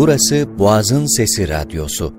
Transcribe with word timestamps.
Burası 0.00 0.58
Boğaz'ın 0.58 1.16
Sesi 1.16 1.48
Radyosu. 1.48 2.12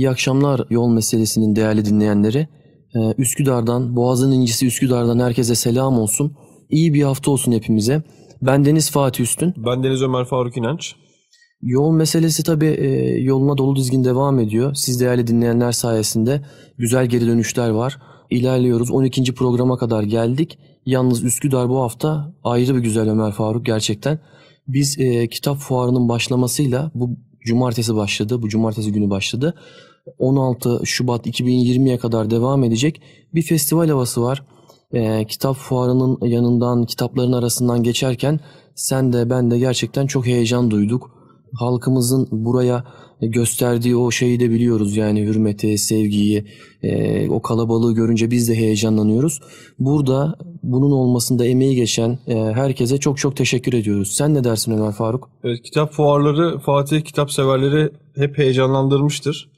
İyi 0.00 0.10
akşamlar 0.10 0.60
yol 0.70 0.88
meselesinin 0.88 1.56
değerli 1.56 1.84
dinleyenleri. 1.84 2.48
Ee, 2.94 3.14
Üsküdar'dan, 3.18 3.96
Boğaz'ın 3.96 4.32
incisi 4.32 4.66
Üsküdar'dan 4.66 5.18
herkese 5.18 5.54
selam 5.54 5.98
olsun. 5.98 6.36
İyi 6.70 6.94
bir 6.94 7.02
hafta 7.02 7.30
olsun 7.30 7.52
hepimize. 7.52 8.02
Ben 8.42 8.64
Deniz 8.64 8.90
Fatih 8.90 9.24
Üstün. 9.24 9.54
Ben 9.56 9.82
Deniz 9.82 10.02
Ömer 10.02 10.24
Faruk 10.24 10.56
İnanç. 10.56 10.94
Yol 11.62 11.92
meselesi 11.92 12.42
tabii 12.42 12.66
e, 12.66 12.88
yoluna 13.20 13.58
dolu 13.58 13.76
dizgin 13.76 14.04
devam 14.04 14.38
ediyor. 14.38 14.74
Siz 14.74 15.00
değerli 15.00 15.26
dinleyenler 15.26 15.72
sayesinde 15.72 16.40
güzel 16.78 17.06
geri 17.06 17.26
dönüşler 17.26 17.70
var. 17.70 17.98
İlerliyoruz. 18.30 18.90
12. 18.90 19.34
programa 19.34 19.78
kadar 19.78 20.02
geldik. 20.02 20.58
Yalnız 20.86 21.24
Üsküdar 21.24 21.68
bu 21.68 21.80
hafta 21.80 22.34
ayrı 22.44 22.74
bir 22.74 22.80
güzel 22.80 23.10
Ömer 23.10 23.32
Faruk 23.32 23.66
gerçekten. 23.66 24.18
Biz 24.68 24.98
e, 24.98 25.28
kitap 25.28 25.56
fuarının 25.56 26.08
başlamasıyla 26.08 26.90
bu 26.94 27.16
cumartesi 27.46 27.96
başladı. 27.96 28.42
Bu 28.42 28.48
cumartesi 28.48 28.92
günü 28.92 29.10
başladı. 29.10 29.54
16 30.18 30.80
Şubat 30.84 31.26
2020'ye 31.26 31.98
kadar 31.98 32.30
devam 32.30 32.64
edecek 32.64 33.02
bir 33.34 33.42
festival 33.42 33.88
havası 33.88 34.22
var. 34.22 34.42
E, 34.92 35.26
kitap 35.26 35.56
fuarının 35.56 36.18
yanından, 36.26 36.84
kitapların 36.84 37.32
arasından 37.32 37.82
geçerken 37.82 38.40
sen 38.74 39.12
de 39.12 39.30
ben 39.30 39.50
de 39.50 39.58
gerçekten 39.58 40.06
çok 40.06 40.26
heyecan 40.26 40.70
duyduk. 40.70 41.10
Halkımızın 41.54 42.28
buraya 42.30 42.84
gösterdiği 43.22 43.96
o 43.96 44.10
şeyi 44.10 44.40
de 44.40 44.50
biliyoruz 44.50 44.96
yani 44.96 45.22
hürmeti, 45.22 45.78
sevgiyi, 45.78 46.44
e, 46.82 47.28
o 47.30 47.42
kalabalığı 47.42 47.94
görünce 47.94 48.30
biz 48.30 48.48
de 48.48 48.54
heyecanlanıyoruz. 48.54 49.40
Burada 49.78 50.34
bunun 50.62 50.90
olmasında 50.90 51.46
emeği 51.46 51.76
geçen 51.76 52.18
e, 52.26 52.34
herkese 52.34 52.98
çok 52.98 53.18
çok 53.18 53.36
teşekkür 53.36 53.72
ediyoruz. 53.72 54.12
Sen 54.12 54.34
ne 54.34 54.44
dersin 54.44 54.72
Ömer 54.72 54.92
Faruk? 54.92 55.30
Evet, 55.44 55.62
kitap 55.62 55.92
fuarları 55.92 56.58
Fatih 56.58 57.00
kitap 57.00 57.32
severleri 57.32 57.90
hep 58.16 58.38
heyecanlandırmıştır. 58.38 59.49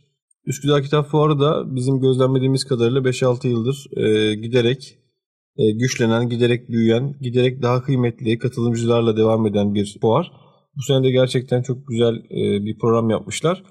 Üsküdar 0.46 0.82
Kitap 0.82 1.06
Fuarı 1.06 1.40
da 1.40 1.76
bizim 1.76 2.00
gözlemlediğimiz 2.00 2.64
kadarıyla 2.64 3.00
5-6 3.00 3.48
yıldır 3.48 3.86
e, 3.96 4.34
giderek 4.34 4.98
e, 5.56 5.70
güçlenen, 5.70 6.28
giderek 6.28 6.68
büyüyen, 6.68 7.14
giderek 7.20 7.62
daha 7.62 7.82
kıymetli 7.82 8.38
katılımcılarla 8.38 9.16
devam 9.16 9.46
eden 9.46 9.74
bir 9.74 9.98
fuar. 10.00 10.32
Bu 10.76 10.82
sene 10.82 11.04
de 11.04 11.10
gerçekten 11.10 11.62
çok 11.62 11.86
güzel 11.88 12.14
e, 12.14 12.64
bir 12.64 12.78
program 12.78 13.10
yapmışlar. 13.10 13.62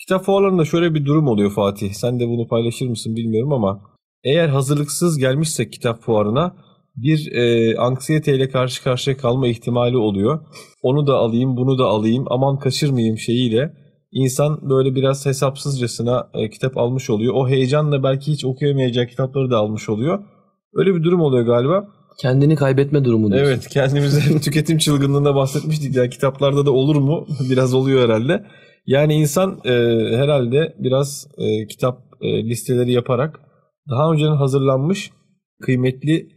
Kitap 0.00 0.24
fuarlarında 0.24 0.64
şöyle 0.64 0.94
bir 0.94 1.06
durum 1.06 1.28
oluyor 1.28 1.50
Fatih. 1.50 1.92
Sen 1.92 2.20
de 2.20 2.28
bunu 2.28 2.48
paylaşır 2.48 2.88
mısın 2.88 3.16
bilmiyorum 3.16 3.52
ama 3.52 3.80
eğer 4.24 4.48
hazırlıksız 4.48 5.18
gelmişsek 5.18 5.72
kitap 5.72 6.02
fuarına 6.02 6.56
bir 6.96 7.32
e, 7.32 7.76
anksiyeteyle 7.76 8.48
karşı 8.48 8.82
karşıya 8.84 9.16
kalma 9.16 9.48
ihtimali 9.48 9.96
oluyor. 9.96 10.40
Onu 10.82 11.06
da 11.06 11.14
alayım, 11.14 11.56
bunu 11.56 11.78
da 11.78 11.84
alayım, 11.84 12.24
aman 12.30 12.58
kaçırmayayım 12.58 13.18
şeyiyle 13.18 13.85
insan 14.12 14.70
böyle 14.70 14.94
biraz 14.94 15.26
hesapsızcasına 15.26 16.30
e, 16.34 16.50
kitap 16.50 16.76
almış 16.76 17.10
oluyor. 17.10 17.34
O 17.34 17.48
heyecanla 17.48 18.02
belki 18.02 18.32
hiç 18.32 18.44
okuyamayacağı 18.44 19.06
kitapları 19.06 19.50
da 19.50 19.58
almış 19.58 19.88
oluyor. 19.88 20.24
Öyle 20.74 20.94
bir 20.94 21.02
durum 21.02 21.20
oluyor 21.20 21.46
galiba. 21.46 21.88
Kendini 22.18 22.56
kaybetme 22.56 23.04
durumu 23.04 23.32
diyorsun. 23.32 23.52
Evet 23.52 23.68
kendimize 23.68 24.40
tüketim 24.40 24.78
çılgınlığında 24.78 25.34
bahsetmiştik 25.34 25.96
ya 25.96 26.08
kitaplarda 26.08 26.66
da 26.66 26.70
olur 26.70 26.96
mu? 26.96 27.26
Biraz 27.50 27.74
oluyor 27.74 28.04
herhalde. 28.04 28.46
Yani 28.86 29.14
insan 29.14 29.60
e, 29.64 29.70
herhalde 30.16 30.76
biraz 30.78 31.28
e, 31.38 31.66
kitap 31.66 31.98
e, 32.20 32.44
listeleri 32.44 32.92
yaparak 32.92 33.40
daha 33.90 34.12
önceden 34.12 34.36
hazırlanmış 34.36 35.10
kıymetli, 35.60 36.28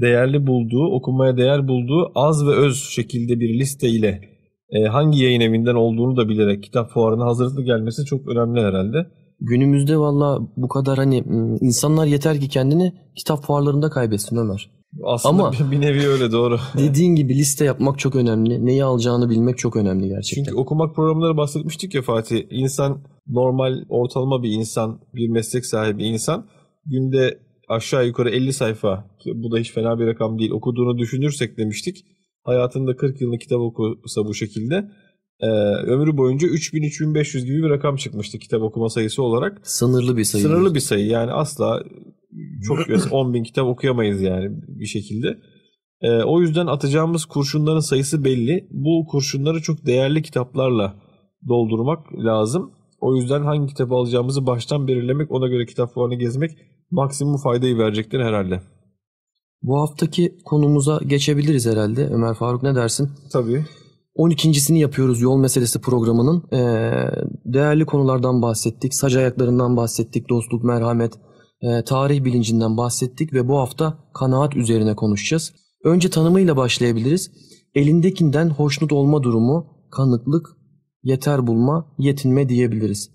değerli 0.00 0.46
bulduğu, 0.46 0.84
okumaya 0.96 1.36
değer 1.36 1.68
bulduğu 1.68 2.12
az 2.14 2.46
ve 2.46 2.50
öz 2.50 2.76
şekilde 2.90 3.40
bir 3.40 3.58
liste 3.58 3.88
ile 3.88 4.31
e, 4.72 4.84
hangi 4.84 5.22
yayın 5.22 5.40
evinden 5.40 5.74
olduğunu 5.74 6.16
da 6.16 6.28
bilerek 6.28 6.62
kitap 6.62 6.90
fuarına 6.90 7.24
hazırlıklı 7.24 7.62
gelmesi 7.62 8.04
çok 8.04 8.28
önemli 8.28 8.60
herhalde. 8.60 9.06
Günümüzde 9.40 9.98
valla 9.98 10.38
bu 10.56 10.68
kadar 10.68 10.98
hani 10.98 11.24
insanlar 11.60 12.06
yeter 12.06 12.40
ki 12.40 12.48
kendini 12.48 12.92
kitap 13.16 13.44
fuarlarında 13.44 13.90
kaybetsin 13.90 14.36
Ömer. 14.36 14.70
Aslında 15.04 15.42
Ama 15.42 15.52
bir 15.70 15.80
nevi 15.80 16.08
öyle 16.08 16.32
doğru. 16.32 16.58
Dediğin 16.78 17.14
gibi 17.14 17.34
liste 17.34 17.64
yapmak 17.64 17.98
çok 17.98 18.16
önemli. 18.16 18.66
Neyi 18.66 18.84
alacağını 18.84 19.30
bilmek 19.30 19.58
çok 19.58 19.76
önemli 19.76 20.08
gerçekten. 20.08 20.44
Çünkü 20.44 20.58
okumak 20.58 20.94
programları 20.94 21.36
bahsetmiştik 21.36 21.94
ya 21.94 22.02
Fatih. 22.02 22.44
İnsan 22.50 23.02
normal 23.28 23.84
ortalama 23.88 24.42
bir 24.42 24.50
insan, 24.50 25.00
bir 25.14 25.28
meslek 25.28 25.66
sahibi 25.66 26.04
insan 26.04 26.46
günde 26.86 27.38
aşağı 27.68 28.06
yukarı 28.06 28.30
50 28.30 28.52
sayfa 28.52 29.04
ki 29.18 29.32
bu 29.34 29.52
da 29.52 29.58
hiç 29.58 29.72
fena 29.72 29.98
bir 29.98 30.06
rakam 30.06 30.38
değil 30.38 30.50
okuduğunu 30.50 30.98
düşünürsek 30.98 31.58
demiştik. 31.58 32.06
Hayatında 32.44 32.96
40 32.96 33.20
yılını 33.20 33.38
kitap 33.38 33.60
okusa 33.60 34.26
bu 34.26 34.34
şekilde 34.34 34.90
e, 35.40 35.46
ömrü 35.86 36.16
boyunca 36.16 36.48
3000-3500 36.48 37.44
gibi 37.44 37.62
bir 37.62 37.70
rakam 37.70 37.96
çıkmıştı 37.96 38.38
kitap 38.38 38.62
okuma 38.62 38.88
sayısı 38.88 39.22
olarak. 39.22 39.60
Sınırlı 39.62 40.16
bir 40.16 40.24
sayı. 40.24 40.44
Sınırlı 40.44 40.74
bir 40.74 40.80
sayı 40.80 41.06
yani 41.06 41.32
asla 41.32 41.82
çok 42.66 42.78
10 43.12 43.34
bin 43.34 43.42
kitap 43.42 43.66
okuyamayız 43.66 44.22
yani 44.22 44.50
bir 44.68 44.86
şekilde. 44.86 45.38
E, 46.00 46.22
o 46.22 46.40
yüzden 46.40 46.66
atacağımız 46.66 47.24
kurşunların 47.24 47.80
sayısı 47.80 48.24
belli. 48.24 48.68
Bu 48.70 49.06
kurşunları 49.10 49.62
çok 49.62 49.86
değerli 49.86 50.22
kitaplarla 50.22 50.94
doldurmak 51.48 52.14
lazım. 52.14 52.72
O 53.00 53.16
yüzden 53.16 53.42
hangi 53.42 53.66
kitabı 53.66 53.94
alacağımızı 53.94 54.46
baştan 54.46 54.88
belirlemek, 54.88 55.30
ona 55.30 55.48
göre 55.48 55.66
kitap 55.66 55.94
fuarını 55.94 56.14
gezmek 56.14 56.50
maksimum 56.90 57.36
faydayı 57.36 57.78
verecektir 57.78 58.20
herhalde. 58.20 58.60
Bu 59.62 59.80
haftaki 59.80 60.38
konumuza 60.44 61.00
geçebiliriz 61.06 61.66
herhalde. 61.66 62.06
Ömer 62.06 62.34
Faruk 62.34 62.62
ne 62.62 62.74
dersin? 62.74 63.10
Tabii. 63.32 63.64
12.sini 64.16 64.80
yapıyoruz 64.80 65.20
yol 65.20 65.36
meselesi 65.36 65.80
programının. 65.80 66.42
Ee, 66.52 66.92
değerli 67.44 67.86
konulardan 67.86 68.42
bahsettik, 68.42 68.94
sac 68.94 69.16
ayaklarından 69.16 69.76
bahsettik, 69.76 70.28
dostluk, 70.28 70.64
merhamet, 70.64 71.12
e, 71.62 71.84
tarih 71.84 72.24
bilincinden 72.24 72.76
bahsettik 72.76 73.32
ve 73.32 73.48
bu 73.48 73.58
hafta 73.58 73.98
kanaat 74.14 74.56
üzerine 74.56 74.96
konuşacağız. 74.96 75.52
Önce 75.84 76.10
tanımıyla 76.10 76.56
başlayabiliriz. 76.56 77.30
Elindekinden 77.74 78.50
hoşnut 78.50 78.92
olma 78.92 79.22
durumu, 79.22 79.66
kanıklık, 79.90 80.48
yeter 81.02 81.46
bulma, 81.46 81.94
yetinme 81.98 82.48
diyebiliriz. 82.48 83.10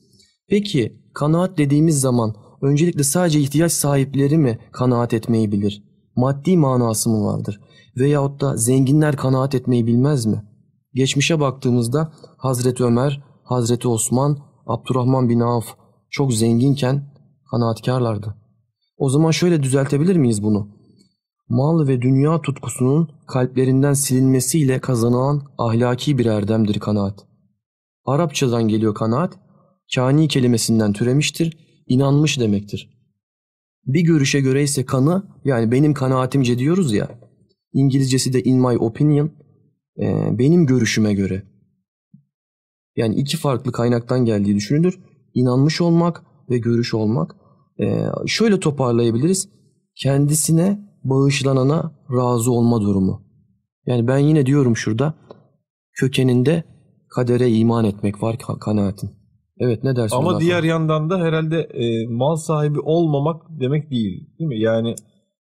Peki 0.47 1.02
kanaat 1.14 1.58
dediğimiz 1.58 2.00
zaman 2.02 2.35
öncelikle 2.62 3.03
sadece 3.03 3.40
ihtiyaç 3.40 3.72
sahipleri 3.72 4.38
mi 4.38 4.59
kanaat 4.72 5.14
etmeyi 5.14 5.52
bilir? 5.52 5.86
Maddi 6.17 6.57
manası 6.57 7.09
mı 7.09 7.25
vardır? 7.25 7.59
Veyahut 7.97 8.41
da 8.41 8.57
zenginler 8.57 9.16
kanaat 9.16 9.55
etmeyi 9.55 9.88
bilmez 9.88 10.25
mi? 10.25 10.44
Geçmişe 10.94 11.39
baktığımızda 11.39 12.11
Hazreti 12.38 12.83
Ömer, 12.83 13.23
Hazreti 13.44 13.88
Osman, 13.88 14.38
Abdurrahman 14.66 15.29
bin 15.29 15.39
Avf 15.39 15.66
çok 16.09 16.33
zenginken 16.33 17.13
kanaatkarlardı. 17.51 18.35
O 18.97 19.09
zaman 19.09 19.31
şöyle 19.31 19.63
düzeltebilir 19.63 20.16
miyiz 20.16 20.44
bunu? 20.44 20.67
Mal 21.50 21.88
ve 21.88 22.01
dünya 22.01 22.41
tutkusunun 22.41 23.09
kalplerinden 23.28 23.94
silinmesiyle 23.94 24.79
kazanılan 24.79 25.41
ahlaki 25.57 26.17
bir 26.17 26.25
erdemdir 26.25 26.79
kanaat. 26.79 27.25
Arapçadan 28.05 28.67
geliyor 28.67 28.95
kanaat, 28.95 29.39
kani 29.95 30.28
kelimesinden 30.28 30.93
türemiştir, 30.93 31.58
inanmış 31.87 32.40
demektir. 32.40 32.97
Bir 33.87 34.01
görüşe 34.01 34.39
göre 34.39 34.63
ise 34.63 34.85
kanı, 34.85 35.23
yani 35.45 35.72
benim 35.72 35.93
kanaatimce 35.93 36.59
diyoruz 36.59 36.93
ya, 36.93 37.19
İngilizcesi 37.73 38.34
de 38.34 38.43
in 38.43 38.59
my 38.59 38.78
opinion, 38.78 39.31
benim 40.31 40.66
görüşüme 40.66 41.13
göre. 41.13 41.43
Yani 42.95 43.16
iki 43.16 43.37
farklı 43.37 43.72
kaynaktan 43.72 44.25
geldiği 44.25 44.55
düşünülür. 44.55 44.99
İnanmış 45.34 45.81
olmak 45.81 46.23
ve 46.49 46.57
görüş 46.57 46.93
olmak. 46.93 47.35
şöyle 48.25 48.59
toparlayabiliriz. 48.59 49.49
Kendisine 49.95 50.79
bağışlanana 51.03 51.91
razı 52.11 52.51
olma 52.51 52.81
durumu. 52.81 53.28
Yani 53.85 54.07
ben 54.07 54.17
yine 54.17 54.45
diyorum 54.45 54.78
şurada 54.78 55.13
kökeninde 55.93 56.63
kadere 57.16 57.51
iman 57.51 57.85
etmek 57.85 58.23
var 58.23 58.37
kanaatin. 58.59 59.09
Evet 59.59 59.83
ne 59.83 59.95
dersin? 59.95 60.17
Ama 60.17 60.39
diğer 60.39 60.57
sonra? 60.57 60.67
yandan 60.67 61.09
da 61.09 61.19
herhalde 61.19 61.59
e, 61.59 62.07
mal 62.07 62.35
sahibi 62.35 62.79
olmamak 62.79 63.41
demek 63.49 63.91
değil. 63.91 64.29
Değil 64.39 64.47
mi? 64.47 64.59
Yani 64.59 64.95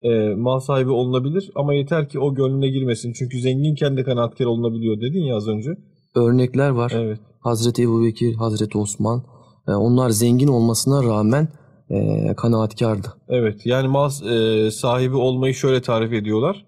e, 0.01 0.35
mal 0.35 0.59
sahibi 0.59 0.89
olunabilir 0.89 1.51
ama 1.55 1.73
yeter 1.73 2.09
ki 2.09 2.19
o 2.19 2.33
gönlüne 2.33 2.69
girmesin. 2.69 3.13
Çünkü 3.13 3.39
zenginken 3.39 3.97
de 3.97 4.03
kanaatkar 4.03 4.45
olunabiliyor 4.45 5.01
dedin 5.01 5.23
ya 5.23 5.35
az 5.35 5.47
önce. 5.47 5.69
Örnekler 6.15 6.69
var. 6.69 6.91
Evet. 6.95 7.19
Hazreti 7.39 7.83
Ebu 7.83 8.05
Bekir, 8.05 8.35
Hazreti 8.35 8.77
Osman, 8.77 9.23
e, 9.67 9.71
onlar 9.71 10.09
zengin 10.09 10.47
olmasına 10.47 11.03
rağmen 11.03 11.47
e, 11.89 12.27
kanaatkardı. 12.37 13.07
Evet 13.29 13.65
yani 13.65 13.87
mal 13.87 14.09
e, 14.09 14.71
sahibi 14.71 15.15
olmayı 15.15 15.53
şöyle 15.53 15.81
tarif 15.81 16.13
ediyorlar. 16.13 16.65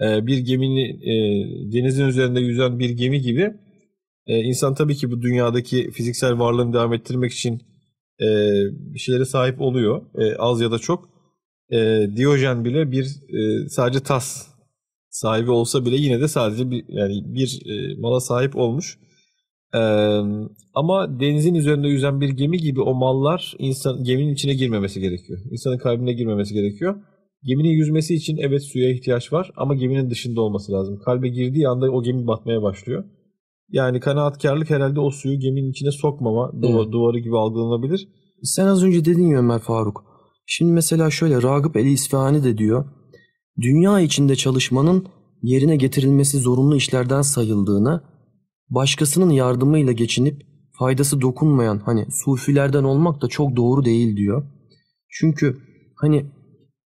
E, 0.00 0.26
bir 0.26 0.38
gemini 0.38 0.82
e, 0.82 1.14
denizin 1.72 2.06
üzerinde 2.06 2.40
yüzen 2.40 2.78
bir 2.78 2.90
gemi 2.90 3.20
gibi 3.20 3.54
e, 4.28 4.38
insan 4.38 4.74
tabii 4.74 4.94
ki 4.94 5.10
bu 5.10 5.22
dünyadaki 5.22 5.90
fiziksel 5.90 6.38
varlığını 6.38 6.72
devam 6.72 6.92
ettirmek 6.92 7.32
için 7.32 7.54
e, 8.20 8.26
bir 8.70 8.98
şeylere 8.98 9.24
sahip 9.24 9.60
oluyor. 9.60 10.02
E, 10.18 10.36
az 10.36 10.60
ya 10.60 10.70
da 10.72 10.78
çok. 10.78 11.08
E, 11.72 12.06
Diyojen 12.16 12.64
bile 12.64 12.90
bir 12.90 13.04
e, 13.04 13.68
sadece 13.68 14.00
tas 14.00 14.46
sahibi 15.10 15.50
olsa 15.50 15.84
bile 15.84 15.96
yine 15.96 16.20
de 16.20 16.28
sadece 16.28 16.70
bir 16.70 16.84
yani 16.88 17.14
bir 17.34 17.60
e, 17.66 18.00
mala 18.00 18.20
sahip 18.20 18.56
olmuş. 18.56 18.98
E, 19.74 19.80
ama 20.74 21.20
denizin 21.20 21.54
üzerinde 21.54 21.88
yüzen 21.88 22.20
bir 22.20 22.28
gemi 22.28 22.58
gibi 22.58 22.80
o 22.80 22.94
mallar 22.94 23.54
insan 23.58 24.04
geminin 24.04 24.32
içine 24.34 24.54
girmemesi 24.54 25.00
gerekiyor. 25.00 25.38
İnsanın 25.50 25.78
kalbine 25.78 26.12
girmemesi 26.12 26.54
gerekiyor. 26.54 26.96
Geminin 27.42 27.68
yüzmesi 27.68 28.14
için 28.14 28.36
evet 28.36 28.62
suya 28.62 28.90
ihtiyaç 28.90 29.32
var 29.32 29.50
ama 29.56 29.74
geminin 29.74 30.10
dışında 30.10 30.40
olması 30.40 30.72
lazım. 30.72 30.98
Kalbe 31.04 31.28
girdiği 31.28 31.68
anda 31.68 31.90
o 31.90 32.02
gemi 32.02 32.26
batmaya 32.26 32.62
başlıyor. 32.62 33.04
Yani 33.70 34.00
kanaatkarlık 34.00 34.70
herhalde 34.70 35.00
o 35.00 35.10
suyu 35.10 35.38
geminin 35.40 35.70
içine 35.70 35.90
sokmama 35.90 36.50
duva- 36.62 36.82
Evet. 36.82 36.92
duvarı 36.92 37.18
gibi 37.18 37.36
algılanabilir. 37.36 38.08
Sen 38.42 38.66
az 38.66 38.84
önce 38.84 39.04
dedin 39.04 39.26
ya 39.26 39.38
Ömer 39.38 39.58
Faruk. 39.58 40.04
Şimdi 40.46 40.72
mesela 40.72 41.10
şöyle 41.10 41.42
Ragıp 41.42 41.76
El 41.76 41.86
İsfahani 41.86 42.44
de 42.44 42.58
diyor. 42.58 42.84
Dünya 43.60 44.00
içinde 44.00 44.36
çalışmanın 44.36 45.06
yerine 45.42 45.76
getirilmesi 45.76 46.38
zorunlu 46.38 46.76
işlerden 46.76 47.22
sayıldığını, 47.22 48.00
başkasının 48.70 49.30
yardımıyla 49.30 49.92
geçinip 49.92 50.42
faydası 50.78 51.20
dokunmayan 51.20 51.78
hani 51.84 52.06
sufilerden 52.10 52.84
olmak 52.84 53.22
da 53.22 53.28
çok 53.28 53.56
doğru 53.56 53.84
değil 53.84 54.16
diyor. 54.16 54.42
Çünkü 55.10 55.56
hani 55.96 56.26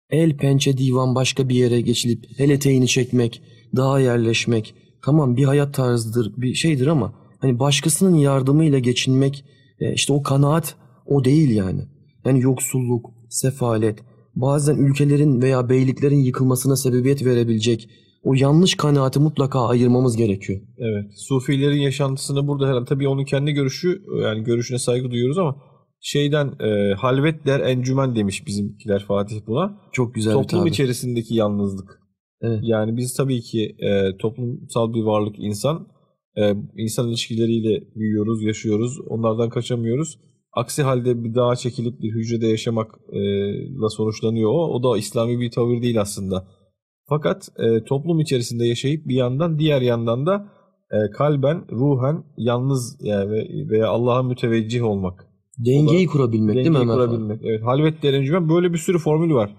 el 0.10 0.38
pençe 0.38 0.78
divan 0.78 1.16
başka 1.16 1.50
bir 1.50 1.56
yere 1.56 1.82
geçilip 1.82 2.26
el 2.40 2.50
eteğini 2.50 2.88
çekmek, 2.88 3.42
daha 3.76 4.00
yerleşmek 4.00 4.76
tamam 5.08 5.38
bir 5.38 5.44
hayat 5.44 5.74
tarzıdır, 5.74 6.34
bir 6.38 6.54
şeydir 6.54 6.88
ama 6.88 7.14
hani 7.42 7.60
başkasının 7.60 8.16
yardımıyla 8.16 8.80
geçinmek 8.80 9.46
e, 9.80 9.94
işte 9.94 10.14
o 10.14 10.24
kanaat 10.24 10.76
o 11.06 11.24
değil 11.24 11.50
yani. 11.56 11.82
Yani 12.26 12.42
yoksulluk, 12.42 13.06
sefalet, 13.30 14.00
bazen 14.36 14.76
ülkelerin 14.76 15.42
veya 15.42 15.70
beyliklerin 15.70 16.20
yıkılmasına 16.20 16.76
sebebiyet 16.76 17.26
verebilecek 17.26 17.90
o 18.24 18.34
yanlış 18.34 18.76
kanaati 18.76 19.20
mutlaka 19.20 19.68
ayırmamız 19.68 20.18
gerekiyor. 20.18 20.62
Evet. 20.78 21.12
Sufilerin 21.16 21.82
yaşantısını 21.82 22.48
burada 22.48 22.68
herhalde 22.68 22.86
tabii 22.86 23.08
onun 23.08 23.26
kendi 23.26 23.52
görüşü 23.52 24.02
yani 24.24 24.44
görüşüne 24.44 24.80
saygı 24.80 25.12
duyuyoruz 25.12 25.38
ama 25.38 25.56
şeyden 26.02 26.48
e, 26.48 26.94
halvet 26.94 27.46
der 27.46 27.60
encümen 27.60 28.16
demiş 28.16 28.48
bizimkiler 28.48 29.06
Fatih 29.08 29.38
buna. 29.48 29.80
Çok 29.92 30.16
güzel 30.16 30.34
bir 30.34 30.42
Toplum 30.42 30.60
tabir. 30.60 30.72
içerisindeki 30.72 31.36
yalnızlık. 31.36 32.07
Evet. 32.42 32.60
Yani 32.64 32.98
biz 32.98 33.14
tabii 33.14 33.42
ki 33.42 33.76
e, 33.80 34.18
toplumsal 34.18 34.94
bir 34.94 35.04
varlık 35.04 35.36
insan. 35.40 35.88
E, 36.38 36.54
insan 36.78 37.08
ilişkileriyle 37.08 37.84
büyüyoruz, 37.96 38.44
yaşıyoruz. 38.44 39.00
Onlardan 39.10 39.50
kaçamıyoruz. 39.50 40.20
Aksi 40.54 40.84
halde 40.84 41.24
bir 41.24 41.36
dağa 41.36 41.56
çekilip 41.56 42.02
bir 42.02 42.12
hücrede 42.12 42.48
yaşamakla 42.48 43.90
sonuçlanıyor 43.90 44.50
o. 44.52 44.74
O 44.74 44.84
da 44.84 44.98
İslami 44.98 45.40
bir 45.40 45.52
tavır 45.52 45.82
değil 45.82 46.02
aslında. 46.02 46.48
Fakat 47.10 47.50
e, 47.60 47.84
toplum 47.84 48.20
içerisinde 48.20 48.66
yaşayıp 48.66 49.08
bir 49.08 49.16
yandan 49.16 49.60
diğer 49.60 49.82
yandan 49.82 50.26
da 50.26 50.50
e, 50.92 51.12
kalben, 51.12 51.66
ruhen 51.72 52.24
yalnız 52.38 52.98
yani 53.02 53.32
ve- 53.32 53.70
veya 53.70 53.88
Allah'a 53.88 54.24
müteveccih 54.24 54.84
olmak. 54.84 55.28
Dengeyi 55.66 56.08
kurabilmek 56.08 56.56
değil 56.56 56.70
mi 56.70 56.76
Dengeyi 56.76 56.94
kurabilmek. 56.94 57.42
Evet. 57.44 57.64
Halvet 57.64 58.04
derencümen 58.04 58.50
böyle 58.50 58.74
bir 58.74 58.78
sürü 58.78 58.98
formül 58.98 59.34
var. 59.34 59.56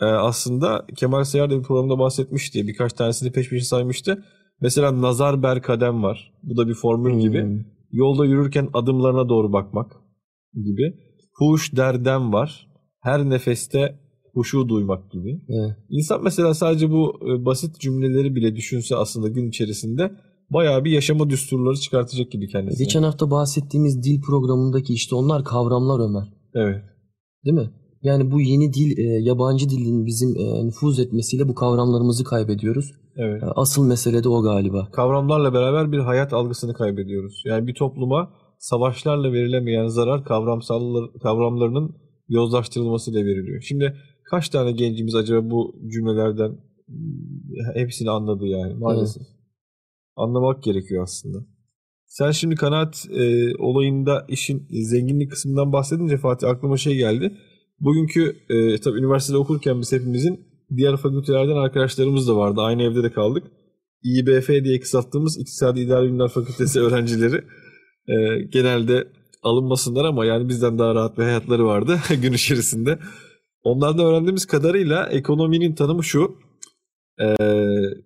Ee, 0.00 0.04
aslında 0.04 0.86
Kemal 0.96 1.24
Sayar 1.24 1.50
da 1.50 1.58
bir 1.58 1.62
programda 1.62 1.98
bahsetmişti. 1.98 2.66
Birkaç 2.66 2.92
tanesini 2.92 3.32
peş 3.32 3.50
peşe 3.50 3.64
saymıştı. 3.64 4.24
Mesela 4.60 5.02
nazar 5.02 5.42
ber 5.42 5.62
kadem 5.62 6.02
var. 6.02 6.32
Bu 6.42 6.56
da 6.56 6.68
bir 6.68 6.74
formül 6.74 7.20
gibi. 7.20 7.42
Hmm. 7.42 7.60
Yolda 7.92 8.24
yürürken 8.24 8.68
adımlarına 8.74 9.28
doğru 9.28 9.52
bakmak 9.52 9.92
gibi. 10.54 10.94
Huş 11.32 11.76
derdem 11.76 12.32
var. 12.32 12.66
Her 13.00 13.30
nefeste 13.30 13.98
huşu 14.32 14.68
duymak 14.68 15.12
gibi. 15.12 15.40
Evet. 15.48 15.76
İnsan 15.90 16.22
mesela 16.22 16.54
sadece 16.54 16.90
bu 16.90 17.20
e, 17.22 17.44
basit 17.44 17.80
cümleleri 17.80 18.34
bile 18.34 18.56
düşünse 18.56 18.96
aslında 18.96 19.28
gün 19.28 19.48
içerisinde 19.48 20.12
bayağı 20.50 20.84
bir 20.84 20.90
yaşama 20.90 21.30
düsturları 21.30 21.76
çıkartacak 21.76 22.30
gibi 22.32 22.48
kendisine. 22.48 22.84
Geçen 22.84 23.02
hafta 23.02 23.30
bahsettiğimiz 23.30 24.02
dil 24.02 24.20
programındaki 24.20 24.94
işte 24.94 25.14
onlar 25.14 25.44
kavramlar 25.44 26.08
Ömer. 26.08 26.32
Evet. 26.54 26.84
Değil 27.44 27.56
mi? 27.56 27.70
Yani 28.06 28.30
bu 28.30 28.40
yeni 28.40 28.72
dil, 28.72 28.98
e, 28.98 29.02
yabancı 29.02 29.68
dilin 29.68 30.06
bizim 30.06 30.36
e, 30.36 30.66
nüfuz 30.66 31.00
etmesiyle 31.00 31.48
bu 31.48 31.54
kavramlarımızı 31.54 32.24
kaybediyoruz. 32.24 32.92
Evet. 33.16 33.42
E, 33.42 33.46
Asıl 33.46 33.86
mesele 33.86 34.24
de 34.24 34.28
o 34.28 34.42
galiba. 34.42 34.88
kavramlarla 34.92 35.54
beraber 35.54 35.92
bir 35.92 35.98
hayat 35.98 36.32
algısını 36.32 36.74
kaybediyoruz. 36.74 37.42
Yani 37.44 37.66
bir 37.66 37.74
topluma 37.74 38.32
savaşlarla 38.58 39.32
verilemeyen 39.32 39.86
zarar 39.86 40.24
kavramsal 40.24 41.08
kavramlarının 41.22 41.96
yozlaştırılmasıyla 42.28 43.24
veriliyor. 43.24 43.62
Şimdi 43.62 43.96
kaç 44.30 44.48
tane 44.48 44.72
gencimiz 44.72 45.14
acaba 45.14 45.50
bu 45.50 45.74
cümlelerden 45.92 46.50
mm, 46.88 47.74
hepsini 47.74 48.10
anladı 48.10 48.46
yani 48.46 48.74
maalesef. 48.74 49.22
Anlamak 50.16 50.62
gerekiyor 50.62 51.02
aslında. 51.02 51.38
Sen 52.06 52.30
şimdi 52.30 52.54
kanaat 52.54 53.06
e, 53.10 53.54
olayında 53.58 54.26
işin 54.28 54.66
zenginlik 54.70 55.30
kısmından 55.30 55.72
bahsedince 55.72 56.16
Fatih 56.16 56.48
aklıma 56.48 56.76
şey 56.76 56.96
geldi. 56.96 57.36
Bugünkü 57.80 58.36
e, 58.48 58.80
tabii 58.80 58.98
üniversitede 58.98 59.36
okurken 59.36 59.80
biz 59.80 59.92
hepimizin 59.92 60.40
diğer 60.76 60.96
fakültelerden 60.96 61.56
arkadaşlarımız 61.56 62.28
da 62.28 62.36
vardı. 62.36 62.60
Aynı 62.60 62.82
evde 62.82 63.02
de 63.02 63.12
kaldık. 63.12 63.44
İBF 64.04 64.48
diye 64.48 64.80
kısalttığımız 64.80 65.38
İktisadi 65.38 65.80
İdari 65.80 66.06
Bilimler 66.06 66.28
Fakültesi 66.28 66.80
öğrencileri 66.84 67.44
e, 68.08 68.42
genelde 68.52 69.08
alınmasınlar 69.42 70.04
ama 70.04 70.24
yani 70.24 70.48
bizden 70.48 70.78
daha 70.78 70.94
rahat 70.94 71.18
bir 71.18 71.22
hayatları 71.22 71.64
vardı 71.64 72.00
gün 72.22 72.32
içerisinde. 72.32 72.98
Onlardan 73.62 74.06
öğrendiğimiz 74.06 74.46
kadarıyla 74.46 75.06
ekonominin 75.06 75.74
tanımı 75.74 76.04
şu. 76.04 76.36
e, 77.20 77.36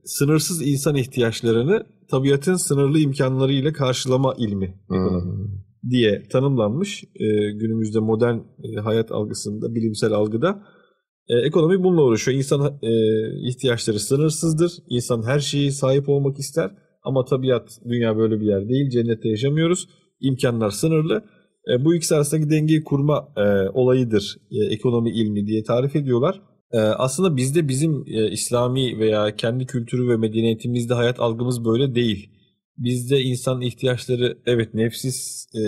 sınırsız 0.04 0.66
insan 0.66 0.94
ihtiyaçlarını 0.96 1.86
tabiatın 2.10 2.54
sınırlı 2.54 2.98
imkanlarıyla 2.98 3.72
karşılama 3.72 4.34
ilmi 4.38 4.74
ekonomi 4.90 5.69
diye 5.90 6.22
tanımlanmış 6.32 7.04
e, 7.04 7.26
günümüzde 7.50 7.98
modern 7.98 8.36
e, 8.36 8.80
hayat 8.80 9.12
algısında, 9.12 9.74
bilimsel 9.74 10.12
algıda. 10.12 10.62
E, 11.28 11.38
ekonomi 11.38 11.82
bununla 11.82 12.02
uğraşıyor. 12.02 12.36
İnsan 12.36 12.78
ihtiyaçları 13.48 13.98
sınırsızdır. 14.00 14.72
İnsan 14.88 15.22
her 15.22 15.38
şeyi 15.38 15.72
sahip 15.72 16.08
olmak 16.08 16.38
ister. 16.38 16.70
Ama 17.02 17.24
tabiat, 17.24 17.78
dünya 17.88 18.16
böyle 18.16 18.40
bir 18.40 18.46
yer 18.46 18.68
değil. 18.68 18.90
Cennette 18.90 19.28
yaşamıyoruz. 19.28 19.88
İmkanlar 20.20 20.70
sınırlı. 20.70 21.24
Bu 21.84 21.94
ikisi 21.94 22.14
arasındaki 22.14 22.50
dengeyi 22.50 22.84
kurma 22.84 23.28
olayıdır 23.74 24.36
ekonomi 24.70 25.10
ilmi 25.10 25.46
diye 25.46 25.62
tarif 25.62 25.96
ediyorlar. 25.96 26.42
Aslında 26.98 27.36
bizde 27.36 27.68
bizim 27.68 28.04
İslami 28.32 28.98
veya 28.98 29.36
kendi 29.36 29.66
kültürü 29.66 30.08
ve 30.08 30.16
medeniyetimizde 30.16 30.94
hayat 30.94 31.20
algımız 31.20 31.64
böyle 31.64 31.94
değil. 31.94 32.30
Bizde 32.80 33.22
insan 33.22 33.60
ihtiyaçları 33.60 34.38
evet 34.46 34.74
nefsiz 34.74 35.46
e, 35.54 35.60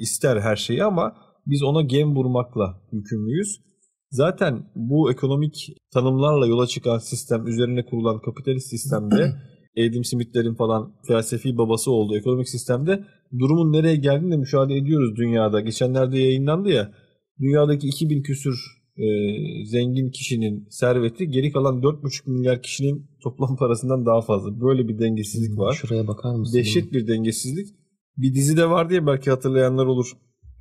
ister 0.00 0.40
her 0.40 0.56
şeyi 0.56 0.84
ama 0.84 1.16
biz 1.46 1.62
ona 1.62 1.82
gem 1.82 2.16
vurmakla 2.16 2.82
yükümlüyüz. 2.92 3.60
Zaten 4.10 4.70
bu 4.74 5.12
ekonomik 5.12 5.76
tanımlarla 5.92 6.46
yola 6.46 6.66
çıkan 6.66 6.98
sistem 6.98 7.46
üzerine 7.46 7.84
kurulan 7.84 8.20
kapitalist 8.20 8.70
sistemde 8.70 9.32
Adam 9.78 10.04
Smith'lerin 10.04 10.54
falan 10.54 10.92
felsefi 11.06 11.58
babası 11.58 11.90
olduğu 11.90 12.16
ekonomik 12.16 12.48
sistemde 12.48 13.04
durumun 13.38 13.72
nereye 13.72 13.96
geldiğini 13.96 14.32
de 14.32 14.36
müşahede 14.36 14.74
ediyoruz 14.74 15.16
dünyada. 15.16 15.60
Geçenlerde 15.60 16.18
yayınlandı 16.18 16.68
ya 16.68 16.92
dünyadaki 17.40 17.88
2000 17.88 18.22
küsür 18.22 18.79
e, 19.00 19.64
zengin 19.64 20.10
kişinin 20.10 20.66
serveti 20.70 21.30
geri 21.30 21.52
kalan 21.52 21.80
4,5 21.82 22.30
milyar 22.30 22.62
kişinin 22.62 23.06
toplam 23.22 23.56
parasından 23.56 24.06
daha 24.06 24.20
fazla. 24.20 24.60
Böyle 24.60 24.88
bir 24.88 24.98
dengesizlik 24.98 25.58
var. 25.58 25.72
Şuraya 25.72 26.08
bakar 26.08 26.34
mısın? 26.34 26.58
Dehşet 26.58 26.92
bir 26.92 27.06
dengesizlik. 27.06 27.68
Bir 28.16 28.34
dizide 28.34 28.70
var 28.70 28.90
diye 28.90 29.06
belki 29.06 29.30
hatırlayanlar 29.30 29.86
olur. 29.86 30.12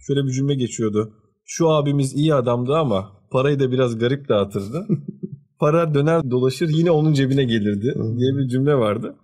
Şöyle 0.08 0.24
bir 0.24 0.32
cümle 0.32 0.56
geçiyordu. 0.56 1.14
Şu 1.46 1.70
abimiz 1.70 2.16
iyi 2.16 2.34
adamdı 2.34 2.76
ama 2.76 3.12
parayı 3.32 3.60
da 3.60 3.72
biraz 3.72 3.98
garip 3.98 4.30
dağıtırdı. 4.30 4.88
Para 5.60 5.94
döner 5.94 6.32
dolaşır 6.32 6.70
yine 6.70 6.92
onun 6.92 7.14
cebine 7.14 7.44
gelirdi 7.44 7.94
diye 7.96 8.38
bir 8.38 8.48
cümle 8.48 8.76
vardı. 8.76 9.16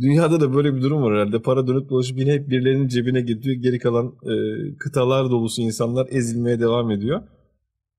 Dünyada 0.00 0.40
da 0.40 0.54
böyle 0.54 0.74
bir 0.74 0.82
durum 0.82 1.02
var 1.02 1.14
herhalde. 1.14 1.42
Para 1.42 1.66
dönüp 1.66 1.90
dolaşıp 1.90 2.18
yine 2.18 2.32
hep 2.32 2.50
birilerinin 2.50 2.88
cebine 2.88 3.20
gidiyor. 3.20 3.56
Geri 3.56 3.78
kalan 3.78 4.06
e, 4.06 4.34
kıtalar 4.78 5.30
dolusu 5.30 5.62
insanlar 5.62 6.06
ezilmeye 6.10 6.60
devam 6.60 6.90
ediyor. 6.90 7.22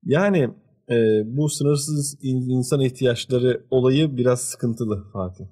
Yani 0.04 0.50
e, 0.90 1.22
bu 1.26 1.50
sınırsız 1.50 2.18
in- 2.22 2.50
insan 2.50 2.82
ihtiyaçları 2.82 3.66
olayı 3.72 4.18
biraz 4.18 4.42
sıkıntılı 4.42 5.04
Fatih. 5.14 5.46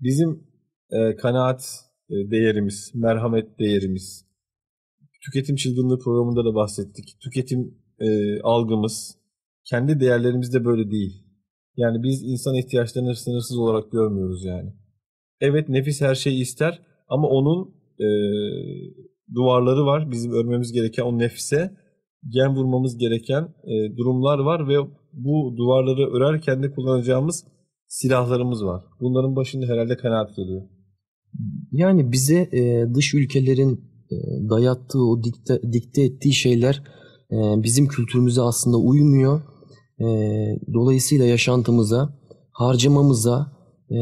Bizim 0.00 0.46
e, 0.90 1.16
kanaat 1.16 1.80
e, 2.10 2.14
değerimiz, 2.30 2.92
merhamet 2.94 3.58
değerimiz, 3.58 4.26
tüketim 5.24 5.56
çılgınlığı 5.56 5.98
programında 5.98 6.44
da 6.44 6.54
bahsettik. 6.54 7.16
Tüketim 7.20 7.78
e, 8.00 8.40
algımız 8.40 9.18
kendi 9.64 10.00
değerlerimiz 10.00 10.54
de 10.54 10.64
böyle 10.64 10.90
değil. 10.90 11.26
Yani 11.76 12.02
biz 12.02 12.22
insan 12.22 12.54
ihtiyaçlarını 12.54 13.16
sınırsız 13.16 13.58
olarak 13.58 13.92
görmüyoruz 13.92 14.44
yani. 14.44 14.72
Evet 15.40 15.68
nefis 15.68 16.00
her 16.00 16.14
şeyi 16.14 16.40
ister 16.40 16.82
ama 17.08 17.28
onun 17.28 17.74
e, 18.00 18.08
duvarları 19.34 19.86
var. 19.86 20.10
Bizim 20.10 20.32
örmemiz 20.32 20.72
gereken 20.72 21.02
o 21.02 21.18
nefise 21.18 21.76
gen 22.28 22.56
vurmamız 22.56 22.98
gereken 22.98 23.42
e, 23.42 23.96
durumlar 23.96 24.38
var 24.38 24.68
ve 24.68 24.76
bu 25.12 25.54
duvarları 25.56 26.10
örerken 26.16 26.62
de 26.62 26.70
kullanacağımız 26.70 27.44
silahlarımız 27.88 28.64
var. 28.64 28.84
Bunların 29.00 29.36
başında 29.36 29.66
herhalde 29.66 29.96
kanaat 29.96 30.36
geliyor. 30.36 30.62
Yani 31.72 32.12
bize 32.12 32.48
e, 32.52 32.94
dış 32.94 33.14
ülkelerin 33.14 33.80
e, 34.10 34.16
dayattığı, 34.50 35.02
o 35.02 35.22
dikte, 35.22 35.60
dikte 35.72 36.02
ettiği 36.02 36.32
şeyler 36.32 36.82
e, 37.32 37.36
bizim 37.62 37.88
kültürümüze 37.88 38.42
aslında 38.42 38.76
uymuyor. 38.76 39.40
E, 40.00 40.06
dolayısıyla 40.74 41.24
yaşantımıza, 41.24 42.18
harcamamıza, 42.52 43.52
e, 43.90 43.98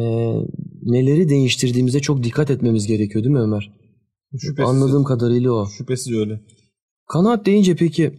neleri 0.82 1.28
değiştirdiğimize 1.28 2.00
çok 2.00 2.22
dikkat 2.22 2.50
etmemiz 2.50 2.86
gerekiyor 2.86 3.24
değil 3.24 3.34
mi 3.34 3.40
Ömer? 3.40 3.72
Şüphesiz, 4.38 4.70
Anladığım 4.70 5.04
kadarıyla 5.04 5.52
o. 5.52 5.66
Şüphesiz 5.66 6.12
öyle. 6.12 6.40
Kanaat 7.06 7.46
deyince 7.46 7.76
peki 7.76 8.12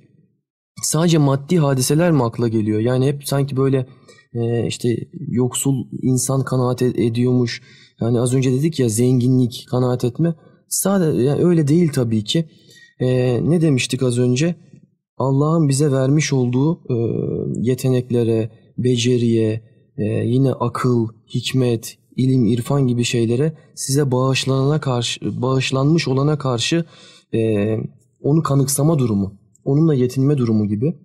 sadece 0.84 1.18
maddi 1.18 1.58
hadiseler 1.58 2.12
mi 2.12 2.24
akla 2.24 2.48
geliyor? 2.48 2.80
Yani 2.80 3.08
hep 3.08 3.28
sanki 3.28 3.58
böyle 3.58 3.86
e, 4.34 4.68
işte 4.68 4.98
yoksul 5.28 5.76
insan 6.02 6.44
kanaat 6.44 6.82
e- 6.82 7.06
ediyormuş. 7.06 7.62
Yani 8.02 8.20
az 8.20 8.34
önce 8.34 8.52
dedik 8.52 8.80
ya 8.80 8.90
zenginlik, 8.90 9.66
kanaat 9.72 10.04
etme. 10.04 10.36
Sadece 10.70 11.22
yani 11.22 11.44
öyle 11.44 11.68
değil 11.68 11.92
tabii 11.94 12.24
ki. 12.24 12.46
E, 13.00 13.40
ne 13.50 13.62
demiştik 13.62 14.04
az 14.04 14.20
önce? 14.20 14.56
Allah'ın 15.18 15.70
bize 15.70 15.92
vermiş 15.92 16.34
olduğu 16.34 16.82
yeteneklere, 17.62 18.52
beceriye, 18.78 19.62
yine 20.26 20.52
akıl, 20.52 21.08
hikmet, 21.36 21.98
ilim, 22.16 22.46
irfan 22.46 22.88
gibi 22.88 23.04
şeylere 23.04 23.54
size 23.76 24.12
bağışlanana 24.12 24.80
karşı, 24.80 25.42
bağışlanmış 25.42 26.08
olana 26.08 26.38
karşı 26.38 26.86
onu 28.26 28.44
kanıksama 28.44 29.00
durumu, 29.00 29.34
onunla 29.64 29.94
yetinme 29.94 30.38
durumu 30.38 30.68
gibi. 30.68 30.96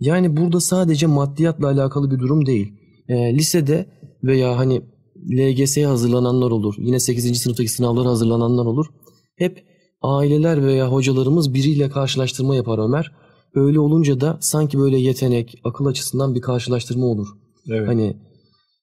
Yani 0.00 0.36
burada 0.36 0.60
sadece 0.60 1.06
maddiyatla 1.06 1.66
alakalı 1.66 2.10
bir 2.10 2.18
durum 2.18 2.46
değil. 2.46 2.72
E, 3.08 3.34
lisede 3.34 3.86
veya 4.24 4.58
hani 4.58 4.82
LGS'ye 5.30 5.86
hazırlananlar 5.86 6.50
olur. 6.50 6.74
Yine 6.78 7.00
8. 7.00 7.40
sınıftaki 7.40 7.68
sınavlara 7.68 8.08
hazırlananlar 8.08 8.66
olur. 8.66 8.86
Hep 9.36 9.64
aileler 10.02 10.64
veya 10.64 10.92
hocalarımız 10.92 11.54
biriyle 11.54 11.90
karşılaştırma 11.90 12.56
yapar 12.56 12.78
Ömer. 12.78 13.12
Öyle 13.54 13.80
olunca 13.80 14.20
da 14.20 14.38
sanki 14.40 14.78
böyle 14.78 14.98
yetenek, 14.98 15.60
akıl 15.64 15.86
açısından 15.86 16.34
bir 16.34 16.40
karşılaştırma 16.40 17.06
olur. 17.06 17.28
Evet. 17.70 17.88
Hani 17.88 18.16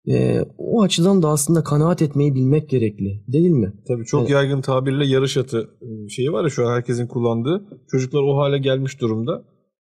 e, 0.08 0.42
o 0.58 0.82
açıdan 0.82 1.22
da 1.24 1.28
aslında 1.28 1.64
kanaat 1.64 2.02
etmeyi 2.02 2.36
bilmek 2.36 2.70
gerekli 2.70 3.24
değil 3.28 3.50
mi? 3.50 3.74
Tabii 3.88 4.06
çok 4.06 4.22
Evet. 4.22 4.32
yaygın 4.32 4.62
tabirle 4.62 5.06
yarış 5.06 5.38
atı 5.38 5.70
e, 5.82 6.10
şeyi 6.10 6.32
var 6.32 6.44
ya 6.44 6.50
şu 6.50 6.68
an 6.68 6.76
herkesin 6.76 7.08
kullandığı. 7.08 7.66
Çocuklar 7.92 8.22
o 8.24 8.38
hale 8.38 8.58
gelmiş 8.58 9.02
durumda. 9.02 9.44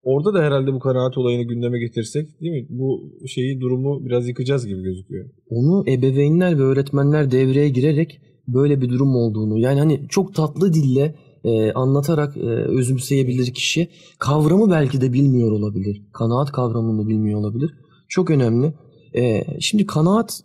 Orada 0.04 0.34
da 0.34 0.44
herhalde 0.44 0.74
bu 0.74 0.80
kanaat 0.80 1.18
olayını 1.18 1.44
gündeme 1.44 1.80
getirsek 1.80 2.42
değil 2.42 2.52
mi? 2.54 2.68
Bu 2.70 3.14
şeyi 3.28 3.62
durumu 3.62 4.06
biraz 4.06 4.28
yıkacağız 4.28 4.68
gibi 4.68 4.84
gözüküyor. 4.84 5.30
Onu 5.50 5.84
ebeveynler 5.90 6.60
ve 6.60 6.62
öğretmenler 6.64 7.32
devreye 7.32 7.70
girerek 7.70 8.22
böyle 8.48 8.82
bir 8.82 8.90
durum 8.90 9.16
olduğunu 9.16 9.60
yani 9.60 9.80
hani 9.80 10.06
çok 10.10 10.36
tatlı 10.36 10.74
dille 10.74 11.16
e, 11.44 11.72
anlatarak 11.72 12.38
e, 12.38 12.50
özümseyebilir 12.50 13.54
kişi. 13.54 13.88
Kavramı 14.20 14.72
belki 14.72 15.02
de 15.02 15.14
bilmiyor 15.14 15.52
olabilir. 15.52 16.02
Kanaat 16.14 16.52
kavramını 16.52 17.08
bilmiyor 17.08 17.40
olabilir. 17.40 17.72
Çok 18.10 18.30
önemli. 18.30 18.74
E, 19.16 19.44
şimdi 19.60 19.86
kanaat 19.86 20.42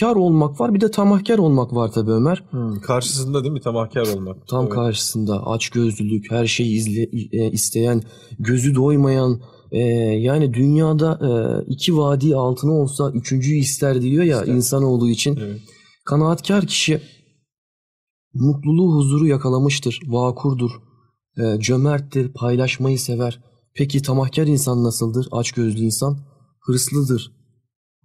kar 0.00 0.16
olmak 0.16 0.60
var 0.60 0.74
bir 0.74 0.80
de 0.80 0.90
tamahkar 0.90 1.38
olmak 1.38 1.74
var 1.74 1.92
tabii 1.92 2.10
Ömer. 2.10 2.44
Karşısında 2.82 3.42
değil 3.44 3.52
mi 3.52 3.60
tamahkar 3.60 4.06
olmak? 4.16 4.48
Tam 4.48 4.64
Evet. 4.64 4.74
karşısında 4.74 5.46
açgözlülük, 5.46 6.30
her 6.30 6.46
şeyi 6.46 6.76
izle, 6.76 7.02
e, 7.32 7.50
isteyen, 7.50 8.02
gözü 8.38 8.74
doymayan, 8.74 9.40
e, 9.72 9.78
yani 10.18 10.54
dünyada 10.54 11.18
e, 11.22 11.30
iki 11.72 11.96
vadi 11.96 12.36
altını 12.36 12.72
olsa 12.72 13.10
üçüncüyü 13.10 13.58
ister 13.58 14.02
diyor 14.02 14.24
ya 14.24 14.40
İster. 14.40 14.54
insanoğlu 14.54 15.08
için. 15.08 15.36
Evet. 15.36 15.60
Kanaatkar 16.04 16.66
kişi 16.66 17.00
mutluluğu, 18.34 18.94
huzuru 18.96 19.26
yakalamıştır, 19.26 20.00
vakurdur, 20.06 20.70
e, 21.38 21.60
cömerttir, 21.60 22.32
paylaşmayı 22.32 22.98
sever. 22.98 23.40
Peki 23.74 24.02
tamahkar 24.02 24.46
insan 24.46 24.84
nasıldır? 24.84 25.28
Açgözlü 25.30 25.80
insan 25.80 26.18
hırslıdır, 26.60 27.32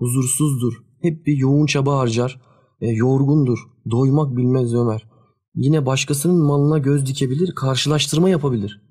huzursuzdur, 0.04 0.74
hep 1.02 1.26
bir 1.26 1.38
yoğun 1.38 1.66
çaba 1.66 1.98
harcar, 1.98 2.42
e, 2.82 2.88
yorgundur, 2.88 3.60
doymak 3.92 4.38
bilmez 4.38 4.74
Ömer. 4.74 5.08
Yine 5.56 5.86
başkasının 5.86 6.44
malına 6.46 6.78
göz 6.78 7.06
dikebilir, 7.06 7.56
karşılaştırma 7.56 8.30
yapabilir. 8.30 8.82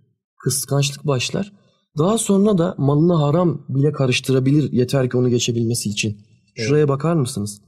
Kıskançlık 0.44 1.06
başlar. 1.06 1.52
Daha 1.98 2.18
sonra 2.18 2.58
da 2.58 2.74
malına 2.78 3.20
haram 3.20 3.64
bile 3.68 3.92
karıştırabilir 3.92 4.72
yeter 4.72 5.10
ki 5.10 5.16
onu 5.16 5.30
geçebilmesi 5.30 5.88
için. 5.88 6.16
Şuraya 6.54 6.88
bakar 6.88 7.14
mısınız? 7.14 7.62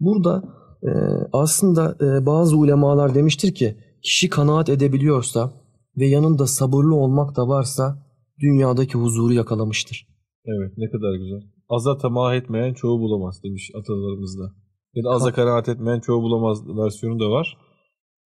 Burada 0.00 0.44
e, 0.82 0.90
aslında 1.32 1.96
e, 2.00 2.26
bazı 2.26 2.56
ulemalar 2.56 3.14
demiştir 3.14 3.54
ki 3.54 3.76
kişi 4.02 4.28
kanaat 4.28 4.68
edebiliyorsa 4.68 5.52
ve 5.96 6.06
yanında 6.06 6.46
sabırlı 6.46 6.94
olmak 6.94 7.36
da 7.36 7.48
varsa 7.48 8.06
dünyadaki 8.40 8.98
huzuru 8.98 9.32
yakalamıştır. 9.32 10.06
Evet 10.44 10.72
ne 10.76 10.90
kadar 10.90 11.14
güzel. 11.14 11.59
Aza 11.70 11.98
tamah 11.98 12.34
etmeyen 12.34 12.74
çoğu 12.74 13.00
bulamaz 13.00 13.42
demiş 13.44 13.70
atalarımızda. 13.74 14.54
Ya 14.94 15.04
da 15.04 15.10
aza 15.10 15.32
kanaat 15.32 15.68
etmeyen 15.68 16.00
çoğu 16.00 16.22
bulamaz 16.22 16.68
versiyonu 16.68 17.20
da 17.20 17.30
var. 17.30 17.56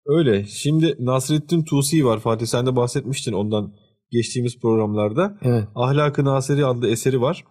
Öyle. 0.06 0.46
Şimdi 0.46 0.96
Nasrettin 1.00 1.64
Tusi 1.64 2.06
var. 2.06 2.20
Fatih 2.20 2.46
sen 2.46 2.66
de 2.66 2.76
bahsetmiştin 2.76 3.34
ondan 3.34 3.74
geçtiğimiz 4.12 4.60
programlarda. 4.60 5.38
Evet. 5.42 5.68
Ahlak-ı 5.76 6.26
Naseri 6.26 6.66
adlı 6.66 6.88
eseri 6.88 7.22
var. 7.22 7.44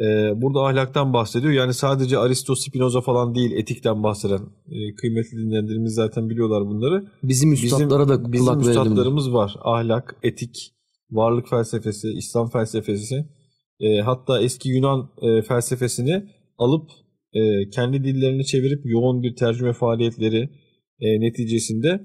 Ee, 0.00 0.32
burada 0.42 0.60
ahlaktan 0.60 1.12
bahsediyor. 1.12 1.52
Yani 1.52 1.74
sadece 1.74 2.18
Aristo, 2.18 2.54
Spinoza 2.54 3.00
falan 3.00 3.34
değil 3.34 3.52
etikten 3.52 4.02
bahseden 4.02 4.40
e, 4.66 4.94
kıymetli 4.94 5.38
dinleyenlerimiz 5.38 5.94
zaten 5.94 6.30
biliyorlar 6.30 6.66
bunları. 6.66 7.04
Bizim 7.22 7.52
üstadlara 7.52 8.08
da 8.08 8.32
bizim 8.32 8.46
kulak 8.46 8.66
verelim. 8.66 8.82
üstadlarımız 8.82 9.32
var. 9.32 9.54
Ahlak, 9.60 10.16
etik, 10.22 10.74
varlık 11.10 11.48
felsefesi, 11.48 12.08
İslam 12.08 12.50
felsefesi. 12.50 13.26
E, 13.82 14.00
hatta 14.00 14.42
eski 14.42 14.68
Yunan 14.68 15.10
e, 15.22 15.42
felsefesini 15.42 16.22
alıp 16.58 16.90
e, 17.34 17.70
kendi 17.70 18.04
dillerini 18.04 18.46
çevirip 18.46 18.80
yoğun 18.84 19.22
bir 19.22 19.36
tercüme 19.36 19.72
faaliyetleri 19.72 20.50
e, 21.00 21.20
neticesinde 21.20 22.00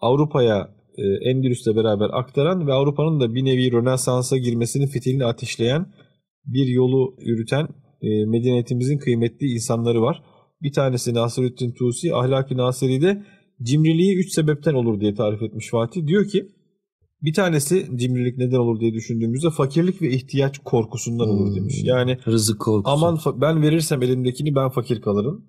Avrupa'ya 0.00 0.76
e, 0.98 1.30
Endülüs'le 1.30 1.76
beraber 1.76 2.10
aktaran 2.12 2.66
ve 2.66 2.72
Avrupa'nın 2.72 3.20
da 3.20 3.34
bir 3.34 3.44
nevi 3.44 3.72
Rönesans'a 3.72 4.36
girmesinin 4.36 4.86
fitilini 4.86 5.24
ateşleyen 5.24 5.86
bir 6.46 6.66
yolu 6.66 7.14
yürüten 7.20 7.68
e, 8.02 8.24
medeniyetimizin 8.24 8.98
kıymetli 8.98 9.46
insanları 9.46 10.02
var. 10.02 10.22
Bir 10.62 10.72
tanesi 10.72 11.14
Nasrettin 11.14 11.72
Tusi, 11.72 12.14
Ahlak-ı 12.14 12.56
Naseri'de 12.56 13.22
cimriliği 13.62 14.16
üç 14.18 14.32
sebepten 14.32 14.74
olur 14.74 15.00
diye 15.00 15.14
tarif 15.14 15.42
etmiş 15.42 15.70
Fatih. 15.70 16.06
Diyor 16.06 16.28
ki 16.28 16.48
bir 17.26 17.32
tanesi 17.32 17.86
cimrilik 17.96 18.38
neden 18.38 18.56
olur 18.56 18.80
diye 18.80 18.92
düşündüğümüzde 18.94 19.50
fakirlik 19.50 20.02
ve 20.02 20.10
ihtiyaç 20.10 20.58
korkusundan 20.64 21.28
olur 21.28 21.48
Hmm. 21.48 21.56
demiş. 21.56 21.80
Yani 21.84 22.18
Rızık 22.26 22.60
korkusu. 22.60 22.94
aman 22.96 23.18
ben 23.40 23.62
verirsem 23.62 24.02
elimdekini 24.02 24.54
ben 24.54 24.68
fakir 24.68 25.00
kalırım. 25.00 25.46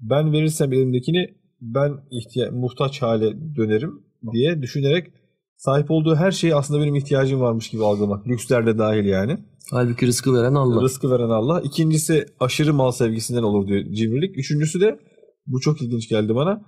Ben 0.00 0.32
verirsem 0.32 0.72
elimdekini 0.72 1.26
ben 1.60 1.92
ihtiya- 2.10 2.50
muhtaç 2.50 3.02
hale 3.02 3.32
dönerim 3.56 3.90
diye 4.32 4.62
düşünerek 4.62 5.06
sahip 5.56 5.90
olduğu 5.90 6.16
her 6.16 6.30
şeyi 6.30 6.54
aslında 6.54 6.80
benim 6.82 6.94
ihtiyacım 6.94 7.40
varmış 7.40 7.70
gibi 7.70 7.84
algılamak. 7.84 8.26
Lüksler 8.28 8.66
de 8.66 8.78
dahil 8.78 9.04
yani. 9.04 9.38
Halbuki 9.70 10.06
rızkı 10.06 10.34
veren 10.34 10.54
Allah. 10.54 10.82
Rızkı 10.82 11.10
veren 11.10 11.28
Allah. 11.28 11.60
İkincisi 11.60 12.26
aşırı 12.40 12.74
mal 12.74 12.90
sevgisinden 12.90 13.42
olur 13.42 13.68
diyor 13.68 13.84
cimrilik. 13.92 14.38
Üçüncüsü 14.38 14.80
de 14.80 14.98
bu 15.46 15.60
çok 15.60 15.82
ilginç 15.82 16.08
geldi 16.08 16.34
bana. 16.34 16.62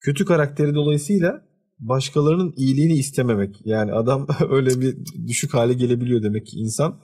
Kötü 0.00 0.24
karakteri 0.24 0.74
dolayısıyla 0.74 1.42
başkalarının 1.78 2.54
iyiliğini 2.56 2.92
istememek. 2.92 3.60
Yani 3.64 3.92
adam 3.92 4.26
öyle 4.50 4.80
bir 4.80 4.96
düşük 5.26 5.54
hale 5.54 5.74
gelebiliyor 5.74 6.22
demek 6.22 6.46
ki 6.46 6.56
insan. 6.56 6.98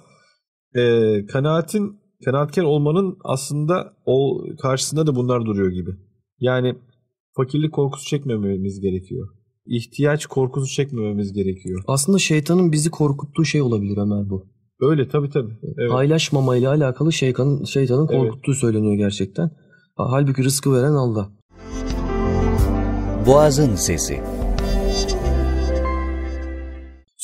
Ee, 0.77 1.27
kanaatin, 1.27 2.01
kanaatkar 2.25 2.63
olmanın 2.63 3.19
aslında 3.25 3.93
o 4.07 4.45
karşısında 4.63 5.07
da 5.07 5.17
bunlar 5.17 5.47
duruyor 5.47 5.71
gibi. 5.71 5.91
Yani 6.41 6.75
fakirlik 7.37 7.73
korkusu 7.73 8.07
çekmememiz 8.09 8.81
gerekiyor. 8.81 9.29
İhtiyaç 9.67 10.27
korkusu 10.27 10.75
çekmememiz 10.75 11.33
gerekiyor. 11.33 11.83
Aslında 11.87 12.19
şeytanın 12.19 12.73
bizi 12.73 12.91
korkuttuğu 12.91 13.45
şey 13.45 13.63
olabilir 13.63 13.97
Ömer 13.97 14.31
bu. 14.31 14.47
Öyle 14.81 15.09
tabii 15.09 15.31
tabii. 15.31 15.53
Evet. 15.79 15.91
Paylaşmamayla 15.91 16.71
alakalı 16.71 17.13
şeytanın, 17.13 17.65
şeytanın 17.65 18.09
Evet. 18.11 18.21
korkuttuğu 18.21 18.55
söyleniyor 18.55 18.95
gerçekten. 18.95 19.51
Ha- 19.97 20.07
Halbuki 20.11 20.45
rızkı 20.45 20.73
veren 20.73 20.93
Allah. 20.93 21.31
Boğazın 23.27 23.75
Sesi 23.75 24.21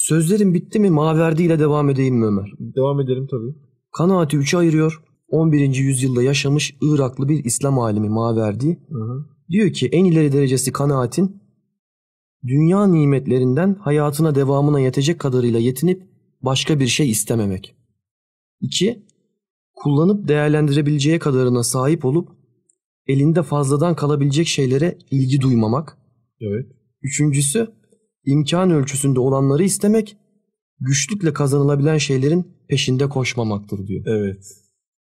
Sözlerim 0.08 0.54
bitti 0.54 0.78
mi 0.78 0.90
Maverdi 0.90 1.42
ile 1.42 1.58
devam 1.58 1.90
edeyim 1.90 2.14
mi 2.14 2.26
Ömer? 2.26 2.52
Devam 2.60 3.00
edelim 3.00 3.26
tabii. 3.30 3.54
Kanaati 3.92 4.36
üçe 4.36 4.58
ayırıyor. 4.58 5.02
11. 5.28 5.74
yüzyılda 5.74 6.22
yaşamış 6.22 6.76
Iraklı 6.82 7.28
bir 7.28 7.44
İslam 7.44 7.78
alimi 7.78 8.08
Maverdi 8.08 8.80
Hı 8.88 8.98
hı. 8.98 9.26
diyor 9.50 9.72
ki 9.72 9.88
en 9.92 10.04
ileri 10.04 10.32
derecesi 10.32 10.72
kanaatin 10.72 11.42
dünya 12.46 12.86
nimetlerinden 12.86 13.74
hayatına 13.74 14.34
devamına 14.34 14.80
yetecek 14.80 15.18
kadarıyla 15.18 15.58
yetinip 15.58 16.02
başka 16.42 16.80
bir 16.80 16.86
şey 16.86 17.10
istememek. 17.10 17.76
2. 18.60 19.06
Kullanıp 19.74 20.28
değerlendirebileceği 20.28 21.18
kadarına 21.18 21.62
sahip 21.62 22.04
olup 22.04 22.28
elinde 23.06 23.42
fazladan 23.42 23.96
kalabilecek 23.96 24.46
şeylere 24.46 24.98
ilgi 25.10 25.40
duymamak. 25.40 25.98
Evet. 26.40 26.66
Üçüncüsü 27.02 27.75
imkan 28.26 28.70
ölçüsünde 28.70 29.20
olanları 29.20 29.62
istemek, 29.62 30.16
güçlükle 30.80 31.32
kazanılabilen 31.32 31.98
şeylerin 31.98 32.46
peşinde 32.68 33.08
koşmamaktır 33.08 33.86
diyor. 33.86 34.04
Evet. 34.06 34.44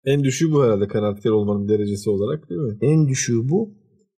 En 0.04 0.24
düşüğü 0.24 0.52
bu 0.52 0.64
herhalde 0.64 0.88
kanaatkar 0.88 1.30
olmanın 1.30 1.68
derecesi 1.68 2.10
olarak 2.10 2.50
değil 2.50 2.60
mi? 2.60 2.78
En 2.80 3.08
düşüğü 3.08 3.48
bu. 3.48 3.74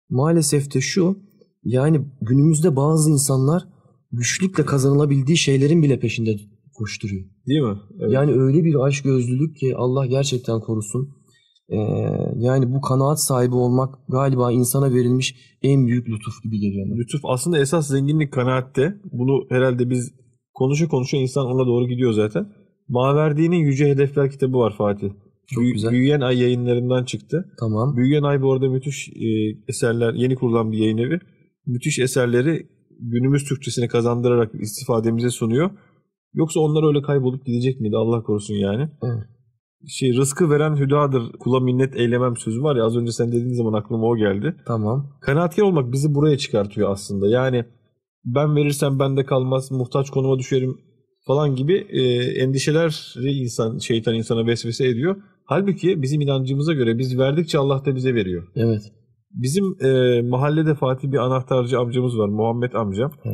Maalesef 0.10 0.74
de 0.74 0.82
şu, 0.82 1.20
yani 1.64 2.02
günümüzde 2.22 2.76
bazı 2.76 3.12
insanlar 3.12 3.68
güçlükle 4.12 4.66
kazanılabildiği 4.66 5.38
şeylerin 5.38 5.84
bile 5.84 6.00
peşinde 6.00 6.36
koşturuyor. 6.74 7.26
Değil 7.48 7.62
mi? 7.62 7.78
Evet. 8.00 8.12
Yani 8.12 8.32
öyle 8.32 8.64
bir 8.64 8.86
aşk 8.86 9.04
gözlülük 9.04 9.58
ki 9.58 9.76
Allah 9.76 10.06
gerçekten 10.06 10.60
korusun. 10.60 11.10
Ee, 11.70 11.78
yani 12.36 12.74
bu 12.74 12.82
kanaat 12.82 13.22
sahibi 13.22 13.56
olmak 13.56 13.96
galiba 14.10 14.52
insana 14.52 14.94
verilmiş 14.94 15.36
en 15.64 15.88
büyük 15.88 16.10
lütuf 16.10 16.44
gibi 16.44 16.60
geliyor. 16.60 16.98
Lütuf 16.98 17.22
aslında 17.24 17.60
esas 17.60 17.88
zenginlik 17.88 18.34
kanaatte. 18.34 18.96
Bunu 19.12 19.46
herhalde 19.50 19.90
biz 19.90 20.14
konuşa 20.54 20.88
konuşa 20.88 21.18
insan 21.18 21.46
ona 21.46 21.66
doğru 21.68 21.88
gidiyor 21.88 22.12
zaten. 22.14 22.48
Maverdi'nin 22.88 23.58
Yüce 23.58 23.90
Hedefler 23.90 24.32
kitabı 24.32 24.58
var 24.58 24.74
Fatih. 24.78 25.10
Çok 25.48 25.64
Büyü- 25.64 25.74
güzel. 25.74 25.92
Büyüyen 25.92 26.22
Ay 26.22 26.42
yayınlarından 26.42 27.04
çıktı. 27.06 27.46
Tamam. 27.60 27.98
Büyüyen 27.98 28.24
Ay 28.24 28.42
bu 28.42 28.54
arada 28.54 28.70
müthiş 28.70 29.10
e, 29.10 29.28
eserler, 29.68 30.14
yeni 30.14 30.36
kurulan 30.36 30.72
bir 30.72 30.78
yayın 30.78 30.98
evi. 30.98 31.20
Müthiş 31.66 32.00
eserleri 32.00 32.68
günümüz 33.00 33.44
Türkçesine 33.44 33.88
kazandırarak 33.88 34.52
istifademize 34.62 35.30
sunuyor. 35.30 35.70
Yoksa 36.34 36.60
onlar 36.60 36.88
öyle 36.88 37.02
kaybolup 37.02 37.46
gidecek 37.46 37.80
miydi 37.82 37.96
Allah 37.98 38.24
korusun 38.24 38.54
yani. 38.56 38.90
Evet. 39.04 39.24
Şey 39.88 40.18
rızkı 40.18 40.50
veren 40.50 40.76
hüdadır, 40.76 41.32
kula 41.40 41.60
minnet 41.60 41.96
eylemem 41.96 42.38
sözü 42.38 42.64
var 42.64 42.76
ya 42.76 42.86
az 42.86 42.98
önce 42.98 43.12
sen 43.12 43.28
dediğin 43.28 43.54
zaman 43.54 43.74
aklıma 43.74 44.08
o 44.08 44.18
geldi. 44.18 44.56
Tamam. 44.68 45.18
Kanaatkar 45.22 45.64
olmak 45.64 45.92
bizi 45.92 46.16
buraya 46.16 46.38
çıkartıyor 46.38 46.92
aslında. 46.92 47.28
Yani 47.28 47.66
ben 48.26 48.56
verirsem 48.56 49.00
bende 49.00 49.26
kalmaz, 49.26 49.72
muhtaç 49.72 50.10
konuma 50.10 50.40
düşerim 50.40 50.78
falan 51.28 51.56
gibi 51.56 51.88
e, 51.90 52.02
endişeleri 52.42 53.32
insan, 53.32 53.78
şeytan 53.78 54.16
insana 54.16 54.48
vesvese 54.48 54.88
ediyor. 54.88 55.16
Halbuki 55.46 56.02
bizim 56.02 56.22
inancımıza 56.22 56.74
göre 56.74 56.98
biz 56.98 57.18
verdikçe 57.18 57.58
Allah 57.58 57.86
da 57.86 57.96
bize 57.96 58.16
veriyor. 58.16 58.48
Evet. 58.56 58.82
Bizim 59.42 59.66
e, 59.86 60.22
mahallede 60.22 60.76
Fatih 60.76 61.12
bir 61.12 61.18
anahtarcı 61.18 61.80
amcamız 61.80 62.18
var, 62.18 62.28
Muhammed 62.28 62.74
amcam. 62.74 63.12
Ee, 63.26 63.30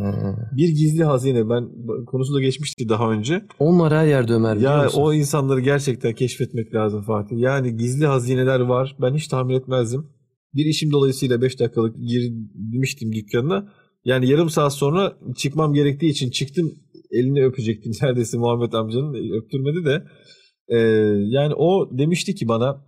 Bir 0.57 0.67
gizli 0.69 1.03
hazine, 1.03 1.49
ben 1.49 1.69
konusu 2.05 2.33
da 2.33 2.41
geçmişti 2.41 2.89
daha 2.89 3.11
önce. 3.11 3.45
onlar 3.59 3.93
her 3.93 4.07
yerde 4.07 4.33
Ömer 4.33 4.55
Ya 4.55 4.83
musun? 4.83 5.01
o 5.01 5.13
insanları 5.13 5.59
gerçekten 5.59 6.13
keşfetmek 6.13 6.73
lazım 6.73 7.01
Fatih. 7.01 7.37
Yani 7.39 7.75
gizli 7.77 8.05
hazineler 8.05 8.59
var. 8.59 8.95
Ben 9.01 9.13
hiç 9.13 9.27
tahmin 9.27 9.53
etmezdim. 9.53 10.05
Bir 10.53 10.65
işim 10.65 10.91
dolayısıyla 10.91 11.41
5 11.41 11.59
dakikalık 11.59 11.95
girmiştim 12.71 13.11
dükkanına. 13.13 13.67
Yani 14.05 14.29
yarım 14.29 14.49
saat 14.49 14.73
sonra 14.73 15.13
çıkmam 15.37 15.73
gerektiği 15.73 16.09
için 16.11 16.29
çıktım. 16.31 16.71
Elini 17.11 17.45
öpecektim 17.45 17.91
neredeyse 18.01 18.37
Muhammed 18.37 18.73
amcanın. 18.73 19.13
Öptürmedi 19.41 19.85
de. 19.85 20.03
Ee, 20.67 20.77
yani 21.27 21.53
o 21.57 21.97
demişti 21.97 22.35
ki 22.35 22.47
bana 22.47 22.85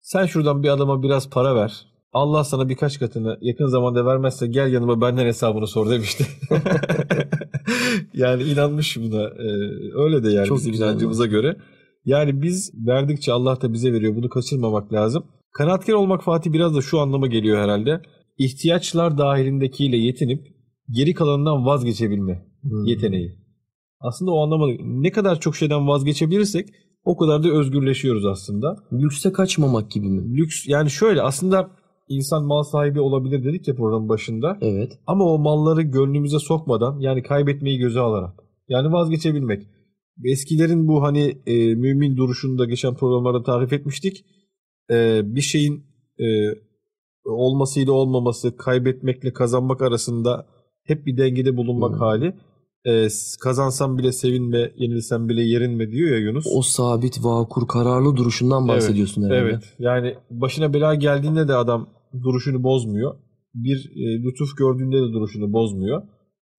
sen 0.00 0.26
şuradan 0.26 0.62
bir 0.62 0.68
adama 0.68 1.02
biraz 1.02 1.30
para 1.30 1.54
ver. 1.56 1.86
Allah 2.16 2.44
sana 2.44 2.68
birkaç 2.68 2.98
katını 2.98 3.38
yakın 3.40 3.66
zamanda 3.66 4.06
vermezse 4.06 4.46
gel 4.46 4.72
yanıma 4.72 5.00
benden 5.00 5.26
hesabını 5.26 5.66
sor 5.66 5.90
demişti. 5.90 6.24
yani 8.14 8.42
inanmış 8.42 8.96
buna. 8.96 9.22
Ee, 9.22 9.48
öyle 9.94 10.24
de 10.24 10.30
yani 10.30 10.46
Çok 10.46 10.58
bizim 10.58 10.74
inancımıza 10.74 11.26
göre. 11.26 11.56
Yani 12.04 12.42
biz 12.42 12.72
verdikçe 12.86 13.32
Allah 13.32 13.60
da 13.60 13.72
bize 13.72 13.92
veriyor. 13.92 14.16
Bunu 14.16 14.28
kaçırmamak 14.28 14.92
lazım. 14.92 15.24
Kanaatkar 15.52 15.92
olmak 15.92 16.22
Fatih 16.22 16.52
biraz 16.52 16.76
da 16.76 16.82
şu 16.82 17.00
anlama 17.00 17.26
geliyor 17.26 17.58
herhalde. 17.58 18.00
İhtiyaçlar 18.38 19.18
dahilindekiyle 19.18 19.96
yetinip 19.96 20.46
geri 20.90 21.14
kalanından 21.14 21.66
vazgeçebilme 21.66 22.46
Hmm. 22.62 22.84
yeteneği. 22.84 23.38
Aslında 24.00 24.30
o 24.30 24.42
anlamda 24.44 24.82
ne 24.84 25.10
kadar 25.12 25.40
çok 25.40 25.56
şeyden 25.56 25.88
vazgeçebilirsek 25.88 26.68
o 27.04 27.16
kadar 27.16 27.42
da 27.42 27.48
özgürleşiyoruz 27.48 28.26
aslında. 28.26 28.76
Lükse 28.92 29.32
kaçmamak 29.32 29.90
gibi 29.90 30.08
mi? 30.08 30.36
Lüks 30.36 30.68
yani 30.68 30.90
şöyle 30.90 31.22
aslında 31.22 31.70
insan 32.08 32.44
mal 32.44 32.62
sahibi 32.62 33.00
olabilir 33.00 33.44
dedik 33.44 33.68
ya 33.68 33.74
programın 33.74 34.08
başında. 34.08 34.58
Evet. 34.60 34.98
Ama 35.06 35.24
o 35.24 35.38
malları 35.38 35.82
gönlümüze 35.82 36.38
sokmadan 36.38 36.98
yani 37.00 37.22
kaybetmeyi 37.22 37.78
göze 37.78 38.00
alarak. 38.00 38.42
Yani 38.68 38.92
vazgeçebilmek. 38.92 39.62
Eskilerin 40.24 40.88
bu 40.88 41.02
hani 41.02 41.38
e, 41.46 41.74
mümin 41.74 42.16
duruşunu 42.16 42.58
da 42.58 42.64
geçen 42.64 42.94
programlarda 42.94 43.42
tarif 43.42 43.72
etmiştik. 43.72 44.24
E, 44.90 45.20
bir 45.24 45.40
şeyin 45.40 45.84
e, 46.18 46.26
olmasıyla 47.24 47.92
olmaması, 47.92 48.56
kaybetmekle 48.56 49.32
kazanmak 49.32 49.82
arasında 49.82 50.46
hep 50.84 51.06
bir 51.06 51.16
dengede 51.16 51.56
bulunmak 51.56 51.92
Hmm. 51.92 51.98
hali. 51.98 52.34
E, 52.84 53.08
kazansam 53.40 53.98
bile 53.98 54.12
sevinme, 54.12 54.72
yenilsem 54.76 55.28
bile 55.28 55.42
yerinme 55.42 55.90
diyor 55.90 56.10
ya 56.10 56.18
Yunus. 56.18 56.46
O 56.54 56.62
sabit, 56.62 57.24
vakur, 57.24 57.68
kararlı 57.68 58.16
duruşundan 58.16 58.68
bahsediyorsun 58.68 59.22
herhalde. 59.22 59.38
Evet. 59.38 59.74
Yani 59.78 60.14
başına 60.30 60.72
bela 60.72 60.94
geldiğinde 60.94 61.48
de 61.48 61.54
adam 61.54 61.88
duruşunu 62.22 62.62
bozmuyor. 62.62 63.14
Bir 63.54 63.90
e, 63.96 64.22
lütuf 64.22 64.56
gördüğünde 64.56 64.96
de 64.96 65.12
duruşunu 65.12 65.52
bozmuyor. 65.52 66.02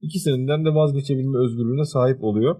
İkisinden 0.01 0.65
de 0.65 0.75
vazgeçebilme 0.75 1.37
özgürlüğüne 1.37 1.85
sahip 1.85 2.23
oluyor. 2.23 2.55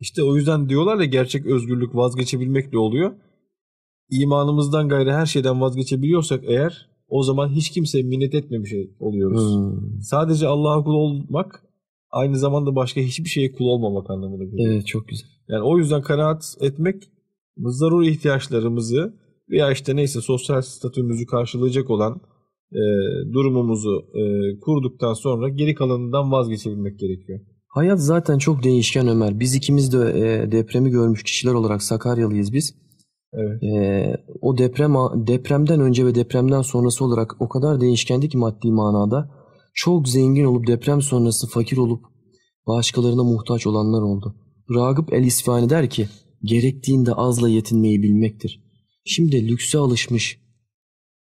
İşte 0.00 0.22
o 0.22 0.36
yüzden 0.36 0.68
diyorlar 0.68 0.98
ya 0.98 1.04
gerçek 1.04 1.46
özgürlük 1.46 1.94
vazgeçebilmekle 1.94 2.78
oluyor. 2.78 3.12
İmanımızdan 4.10 4.88
gayrı 4.88 5.12
her 5.12 5.26
şeyden 5.26 5.60
vazgeçebiliyorsak 5.60 6.44
eğer 6.46 6.88
o 7.08 7.22
zaman 7.22 7.48
hiç 7.48 7.70
kimseye 7.70 8.04
minnet 8.04 8.34
etmemiş 8.34 8.72
oluyoruz. 9.00 9.54
Hmm. 9.54 10.02
Sadece 10.02 10.46
Allah'a 10.46 10.84
kul 10.84 10.94
olmak 10.94 11.64
aynı 12.10 12.38
zamanda 12.38 12.76
başka 12.76 13.00
hiçbir 13.00 13.28
şeye 13.28 13.52
kul 13.52 13.64
olmamak 13.64 14.10
anlamına 14.10 14.44
geliyor. 14.44 14.72
Evet 14.72 14.86
çok 14.86 15.08
güzel. 15.08 15.28
Yani 15.48 15.62
o 15.62 15.78
yüzden 15.78 16.02
kanaat 16.02 16.56
etmek 16.60 17.02
zaruri 17.56 18.10
ihtiyaçlarımızı 18.10 19.14
veya 19.50 19.72
işte 19.72 19.96
neyse 19.96 20.20
sosyal 20.20 20.62
statümüzü 20.62 21.26
karşılayacak 21.26 21.90
olan 21.90 22.20
e, 22.72 22.82
durumumuzu 23.32 24.04
e, 24.14 24.22
kurduktan 24.60 25.14
sonra 25.14 25.48
geri 25.48 25.74
kalanından 25.74 26.32
vazgeçebilmek 26.32 26.98
gerekiyor. 26.98 27.40
Hayat 27.68 28.00
zaten 28.00 28.38
çok 28.38 28.62
değişken 28.62 29.08
Ömer. 29.08 29.40
Biz 29.40 29.54
ikimiz 29.54 29.92
de 29.92 29.98
e, 29.98 30.52
depremi 30.52 30.90
görmüş 30.90 31.22
kişiler 31.22 31.52
olarak 31.52 31.82
Sakaryalıyız 31.82 32.52
biz. 32.52 32.74
Evet. 33.32 33.62
E, 33.62 34.16
o 34.40 34.58
deprem 34.58 34.94
depremden 35.26 35.80
önce 35.80 36.06
ve 36.06 36.14
depremden 36.14 36.62
sonrası 36.62 37.04
olarak 37.04 37.36
o 37.40 37.48
kadar 37.48 37.80
değişkendi 37.80 38.28
ki 38.28 38.38
maddi 38.38 38.72
manada. 38.72 39.30
Çok 39.74 40.08
zengin 40.08 40.44
olup 40.44 40.66
deprem 40.66 41.02
sonrası 41.02 41.48
fakir 41.48 41.76
olup 41.76 42.04
başkalarına 42.66 43.24
muhtaç 43.24 43.66
olanlar 43.66 44.02
oldu. 44.02 44.34
Ragıp 44.74 45.12
el 45.12 45.24
İsfahani 45.24 45.70
der 45.70 45.90
ki 45.90 46.08
gerektiğinde 46.42 47.12
azla 47.12 47.48
yetinmeyi 47.48 48.02
bilmektir. 48.02 48.63
Şimdi 49.04 49.48
lükse 49.48 49.78
alışmış 49.78 50.38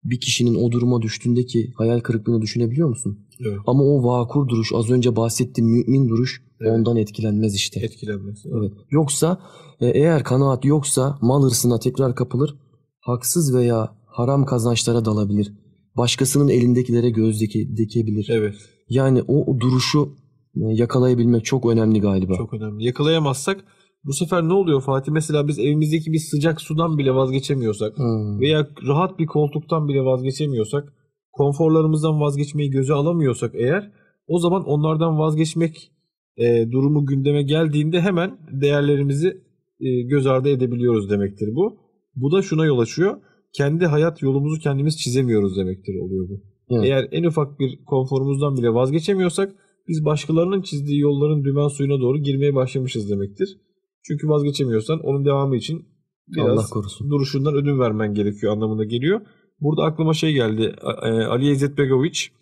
bir 0.05 0.21
kişinin 0.21 0.55
o 0.55 0.73
duruma 0.73 1.03
düştüğündeki 1.03 1.73
hayal 1.77 2.01
kırıklığını 2.01 2.43
düşünebiliyor 2.43 2.89
musun? 2.89 3.27
Evet. 3.41 3.59
Ama 3.67 3.83
o 3.83 4.05
vakur 4.05 4.49
duruş, 4.49 4.73
az 4.75 4.91
önce 4.91 5.17
bahsettiğim 5.17 5.71
mümin 5.71 6.09
duruş 6.09 6.43
Evet. 6.61 6.73
ondan 6.73 6.97
etkilenmez 6.97 7.55
işte. 7.55 7.81
Etkilenmesi. 7.81 8.49
Evet. 8.59 8.73
Yoksa 8.91 9.41
e, 9.81 9.87
eğer 9.87 10.25
kanaat 10.25 10.65
yoksa 10.65 11.19
mal 11.23 11.43
hırsına 11.43 11.79
tekrar 11.79 12.15
kapılır, 12.15 12.55
haksız 13.01 13.55
veya 13.55 13.97
haram 14.07 14.45
kazançlara 14.45 15.05
dalabilir. 15.05 15.53
Başkasının 15.97 16.49
elindekilere 16.49 17.11
göz 17.11 17.43
dike- 17.43 17.77
dikebilir. 17.77 18.29
Evet. 18.31 18.55
Yani 18.89 19.23
o, 19.23 19.53
o 19.53 19.61
duruşu 19.61 20.17
e, 20.57 20.61
yakalayabilmek 20.61 21.45
çok 21.45 21.67
önemli 21.67 22.01
galiba. 22.01 22.37
Çok 22.37 22.55
önemli. 22.55 22.85
Yakalayamazsak 22.85 23.65
bu 24.05 24.13
sefer 24.13 24.43
ne 24.43 24.53
oluyor 24.53 24.81
Fatih? 24.81 25.13
Mesela 25.13 25.49
biz 25.49 25.59
evimizdeki 25.59 26.13
bir 26.13 26.19
sıcak 26.19 26.61
sudan 26.61 26.99
bile 26.99 27.15
vazgeçemiyorsak 27.15 27.99
Hmm. 27.99 28.41
veya 28.41 28.69
rahat 28.87 29.19
bir 29.19 29.27
koltuktan 29.27 29.89
bile 29.89 30.05
vazgeçemiyorsak, 30.05 30.93
konforlarımızdan 31.33 32.21
vazgeçmeyi 32.21 32.71
göze 32.71 32.93
alamıyorsak 32.93 33.55
eğer 33.55 33.91
o 34.27 34.39
zaman 34.39 34.65
onlardan 34.65 35.19
vazgeçmek 35.19 35.93
e, 36.37 36.71
durumu 36.71 37.07
gündeme 37.07 37.43
geldiğinde 37.43 38.01
hemen 38.01 38.39
değerlerimizi 38.53 39.43
e, 39.81 40.03
göz 40.03 40.27
ardı 40.27 40.49
edebiliyoruz 40.49 41.11
demektir 41.11 41.49
bu. 41.55 41.77
Bu 42.15 42.33
da 42.33 42.43
şuna 42.43 42.67
yol 42.67 42.79
açıyor. 42.79 43.17
Kendi 43.53 43.87
hayat 43.87 44.23
yolumuzu 44.23 44.61
kendimiz 44.61 44.99
çizemiyoruz 44.99 45.57
demektir 45.57 45.95
oluyor 46.01 46.29
bu. 46.29 46.41
Evet. 46.71 46.85
Eğer 46.85 47.09
en 47.13 47.25
ufak 47.25 47.61
bir 47.61 47.85
konforumuzdan 47.85 48.57
bile 48.57 48.75
vazgeçemiyorsak 48.75 49.55
biz 49.89 50.05
başkalarının 50.05 50.63
çizdiği 50.63 51.01
yolların 51.01 51.45
dümen 51.45 51.69
suyuna 51.69 52.01
doğru 52.01 52.19
girmeye 52.19 52.55
başlamışız 52.55 53.11
demektir. 53.11 53.57
Çünkü 54.03 54.29
vazgeçemiyorsan 54.29 55.01
onun 55.01 55.25
devamı 55.25 55.57
için 55.57 55.89
biraz 56.29 56.59
Allah 56.59 56.67
korusun. 56.71 57.11
duruşundan 57.11 57.55
ödün 57.55 57.79
vermen 57.79 58.15
gerekiyor 58.15 58.53
anlamına 58.53 58.85
geliyor. 58.85 59.21
Burada 59.61 59.83
aklıma 59.83 60.15
şey 60.15 60.33
geldi. 60.33 60.75
E, 61.03 61.09
Ali 61.09 61.51
İzzetbegoviç, 61.51 62.33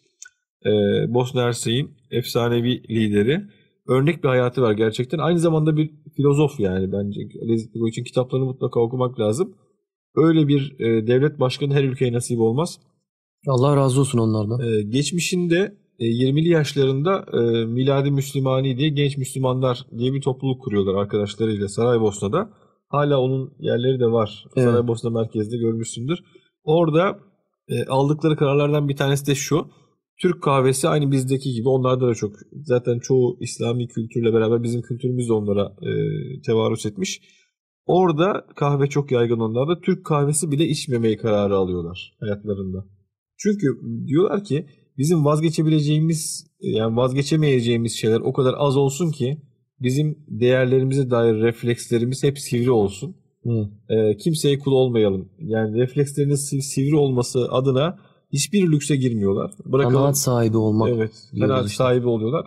e, 0.67 0.71
Bosna 1.15 1.43
Hersek'in 1.43 1.91
efsanevi 2.11 2.83
lideri. 2.89 3.43
Örnek 3.89 4.25
bir 4.25 4.29
hayatı 4.29 4.63
var 4.63 4.73
gerçekten. 4.73 5.19
Aynı 5.19 5.39
zamanda 5.39 5.77
bir 5.77 5.91
filozof 6.17 6.61
yani 6.61 6.93
bence. 6.93 7.21
Ali 7.43 7.55
İzzetbegoviç'in 7.55 8.05
kitaplarını 8.05 8.47
mutlaka 8.47 8.81
okumak 8.81 9.21
lazım. 9.21 9.55
Öyle 10.15 10.49
bir 10.49 10.81
e, 10.81 11.07
devlet 11.07 11.41
başkanı 11.41 11.75
her 11.75 11.85
ülkeye 11.85 12.13
nasip 12.13 12.41
olmaz. 12.41 12.79
Allah 13.49 13.77
razı 13.77 14.01
olsun 14.01 14.19
onlardan. 14.19 14.91
Geçmişinde 14.91 15.77
20'li 16.05 16.49
yaşlarında 16.49 17.25
e, 17.33 17.65
Miladi 17.65 18.11
Müslümani 18.11 18.79
diye 18.79 18.89
genç 18.89 19.17
Müslümanlar 19.17 19.87
diye 19.99 20.13
bir 20.13 20.21
topluluk 20.21 20.63
kuruyorlar 20.63 20.95
arkadaşlarıyla 20.95 21.69
Saraybosna'da. 21.69 22.51
Hala 22.89 23.21
onun 23.21 23.55
yerleri 23.59 24.01
de 24.01 24.07
var. 24.07 24.45
Evet. 24.57 24.69
Saraybosna 24.69 25.11
merkezde 25.11 25.57
görmüşsündür. 25.57 26.19
Orada 26.65 27.19
e, 27.69 27.85
aldıkları 27.85 28.37
kararlardan 28.37 28.89
bir 28.89 28.97
tanesi 28.97 29.27
de 29.27 29.35
şu. 29.35 29.67
Türk 30.23 30.43
kahvesi 30.43 30.89
aynı 30.89 31.13
bizdeki 31.13 31.53
gibi 31.53 31.69
onlarda 31.69 32.09
da 32.09 32.15
çok 32.15 32.33
zaten 32.53 32.99
çoğu 32.99 33.37
İslami 33.41 33.89
kültürle 33.89 34.33
beraber 34.33 34.63
bizim 34.63 34.83
kültürümüz 34.83 35.29
de 35.29 35.33
onlara 35.33 35.77
e, 35.83 35.91
tevarüs 36.47 36.87
etmiş. 36.87 37.21
Orada 37.87 38.47
kahve 38.57 38.87
çok 38.87 39.11
yaygın 39.13 39.41
onlarda. 39.41 39.81
Türk 39.81 40.07
kahvesi 40.07 40.51
bile 40.51 40.65
içmemeyi 40.65 41.17
kararı 41.17 41.57
alıyorlar 41.57 42.17
hayatlarında. 42.21 42.85
Çünkü 43.39 43.67
diyorlar 44.07 44.45
ki 44.45 44.67
bizim 44.99 45.25
vazgeçebileceğimiz 45.25 46.47
yani 46.61 46.97
vazgeçemeyeceğimiz 46.97 47.93
şeyler 47.93 48.21
o 48.21 48.33
kadar 48.33 48.55
az 48.59 48.77
olsun 48.77 49.11
ki 49.11 49.39
bizim 49.81 50.19
değerlerimize 50.29 51.11
dair 51.11 51.35
reflekslerimiz 51.35 52.23
hep 52.23 52.39
sivri 52.39 52.71
olsun. 52.71 53.17
Hı. 53.45 53.69
Ee, 53.89 54.17
kimseye 54.17 54.59
kul 54.59 54.73
olmayalım. 54.73 55.29
Yani 55.39 55.79
reflekslerinin 55.79 56.35
si- 56.35 56.63
sivri 56.63 56.97
olması 56.97 57.49
adına 57.51 57.99
hiçbir 58.33 58.73
lükse 58.73 58.97
girmiyorlar. 58.97 59.51
Bırakalım. 59.65 59.97
Kanaat 59.97 60.19
sahibi 60.19 60.57
olmak. 60.57 60.91
Evet. 60.91 61.13
Kanaat 61.41 61.67
işte. 61.67 61.77
sahibi 61.77 62.07
oluyorlar. 62.07 62.47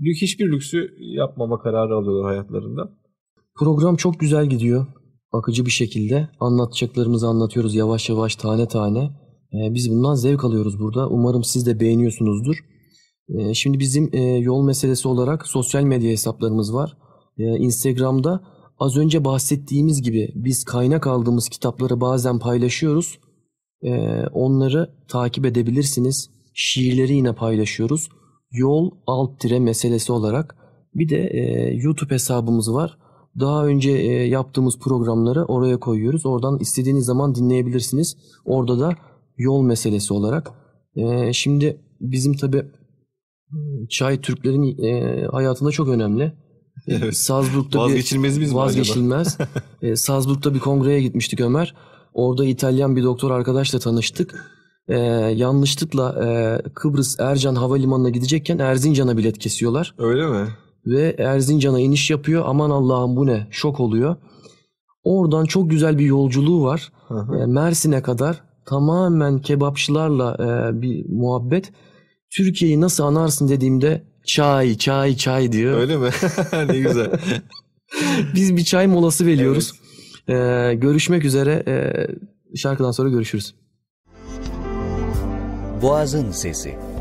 Lük 0.00 0.16
hiçbir 0.22 0.52
lüksü 0.52 0.94
yapmama 0.98 1.58
kararı 1.58 1.94
alıyorlar 1.94 2.24
hayatlarında. 2.24 2.90
Program 3.58 3.96
çok 3.96 4.20
güzel 4.20 4.46
gidiyor. 4.46 4.86
Akıcı 5.32 5.66
bir 5.66 5.70
şekilde. 5.70 6.28
Anlatacaklarımızı 6.40 7.26
anlatıyoruz 7.26 7.74
yavaş 7.74 8.08
yavaş 8.08 8.36
tane 8.36 8.68
tane. 8.68 9.10
Ee, 9.54 9.74
biz 9.74 9.90
bundan 9.90 10.14
zevk 10.14 10.44
alıyoruz 10.44 10.78
burada. 10.78 11.08
Umarım 11.08 11.44
siz 11.44 11.66
de 11.66 11.80
beğeniyorsunuzdur. 11.80 12.56
Ee, 13.28 13.54
şimdi 13.54 13.78
bizim 13.78 14.10
e, 14.12 14.20
yol 14.20 14.64
meselesi 14.64 15.08
olarak 15.08 15.46
sosyal 15.46 15.82
medya 15.82 16.10
hesaplarımız 16.10 16.74
var. 16.74 16.96
Ee, 17.38 17.42
Instagram'da 17.44 18.40
az 18.78 18.96
önce 18.96 19.24
bahsettiğimiz 19.24 20.02
gibi 20.02 20.32
biz 20.34 20.64
kaynak 20.64 21.06
aldığımız 21.06 21.48
kitapları 21.48 22.00
bazen 22.00 22.38
paylaşıyoruz. 22.38 23.18
Onları 24.32 24.90
takip 25.08 25.46
edebilirsiniz. 25.46 26.30
Şiirleri 26.54 27.14
yine 27.14 27.34
paylaşıyoruz. 27.34 28.08
Yol 28.52 28.90
alt 29.06 29.40
tire 29.40 29.60
meselesi 29.60 30.12
olarak. 30.12 30.56
Bir 30.94 31.08
de 31.08 31.16
e, 31.16 31.74
YouTube 31.74 32.14
hesabımız 32.14 32.72
var. 32.72 32.98
Daha 33.40 33.66
önce 33.66 33.90
e, 33.90 34.26
yaptığımız 34.28 34.78
programları 34.78 35.44
oraya 35.44 35.80
koyuyoruz. 35.80 36.26
Oradan 36.26 36.58
istediğiniz 36.58 37.04
zaman 37.04 37.34
dinleyebilirsiniz. 37.34 38.16
Orada 38.44 38.80
da 38.80 38.92
yol 39.36 39.62
meselesi 39.62 40.14
olarak. 40.14 40.50
E, 40.96 41.32
şimdi 41.32 41.80
bizim 42.00 42.36
tabi 42.36 42.62
çay 43.88 44.20
Türklerin 44.20 44.82
e, 44.82 45.24
hayatında 45.26 45.70
çok 45.70 45.88
önemli. 45.88 46.32
Evet. 46.88 47.16
Salzburg'da 47.16 47.72
bir 47.72 47.78
Vazgeçilmezimiz 47.78 48.52
mi 48.52 48.54
acaba? 48.58 48.66
vazgeçilmez. 48.66 49.38
e, 49.82 49.96
Salzburg'da 49.96 50.54
bir 50.54 50.58
kongreye 50.58 51.00
gitmiştik 51.02 51.40
Ömer. 51.40 51.74
Orada 52.14 52.44
İtalyan 52.44 52.96
bir 52.96 53.02
doktor 53.02 53.30
arkadaşla 53.30 53.78
tanıştık. 53.78 54.44
E, 54.88 54.98
yanlışlıkla 55.36 56.24
e, 56.26 56.28
Kıbrıs 56.74 57.20
Ercan 57.20 57.54
Havalimanı'na 57.54 58.10
gidecekken 58.10 58.58
Erzincan'a 58.58 59.16
bilet 59.16 59.38
kesiyorlar 59.38 59.94
Öyle 59.98 60.26
mi? 60.26 60.48
ve 60.86 61.14
Erzincan'a 61.18 61.80
iniş 61.80 62.10
yapıyor. 62.10 62.44
Aman 62.46 62.70
Allah'ım 62.70 63.16
bu 63.16 63.26
ne? 63.26 63.46
Şok 63.50 63.80
oluyor. 63.80 64.16
Oradan 65.04 65.44
çok 65.44 65.70
güzel 65.70 65.98
bir 65.98 66.04
yolculuğu 66.06 66.64
var. 66.64 66.92
Hı 67.08 67.14
hı. 67.14 67.36
E, 67.38 67.46
Mersin'e 67.46 68.02
kadar 68.02 68.42
tamamen 68.66 69.38
kebapçılarla 69.38 70.36
e, 70.40 70.82
bir 70.82 71.08
muhabbet. 71.08 71.72
Türkiye'yi 72.30 72.80
nasıl 72.80 73.04
anarsın 73.04 73.48
dediğimde 73.48 74.02
çay, 74.24 74.78
çay, 74.78 75.16
çay 75.16 75.52
diyor. 75.52 75.78
Öyle 75.78 75.96
mi? 75.96 76.10
ne 76.68 76.78
güzel. 76.78 77.10
Biz 78.34 78.56
bir 78.56 78.64
çay 78.64 78.86
molası 78.86 79.26
veriyoruz. 79.26 79.72
E, 80.28 80.34
görüşmek 80.74 81.24
üzere. 81.24 81.62
E, 81.68 81.76
şarkıdan 82.56 82.90
sonra 82.90 83.08
görüşürüz. 83.08 83.54
Boğazın 85.82 86.30
Sesi. 86.30 86.93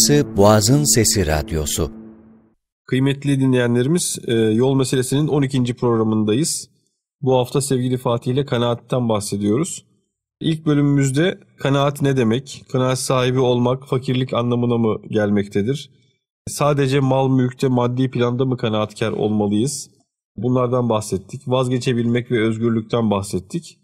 Burası 0.00 0.36
Boğazın 0.36 0.84
Sesi 0.84 1.26
Radyosu. 1.26 1.92
Kıymetli 2.86 3.40
dinleyenlerimiz, 3.40 4.18
e, 4.26 4.34
yol 4.34 4.74
meselesinin 4.74 5.28
12. 5.28 5.74
programındayız. 5.74 6.68
Bu 7.22 7.38
hafta 7.38 7.60
sevgili 7.60 7.96
Fatih 7.96 8.32
ile 8.32 8.44
kanaatten 8.44 9.08
bahsediyoruz. 9.08 9.84
İlk 10.40 10.66
bölümümüzde 10.66 11.38
kanaat 11.58 12.02
ne 12.02 12.16
demek, 12.16 12.64
kanaat 12.72 12.98
sahibi 12.98 13.38
olmak 13.38 13.88
fakirlik 13.88 14.34
anlamına 14.34 14.78
mı 14.78 15.02
gelmektedir? 15.08 15.90
Sadece 16.48 17.00
mal 17.00 17.28
mülkte 17.28 17.68
maddi 17.68 18.10
planda 18.10 18.44
mı 18.44 18.56
kanaatkar 18.56 19.12
olmalıyız? 19.12 19.90
Bunlardan 20.36 20.88
bahsettik. 20.88 21.42
Vazgeçebilmek 21.48 22.30
ve 22.30 22.42
özgürlükten 22.42 23.10
bahsettik. 23.10 23.78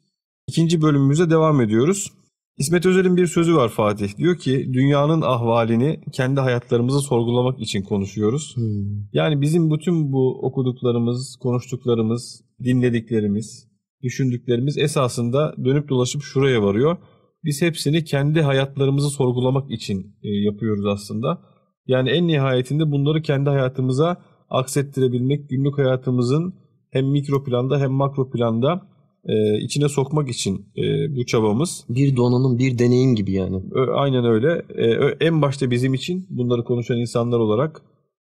İkinci 0.48 0.82
bölümümüze 0.82 1.30
devam 1.30 1.60
ediyoruz. 1.60 2.12
İsmet 2.58 2.86
Özel'in 2.86 3.16
bir 3.16 3.26
sözü 3.26 3.56
var 3.56 3.68
Fatih. 3.68 4.16
Diyor 4.16 4.36
ki 4.36 4.70
dünyanın 4.72 5.22
ahvalini 5.22 6.00
kendi 6.12 6.40
hayatlarımızı 6.40 7.00
sorgulamak 7.00 7.60
için 7.60 7.82
konuşuyoruz. 7.82 8.56
Hmm. 8.56 8.64
Yani 9.12 9.40
bizim 9.40 9.70
bütün 9.70 10.12
bu 10.12 10.38
okuduklarımız, 10.42 11.36
konuştuklarımız, 11.42 12.44
dinlediklerimiz, 12.64 13.68
düşündüklerimiz 14.02 14.78
esasında 14.78 15.54
dönüp 15.64 15.88
dolaşıp 15.88 16.22
şuraya 16.22 16.62
varıyor. 16.62 16.96
Biz 17.44 17.62
hepsini 17.62 18.04
kendi 18.04 18.42
hayatlarımızı 18.42 19.10
sorgulamak 19.10 19.70
için 19.70 20.16
e, 20.22 20.28
yapıyoruz 20.28 20.86
aslında. 20.86 21.40
Yani 21.86 22.10
en 22.10 22.26
nihayetinde 22.26 22.90
bunları 22.90 23.22
kendi 23.22 23.50
hayatımıza 23.50 24.22
aksettirebilmek, 24.48 25.50
günlük 25.50 25.78
hayatımızın 25.78 26.54
hem 26.90 27.06
mikro 27.06 27.44
planda 27.44 27.80
hem 27.80 27.92
makro 27.92 28.30
planda 28.30 28.95
e, 29.28 29.58
içine 29.60 29.88
sokmak 29.88 30.28
için 30.28 30.66
e, 30.76 31.16
bu 31.16 31.26
çabamız. 31.26 31.84
Bir 31.88 32.16
donanım, 32.16 32.58
bir 32.58 32.78
deneyim 32.78 33.14
gibi 33.14 33.32
yani. 33.32 33.56
Ö- 33.72 33.92
Aynen 33.94 34.24
öyle. 34.24 34.48
Ö- 34.74 35.16
en 35.20 35.42
başta 35.42 35.70
bizim 35.70 35.94
için 35.94 36.26
bunları 36.30 36.64
konuşan 36.64 36.96
insanlar 36.98 37.38
olarak 37.38 37.82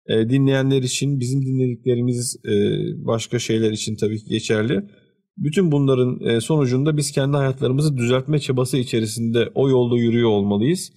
e, 0.09 0.29
dinleyenler 0.31 0.83
için 0.83 1.21
bizim 1.21 1.43
dinlediklerimiz 1.43 2.37
e, 2.45 2.53
başka 3.07 3.39
şeyler 3.39 3.71
için 3.71 3.97
tabii 3.97 4.19
ki 4.19 4.29
geçerli. 4.29 4.83
Bütün 5.37 5.73
bunların 5.73 6.21
e, 6.21 6.41
sonucunda 6.41 6.97
biz 6.97 7.13
kendi 7.13 7.37
hayatlarımızı 7.37 7.97
düzeltme 7.97 8.39
çabası 8.39 8.77
içerisinde 8.79 9.51
o 9.55 9.69
yolda 9.69 9.97
yürüyor 9.97 10.29
olmalıyız. 10.31 10.93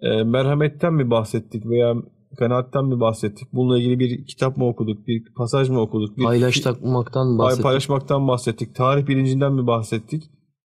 E, 0.00 0.22
merhametten 0.22 0.94
mi 0.94 1.10
bahsettik 1.10 1.66
veya 1.66 1.94
kanaatten 2.36 2.84
mi 2.84 3.00
bahsettik? 3.00 3.48
Bununla 3.52 3.78
ilgili 3.78 3.98
bir 3.98 4.26
kitap 4.26 4.56
mı 4.56 4.68
okuduk, 4.68 5.06
bir 5.06 5.34
pasaj 5.36 5.68
mı 5.68 5.80
okuduk? 5.80 6.18
Bir 6.18 6.24
Paylaşmaktan 6.24 7.26
Pay- 7.28 7.38
bahsettik. 7.38 7.62
paylaşmaktan 7.62 8.28
bahsettik. 8.28 8.74
Tarih 8.74 9.06
bilincinden 9.06 9.52
mi 9.52 9.66
bahsettik? 9.66 10.22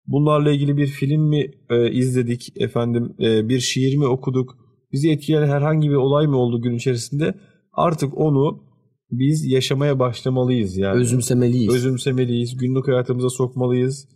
Bunlarla 0.07 0.51
ilgili 0.51 0.77
bir 0.77 0.87
film 0.87 1.21
mi 1.21 1.51
e, 1.69 1.91
izledik 1.91 2.53
efendim? 2.55 3.15
e, 3.19 3.49
bir 3.49 3.59
şiir 3.59 3.97
mi 3.97 4.05
okuduk? 4.07 4.57
Bizi 4.91 5.11
etkileyen 5.11 5.47
herhangi 5.47 5.89
bir 5.89 5.95
olay 5.95 6.27
mı 6.27 6.37
oldu 6.37 6.61
gün 6.61 6.75
içerisinde? 6.75 7.33
Artık 7.73 8.17
onu 8.17 8.63
biz 9.11 9.51
yaşamaya 9.51 9.99
başlamalıyız 9.99 10.77
yani. 10.77 10.99
Özümsemeliyiz. 10.99 11.73
Özümsemeliyiz. 11.73 12.57
Günlük 12.57 12.87
hayatımıza 12.87 13.29
sokmalıyız. 13.29 14.07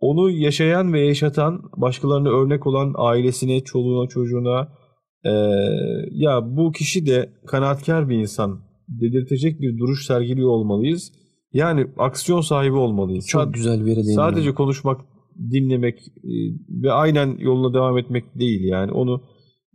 Onu 0.00 0.30
yaşayan 0.30 0.92
ve 0.92 1.00
yaşatan, 1.00 1.62
başkalarına 1.76 2.28
örnek 2.28 2.66
olan 2.66 2.94
ailesine, 2.96 3.60
çoluğuna, 3.60 4.08
çocuğuna 4.08 4.68
e, 5.26 5.30
ya 6.12 6.56
bu 6.56 6.72
kişi 6.72 7.06
de 7.06 7.30
kanaatkar 7.46 8.08
bir 8.08 8.16
insan 8.16 8.60
dedirtecek 8.88 9.60
bir 9.60 9.78
duruş 9.78 10.06
sergiliyor 10.06 10.48
olmalıyız. 10.48 11.12
Yani 11.52 11.86
aksiyon 11.98 12.40
sahibi 12.40 12.76
olmalıyız. 12.76 13.26
Çok 13.26 13.42
Sad- 13.42 13.52
güzel 13.52 13.80
bir 13.80 13.86
yere 13.90 13.96
değindin. 14.00 14.14
Sadece 14.14 14.54
konuşmak, 14.54 15.00
dinlemek 15.50 15.98
e, 16.24 16.32
ve 16.82 16.92
aynen 16.92 17.36
yoluna 17.38 17.74
devam 17.74 17.98
etmek 17.98 18.24
değil 18.38 18.60
yani. 18.64 18.92
Onu 18.92 19.20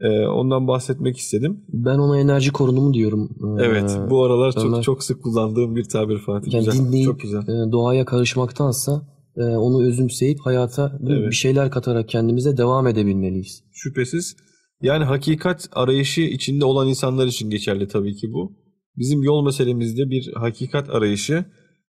e, 0.01 0.27
ondan 0.27 0.67
bahsetmek 0.67 1.17
istedim. 1.17 1.63
Ben 1.73 1.97
ona 1.97 2.19
enerji 2.19 2.51
korunumu 2.51 2.93
diyorum. 2.93 3.29
Ee, 3.59 3.63
Evet, 3.65 3.99
bu 4.09 4.23
aralar 4.23 4.51
çok 4.51 4.63
Ömer- 4.65 4.81
çok 4.81 5.03
sık 5.03 5.23
kullandığım 5.23 5.75
bir 5.75 5.83
tabir 5.83 6.17
Fatih. 6.17 6.53
yani 6.53 6.65
güzel, 6.65 6.85
dinleyip 6.85 7.05
çok 7.05 7.19
güzel. 7.19 7.41
e, 7.41 7.71
doğaya 7.71 8.05
karışmaktansa 8.05 9.01
e, 9.37 9.41
onu 9.43 9.83
özümseyip 9.85 10.39
hayata 10.43 10.99
Evet. 11.07 11.29
bir 11.29 11.35
şeyler 11.35 11.71
katarak 11.71 12.09
kendimize 12.09 12.57
devam 12.57 12.87
edebilmeliyiz. 12.87 13.63
Şüphesiz. 13.71 14.35
Yani 14.81 15.03
hakikat 15.03 15.69
arayışı 15.71 16.21
içinde 16.21 16.65
olan 16.65 16.87
insanlar 16.87 17.27
için 17.27 17.49
geçerli 17.49 17.87
tabii 17.87 18.15
ki 18.15 18.33
bu. 18.33 18.57
Bizim 18.97 19.23
yol 19.23 19.45
meselemizde 19.45 20.09
bir 20.09 20.33
hakikat 20.33 20.89
arayışı. 20.89 21.45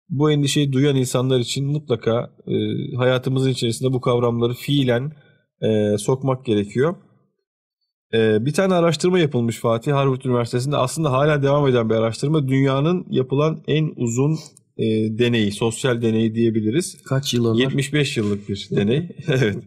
Bu 0.10 0.32
endişeyi 0.32 0.71
duyan 0.71 0.95
insanlar 0.95 1.39
için 1.39 1.67
mutlaka 1.67 2.32
e, 2.48 2.54
hayatımızın 2.95 3.50
içerisinde 3.50 3.93
bu 3.93 4.02
kavramları 4.02 4.54
fiilen 4.54 5.12
e, 5.62 5.98
sokmak 5.98 6.45
gerekiyor. 6.45 6.95
E, 8.13 8.45
bir 8.45 8.54
tane 8.54 8.74
araştırma 8.74 9.19
yapılmış 9.19 9.60
Fatih 9.60 9.93
Harvard 9.93 10.21
Üniversitesi'nde. 10.21 10.78
Aslında 10.78 11.12
hala 11.12 11.43
devam 11.43 11.67
eden 11.67 11.89
bir 11.89 11.95
araştırma. 11.95 12.48
Dünyanın 12.48 13.06
yapılan 13.10 13.63
en 13.67 13.93
uzun 13.95 14.38
e, 14.78 14.86
deneyi, 15.20 15.52
sosyal 15.52 16.02
deneyi 16.02 16.36
diyebiliriz. 16.36 16.98
Kaç 17.04 17.34
yıl 17.34 17.46
Ömer? 17.46 17.60
75 17.60 18.18
yıllık 18.18 18.50
bir 18.50 18.68
deney. 18.72 19.10
evet. 19.28 19.58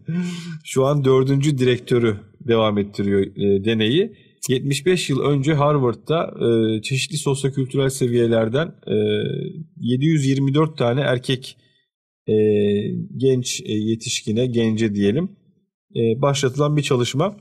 Şu 0.63 0.85
an 0.85 1.05
dördüncü 1.05 1.57
direktörü 1.57 2.17
devam 2.47 2.77
ettiriyor 2.77 3.21
e, 3.21 3.65
deneyi. 3.65 4.13
75 4.49 5.09
yıl 5.09 5.19
önce 5.19 5.53
Harvard'da 5.53 6.33
e, 6.47 6.81
çeşitli 6.81 7.17
sosyokültürel 7.17 7.89
seviyelerden 7.89 8.67
e, 8.87 8.95
724 9.77 10.77
tane 10.77 11.01
erkek 11.01 11.57
e, 12.27 12.33
genç 13.17 13.61
e, 13.61 13.73
yetişkine, 13.73 14.45
gence 14.45 14.95
diyelim 14.95 15.29
e, 15.95 16.21
başlatılan 16.21 16.77
bir 16.77 16.81
çalışma. 16.81 17.37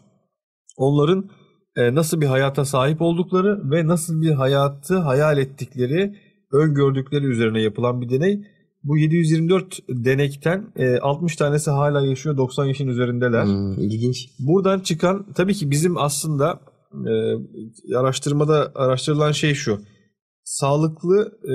Onların 0.77 1.31
e, 1.77 1.95
nasıl 1.95 2.21
bir 2.21 2.27
hayata 2.27 2.65
sahip 2.65 3.03
oldukları 3.03 3.71
ve 3.71 3.87
nasıl 3.87 4.23
bir 4.23 4.31
hayatı 4.31 4.99
hayal 4.99 5.39
ettikleri, 5.39 6.15
öngördükleri 6.53 7.25
üzerine 7.25 7.63
yapılan 7.63 8.01
bir 8.01 8.11
deney. 8.11 8.45
Bu 8.85 8.99
724 8.99 9.79
denekten 9.89 10.73
e, 10.77 10.99
60 10.99 11.37
tanesi 11.37 11.71
hala 11.71 12.07
yaşıyor, 12.07 12.37
90 12.37 12.65
yaşın 12.65 12.89
üzerindeler. 12.89 13.45
Hmm, 13.45 13.73
ilginç. 13.73 14.31
Buradan 14.39 14.81
çıkan 14.81 15.27
tabii 15.33 15.55
ki 15.55 15.71
bizim 15.71 15.99
aslında 15.99 16.61
e, 16.93 17.95
araştırmada 17.97 18.73
araştırılan 18.75 19.33
şey 19.33 19.55
şu. 19.55 19.81
Sağlıklı 20.45 21.39
e, 21.45 21.55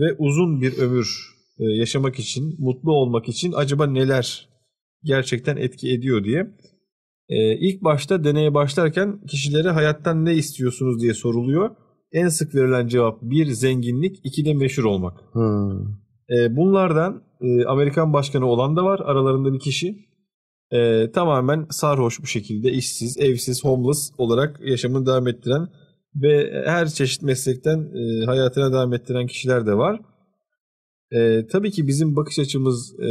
ve 0.00 0.16
uzun 0.18 0.60
bir 0.62 0.78
ömür 0.78 1.32
e, 1.58 1.64
yaşamak 1.64 2.18
için, 2.18 2.56
mutlu 2.58 2.92
olmak 2.92 3.28
için 3.28 3.52
acaba 3.56 3.86
neler 3.86 4.48
gerçekten 5.04 5.56
etki 5.56 5.92
ediyor 5.92 6.24
diye. 6.24 6.46
E, 7.28 7.56
ilk 7.58 7.84
başta 7.84 8.24
deneye 8.24 8.54
başlarken 8.54 9.20
kişilere 9.26 9.70
hayattan 9.70 10.24
ne 10.24 10.34
istiyorsunuz 10.34 11.02
diye 11.02 11.14
soruluyor. 11.14 11.70
En 12.12 12.28
sık 12.28 12.54
verilen 12.54 12.88
cevap 12.88 13.22
bir 13.22 13.46
zenginlik, 13.46 14.20
iki 14.24 14.44
de 14.44 14.54
meşhur 14.54 14.84
olmak. 14.84 15.20
Hmm. 15.32 16.02
E, 16.30 16.56
bunlardan 16.56 17.22
e, 17.40 17.64
Amerikan 17.64 18.12
başkanı 18.12 18.46
olan 18.46 18.76
da 18.76 18.84
var 18.84 19.00
aralarında 19.04 19.52
bir 19.52 19.60
kişi. 19.60 19.96
E, 20.70 21.10
tamamen 21.10 21.66
sarhoş 21.70 22.22
bir 22.22 22.28
şekilde 22.28 22.72
işsiz, 22.72 23.18
evsiz, 23.18 23.64
homeless 23.64 24.10
olarak 24.18 24.60
yaşamını 24.64 25.06
devam 25.06 25.28
ettiren 25.28 25.68
ve 26.14 26.62
her 26.66 26.88
çeşit 26.88 27.22
meslekten 27.22 27.78
e, 27.94 28.24
hayatına 28.24 28.72
devam 28.72 28.92
ettiren 28.92 29.26
kişiler 29.26 29.66
de 29.66 29.74
var. 29.74 30.00
E, 31.12 31.46
tabii 31.46 31.70
ki 31.70 31.86
bizim 31.86 32.16
bakış 32.16 32.38
açımız 32.38 32.94
e, 33.00 33.10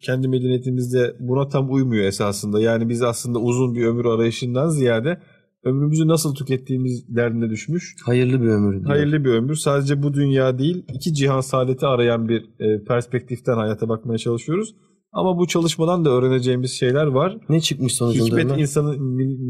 kendi 0.00 0.28
medeniyetimizde 0.28 1.16
buna 1.20 1.48
tam 1.48 1.72
uymuyor 1.72 2.04
esasında. 2.04 2.60
Yani 2.60 2.88
biz 2.88 3.02
aslında 3.02 3.38
uzun 3.38 3.74
bir 3.74 3.86
ömür 3.86 4.04
arayışından 4.04 4.68
ziyade 4.68 5.20
ömrümüzü 5.64 6.08
nasıl 6.08 6.34
tükettiğimiz 6.34 7.16
derdine 7.16 7.50
düşmüş. 7.50 7.96
Hayırlı 8.04 8.42
bir 8.42 8.48
ömür. 8.48 8.72
diyor. 8.72 8.86
Hayırlı 8.86 9.24
bir 9.24 9.30
ömür. 9.30 9.54
Sadece 9.54 10.02
bu 10.02 10.14
dünya 10.14 10.58
değil, 10.58 10.84
iki 10.94 11.14
cihan 11.14 11.40
saadeti 11.40 11.86
arayan 11.86 12.28
bir 12.28 12.40
e, 12.60 12.84
perspektiften 12.84 13.56
hayata 13.56 13.88
bakmaya 13.88 14.18
çalışıyoruz. 14.18 14.74
Ama 15.12 15.38
bu 15.38 15.46
çalışmadan 15.46 16.04
da 16.04 16.10
öğreneceğimiz 16.10 16.70
şeyler 16.70 17.06
var. 17.06 17.38
Ne 17.48 17.60
çıkmış 17.60 17.94
sonucunda 17.94 18.26
Hikmet 18.26 18.44
Ömer? 18.44 18.58
insanın 18.58 19.02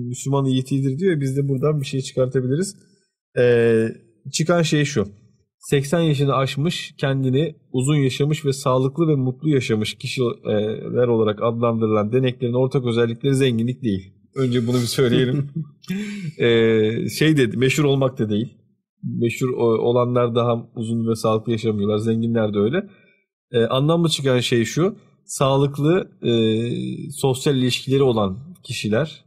Müslümanı 0.08 0.48
yiğitidir 0.48 0.98
diyor 0.98 1.20
biz 1.20 1.36
de 1.36 1.48
buradan 1.48 1.80
bir 1.80 1.86
şey 1.86 2.00
çıkartabiliriz. 2.00 2.76
Ee, 3.38 3.88
çıkan 4.32 4.62
şey 4.62 4.84
şu. 4.84 5.08
80 5.58 6.00
yaşını 6.00 6.34
aşmış, 6.34 6.94
kendini 6.98 7.54
uzun 7.72 7.96
yaşamış 7.96 8.44
ve 8.44 8.52
sağlıklı 8.52 9.08
ve 9.08 9.14
mutlu 9.14 9.48
yaşamış 9.48 9.94
kişiler 9.94 11.08
olarak 11.08 11.42
adlandırılan 11.42 12.12
deneklerin 12.12 12.52
ortak 12.52 12.86
özellikleri 12.86 13.34
zenginlik 13.34 13.82
değil. 13.82 14.17
Önce 14.38 14.66
bunu 14.66 14.76
bir 14.76 14.86
söyleyelim. 14.86 15.50
Ee, 16.38 17.08
şey 17.08 17.36
dedi, 17.36 17.56
meşhur 17.56 17.84
olmak 17.84 18.18
da 18.18 18.30
değil. 18.30 18.54
Meşhur 19.02 19.48
olanlar 19.58 20.34
daha 20.34 20.68
uzun 20.74 21.08
ve 21.08 21.14
sağlıklı 21.14 21.52
yaşamıyorlar. 21.52 21.98
Zenginler 21.98 22.54
de 22.54 22.58
öyle. 22.58 22.88
Ee, 23.52 23.64
anlamlı 23.64 24.08
çıkan 24.08 24.40
şey 24.40 24.64
şu. 24.64 24.96
Sağlıklı 25.24 26.10
e, 26.22 26.32
sosyal 27.10 27.56
ilişkileri 27.56 28.02
olan 28.02 28.38
kişiler, 28.62 29.24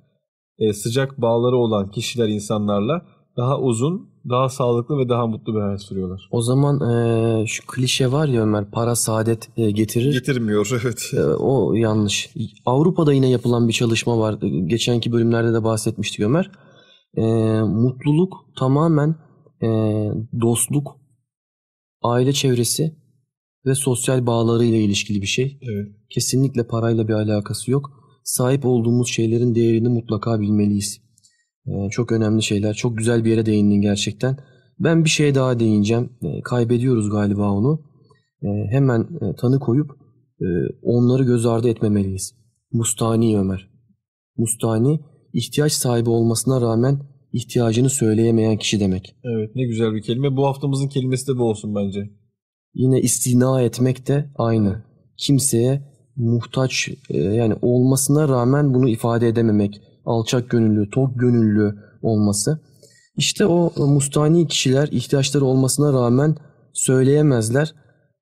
e, 0.60 0.74
sıcak 0.74 1.22
bağları 1.22 1.56
olan 1.56 1.92
kişiler 1.92 2.28
insanlarla 2.28 3.06
daha 3.38 3.60
uzun, 3.60 4.10
daha 4.30 4.50
sağlıklı 4.50 4.98
ve 4.98 5.10
daha 5.10 5.28
mutlu 5.28 5.56
bir 5.56 5.60
hayat 5.60 5.82
sürüyorlar. 5.82 6.28
O 6.32 6.42
zaman 6.42 6.80
eee, 6.92 7.46
şu 7.48 7.68
klişe 7.68 8.12
var 8.12 8.28
ya 8.28 8.42
Ömer 8.42 8.72
para 8.72 8.96
saadet 8.96 9.50
eee, 9.58 9.72
getirir. 9.72 10.14
Getirmiyor 10.14 10.80
evet. 10.84 11.02
Eee, 11.14 11.20
o 11.24 11.74
yanlış. 11.74 12.30
Avrupa'da 12.66 13.14
yine 13.14 13.30
yapılan 13.30 13.68
bir 13.68 13.74
çalışma 13.74 14.20
var. 14.20 14.34
Geçenki 14.68 15.12
bölümlerde 15.12 15.54
de 15.54 15.64
bahsetmiştik 15.64 16.20
Ömer. 16.20 16.52
Eee, 17.18 17.62
mutluluk 17.62 18.34
tamamen 18.60 19.16
eee, 19.62 20.12
dostluk, 20.42 20.98
aile 22.04 22.34
çevresi 22.34 22.96
ve 23.66 23.76
sosyal 23.76 24.26
bağlarıyla 24.28 24.78
ilişkili 24.78 25.22
bir 25.22 25.28
şey. 25.28 25.60
Evet. 25.62 25.88
Kesinlikle 26.10 26.68
parayla 26.68 27.08
bir 27.08 27.14
alakası 27.14 27.72
yok. 27.72 27.90
Sahip 28.24 28.66
olduğumuz 28.66 29.08
şeylerin 29.10 29.56
değerini 29.56 29.90
mutlaka 29.90 30.40
bilmeliyiz. 30.42 31.02
Ee, 31.68 31.90
çok 31.92 32.12
önemli 32.12 32.44
şeyler. 32.44 32.74
Çok 32.74 32.98
güzel 32.98 33.26
bir 33.26 33.30
yere 33.30 33.46
değindin 33.46 33.82
gerçekten. 33.82 34.38
Ben 34.80 35.06
bir 35.06 35.10
şeye 35.10 35.36
daha 35.36 35.60
değineceğim. 35.60 36.10
Ee, 36.24 36.42
kaybediyoruz 36.42 37.10
galiba 37.10 37.52
onu. 37.52 37.82
Ee, 38.44 38.48
hemen 38.72 39.02
e, 39.02 39.36
tanı 39.36 39.60
koyup 39.60 39.92
e, 40.42 40.46
onları 40.82 41.24
göz 41.24 41.46
ardı 41.46 41.70
etmemeliyiz. 41.70 42.36
Mustani 42.72 43.40
Ömer. 43.40 43.70
Mustani 44.38 45.00
ihtiyaç 45.34 45.72
sahibi 45.72 46.10
olmasına 46.10 46.62
rağmen 46.62 47.00
ihtiyacını 47.34 47.90
söyleyemeyen 47.90 48.58
kişi 48.58 48.80
demek. 48.80 49.16
Evet 49.24 49.56
ne 49.56 49.64
güzel 49.64 49.94
bir 49.94 50.02
kelime. 50.02 50.36
Bu 50.38 50.48
haftamızın 50.48 50.88
kelimesi 50.88 51.28
de 51.28 51.38
bu 51.38 51.44
olsun 51.44 51.76
bence. 51.76 52.10
Yine 52.74 53.02
istina 53.02 53.62
etmek 53.62 54.08
de 54.08 54.32
aynı. 54.36 54.84
Kimseye 55.18 55.82
muhtaç 56.16 56.90
e, 57.10 57.18
yani 57.18 57.56
olmasına 57.62 58.28
rağmen 58.28 58.74
bunu 58.74 58.90
ifade 58.90 59.28
edememek. 59.28 59.82
Alçak 60.06 60.50
gönüllü, 60.50 60.90
tok 60.90 61.20
gönüllü 61.20 61.76
olması. 62.02 62.60
İşte 63.18 63.46
o 63.46 63.88
mustani 63.88 64.48
kişiler 64.48 64.90
ihtiyaçları 64.92 65.46
olmasına 65.46 65.94
rağmen 65.94 66.36
söyleyemezler. 66.74 67.74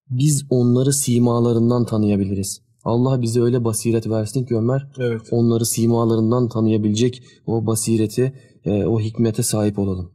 Biz 0.09 0.45
onları 0.49 0.93
simalarından 0.93 1.85
tanıyabiliriz. 1.85 2.61
Allah 2.83 3.21
bize 3.21 3.41
öyle 3.41 3.63
basiret 3.63 4.09
versin 4.09 4.45
ki 4.45 4.55
Ömer 4.55 4.87
Evet. 4.99 5.21
onları 5.31 5.65
simalarından 5.65 6.49
tanıyabilecek 6.49 7.23
o 7.45 7.65
basireti, 7.65 8.33
e, 8.65 8.85
o 8.85 8.99
hikmete 8.99 9.43
sahip 9.43 9.79
olalım. 9.79 10.11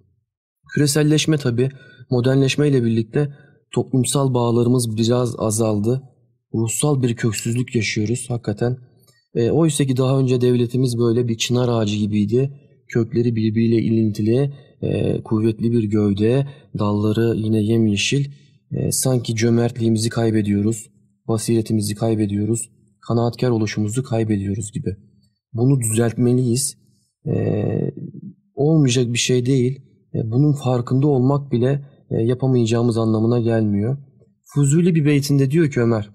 Küreselleşme 0.75 1.39
tabi, 1.39 1.71
modernleşme 2.11 2.69
ile 2.69 2.85
birlikte 2.85 3.35
toplumsal 3.71 4.35
bağlarımız 4.35 4.97
biraz 4.97 5.35
azaldı. 5.39 6.03
Ruhsal 6.55 7.03
bir 7.03 7.17
köksüzlük 7.17 7.75
yaşıyoruz 7.75 8.27
hakikaten. 8.29 8.79
E, 9.35 9.51
oysa 9.51 9.85
ki 9.85 9.97
daha 9.97 10.19
önce 10.19 10.41
devletimiz 10.41 10.99
böyle 10.99 11.29
bir 11.29 11.37
çınar 11.37 11.69
ağacı 11.69 11.97
gibiydi. 11.97 12.61
Kökleri 12.89 13.37
birbiriyle 13.37 13.77
ilintili, 13.77 14.53
e, 14.83 15.23
kuvvetli 15.23 15.73
bir 15.73 15.85
gövde, 15.85 16.47
dalları 16.79 17.37
yine 17.37 17.63
yemyeşil. 17.63 18.31
E, 18.71 18.93
sanki 18.93 19.37
cömertliğimizi 19.37 20.09
kaybediyoruz, 20.09 20.91
basiretimizi 21.29 21.95
kaybediyoruz, 21.95 22.71
kanaatkar 23.09 23.51
oluşumuzu 23.51 24.03
kaybediyoruz 24.03 24.73
gibi. 24.73 24.97
Bunu 25.53 25.81
düzeltmeliyiz. 25.81 26.77
Ee, 27.27 27.91
olmayacak 28.55 29.13
bir 29.13 29.19
şey 29.19 29.47
değil. 29.47 29.81
E, 30.15 30.31
bunun 30.31 30.53
farkında 30.53 31.07
olmak 31.07 31.53
bile 31.53 31.85
e, 32.11 32.23
yapamayacağımız 32.23 32.99
anlamına 32.99 33.41
gelmiyor. 33.41 33.97
Fuzuli 34.45 34.95
bir 34.95 35.05
beytinde 35.05 35.51
diyor 35.51 35.71
ki 35.71 35.81
Ömer, 35.81 36.11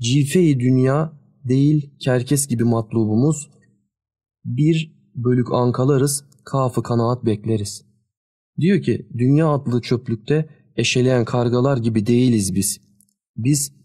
Cife-i 0.00 0.60
dünya 0.60 1.12
değil 1.48 1.90
kerkes 1.98 2.46
gibi 2.46 2.64
matlubumuz, 2.64 3.50
bir 4.44 4.98
bölük 5.14 5.52
ankalarız, 5.52 6.24
kafı 6.44 6.82
kanaat 6.82 7.24
bekleriz. 7.24 7.84
Diyor 8.60 8.82
ki 8.82 9.08
dünya 9.18 9.48
adlı 9.48 9.82
çöplükte 9.82 10.48
eşeleyen 10.76 11.24
kargalar 11.24 11.76
gibi 11.76 12.06
değiliz 12.06 12.54
biz. 12.54 12.80
Biz 13.36 13.78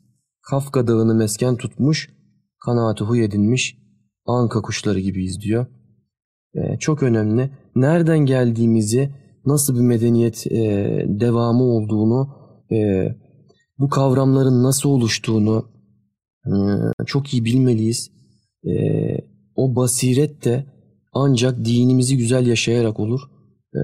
Kafka 0.43 0.87
dağını 0.87 1.15
mesken 1.15 1.55
tutmuş, 1.55 2.09
kanaati 2.65 3.03
huy 3.03 3.23
edinmiş 3.23 3.77
anka 4.25 4.61
kuşları 4.61 4.99
gibiyiz 4.99 5.41
diyor. 5.41 5.65
Ee, 6.55 6.77
çok 6.79 7.03
önemli. 7.03 7.49
Nereden 7.75 8.19
geldiğimizi, 8.19 9.15
nasıl 9.45 9.75
bir 9.75 9.81
medeniyet 9.81 10.47
e, 10.47 10.59
devamı 11.07 11.63
olduğunu, 11.63 12.29
e, 12.71 13.07
bu 13.79 13.89
kavramların 13.89 14.63
nasıl 14.63 14.89
oluştuğunu 14.89 15.65
çok 17.05 17.33
iyi 17.33 17.45
bilmeliyiz. 17.45 18.11
E, 18.65 18.73
o 19.55 19.75
basiret 19.75 20.45
de 20.45 20.65
ancak 21.13 21.65
dinimizi 21.65 22.17
güzel 22.17 22.47
yaşayarak 22.47 22.99
olur. 22.99 23.21
E, 23.75 23.81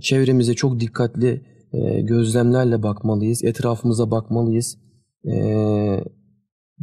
çevremize 0.00 0.54
çok 0.54 0.80
dikkatli 0.80 1.42
e, 1.72 2.00
gözlemlerle 2.00 2.82
bakmalıyız, 2.82 3.44
etrafımıza 3.44 4.10
bakmalıyız. 4.10 4.78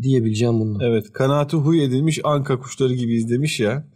Diyebileceğim 0.02 0.60
bunlar. 0.60 0.86
Evet. 0.86 1.12
Kanaati 1.14 1.58
huy 1.58 1.84
edilmiş 1.84 2.20
anka 2.24 2.60
kuşları 2.60 2.94
gibiyiz 2.94 3.30
demiş 3.30 3.60
ya 3.60 3.88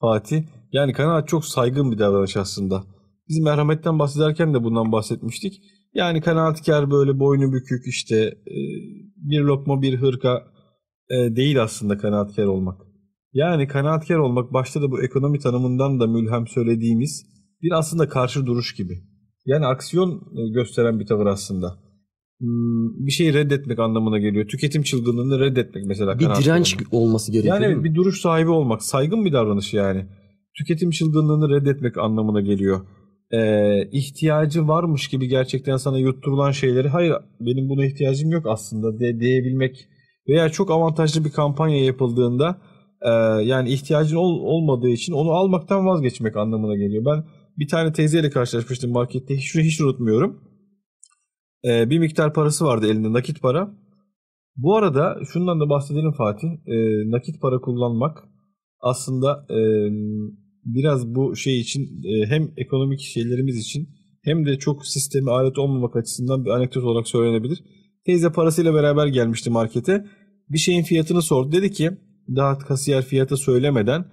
Fatih. 0.00 0.42
Yani 0.72 0.92
kanaat 0.92 1.28
çok 1.28 1.44
saygın 1.44 1.92
bir 1.92 1.98
davranış 1.98 2.36
aslında. 2.36 2.84
Biz 3.28 3.38
merhametten 3.38 3.98
bahsederken 3.98 4.54
de 4.54 4.64
bundan 4.64 4.92
bahsetmiştik. 4.92 5.62
Yani 5.94 6.20
kanaatkar 6.20 6.90
böyle 6.90 7.18
boynu 7.18 7.52
bükük 7.52 7.86
işte 7.86 8.16
e, 8.46 8.56
bir 9.16 9.40
lokma 9.40 9.82
bir 9.82 9.96
hırka 9.96 10.42
e, 11.10 11.36
değil 11.36 11.62
aslında 11.62 11.98
kanaatkar 11.98 12.44
olmak. 12.44 12.80
Yani 13.32 13.68
kanaatkar 13.68 14.16
olmak 14.16 14.52
başta 14.52 14.82
da 14.82 14.90
bu 14.90 15.02
ekonomi 15.02 15.38
tanımından 15.38 16.00
da 16.00 16.06
mülhem 16.06 16.46
söylediğimiz 16.46 17.26
bir 17.62 17.78
aslında 17.78 18.08
karşı 18.08 18.46
duruş 18.46 18.74
gibi. 18.74 18.98
Yani 19.46 19.66
aksiyon 19.66 20.10
e, 20.10 20.52
gösteren 20.52 21.00
bir 21.00 21.06
tavır 21.06 21.26
aslında. 21.26 21.78
Hmm, 22.40 23.06
Bir 23.06 23.10
şeyi 23.10 23.34
reddetmek 23.34 23.78
anlamına 23.78 24.18
geliyor. 24.18 24.48
Tüketim 24.48 24.82
çılgınlığını 24.82 25.40
reddetmek 25.40 25.86
mesela. 25.86 26.18
Bir 26.18 26.24
direnç 26.24 26.74
olmak. 26.74 26.94
olması 26.94 27.32
gerekiyor. 27.32 27.54
Yani 27.54 27.72
evet, 27.72 27.84
bir 27.84 27.94
duruş 27.94 28.20
sahibi 28.20 28.50
olmak, 28.50 28.82
saygın 28.82 29.24
bir 29.24 29.32
davranış 29.32 29.74
yani. 29.74 30.06
Tüketim 30.58 30.90
çılgınlığını 30.90 31.50
reddetmek 31.50 31.98
anlamına 31.98 32.40
geliyor. 32.40 32.80
Ee, 33.30 33.88
ihtiyacı 33.92 34.68
varmış 34.68 35.08
gibi 35.08 35.28
gerçekten 35.28 35.76
sana 35.76 35.98
yutturulan 35.98 36.50
şeyleri 36.50 36.88
hayır 36.88 37.14
benim 37.40 37.68
buna 37.68 37.86
ihtiyacım 37.86 38.30
yok 38.30 38.46
aslında 38.46 39.00
de, 39.00 39.20
diyebilmek 39.20 39.88
veya 40.28 40.48
çok 40.48 40.70
avantajlı 40.70 41.24
bir 41.24 41.30
kampanya 41.30 41.84
yapıldığında 41.84 42.58
e, 43.02 43.10
yani 43.42 43.70
ihtiyacın 43.70 44.16
ol- 44.16 44.42
olmadığı 44.42 44.88
için 44.88 45.12
onu 45.12 45.30
almaktan 45.30 45.86
vazgeçmek 45.86 46.36
anlamına 46.36 46.76
geliyor. 46.76 47.04
Ben 47.04 47.24
bir 47.58 47.68
tane 47.68 47.92
teyzeyle 47.92 48.30
karşılaşmıştım 48.30 48.92
markette 48.92 49.36
hiç, 49.36 49.54
hiç 49.54 49.80
unutmuyorum. 49.80 50.40
Ee, 51.64 51.90
bir 51.90 51.98
miktar 51.98 52.34
parası 52.34 52.64
vardı 52.64 52.86
elinde 52.86 53.12
nakit 53.12 53.42
para. 53.42 53.74
Bu 54.56 54.76
arada 54.76 55.18
şundan 55.32 55.60
da 55.60 55.68
bahsedelim 55.68 56.12
Fatih. 56.12 56.48
Ee, 56.48 57.10
nakit 57.10 57.40
para 57.40 57.60
kullanmak 57.60 58.18
aslında 58.80 59.46
e, 59.50 59.58
biraz 60.64 61.14
bu 61.14 61.36
şey 61.36 61.60
için 61.60 61.82
e, 61.82 62.26
hem 62.26 62.52
ekonomik 62.56 63.00
şeylerimiz 63.00 63.58
için 63.58 63.88
hem 64.24 64.46
de 64.46 64.58
çok 64.58 64.86
sisteme 64.86 65.30
alet 65.30 65.58
olmamak 65.58 65.96
açısından 65.96 66.44
bir 66.44 66.50
anekdot 66.50 66.84
olarak 66.84 67.08
söylenebilir. 67.08 67.64
Teyze 68.06 68.32
parasıyla 68.32 68.74
beraber 68.74 69.06
gelmişti 69.06 69.50
markete. 69.50 70.04
Bir 70.50 70.58
şeyin 70.58 70.82
fiyatını 70.82 71.22
sordu. 71.22 71.52
Dedi 71.52 71.72
ki 71.72 71.90
daha 72.36 72.58
kasiyer 72.58 73.04
fiyatı 73.04 73.36
söylemeden 73.36 74.04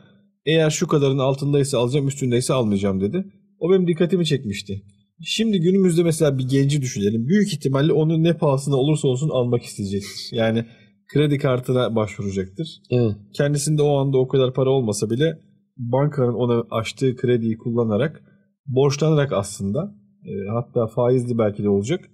eğer 0.46 0.70
şu 0.70 0.88
kadarın 0.88 1.18
altındaysa 1.18 1.80
alacağım 1.80 2.08
üstündeyse 2.08 2.54
almayacağım 2.54 3.02
dedi. 3.02 3.26
O 3.60 3.72
benim 3.72 3.88
dikkatimi 3.88 4.26
çekmişti. 4.26 4.84
Şimdi 5.22 5.60
günümüzde 5.60 6.04
mesela 6.04 6.38
bir 6.38 6.48
genci 6.48 6.82
düşünelim. 6.82 7.28
Büyük 7.28 7.54
ihtimalle 7.54 7.94
onu 7.94 8.24
ne 8.24 8.38
pahasına 8.38 8.76
olursa 8.76 9.08
olsun 9.08 9.30
almak 9.30 9.64
isteyecektir. 9.64 10.30
Yani 10.32 10.66
kredi 11.14 11.38
kartına 11.38 11.96
başvuracaktır. 11.96 12.82
Evet. 12.92 13.16
Kendisinde 13.34 13.82
o 13.82 13.98
anda 13.98 14.18
o 14.18 14.28
kadar 14.28 14.54
para 14.54 14.70
olmasa 14.70 15.10
bile 15.10 15.40
bankanın 15.78 16.34
ona 16.34 16.64
açtığı 16.72 17.16
krediyi 17.16 17.58
kullanarak 17.58 18.22
borçlanarak 18.66 19.34
aslında 19.34 19.96
e, 20.26 20.32
hatta 20.54 20.88
faizli 20.88 21.38
belki 21.38 21.64
de 21.64 21.70
olacak 21.70 22.10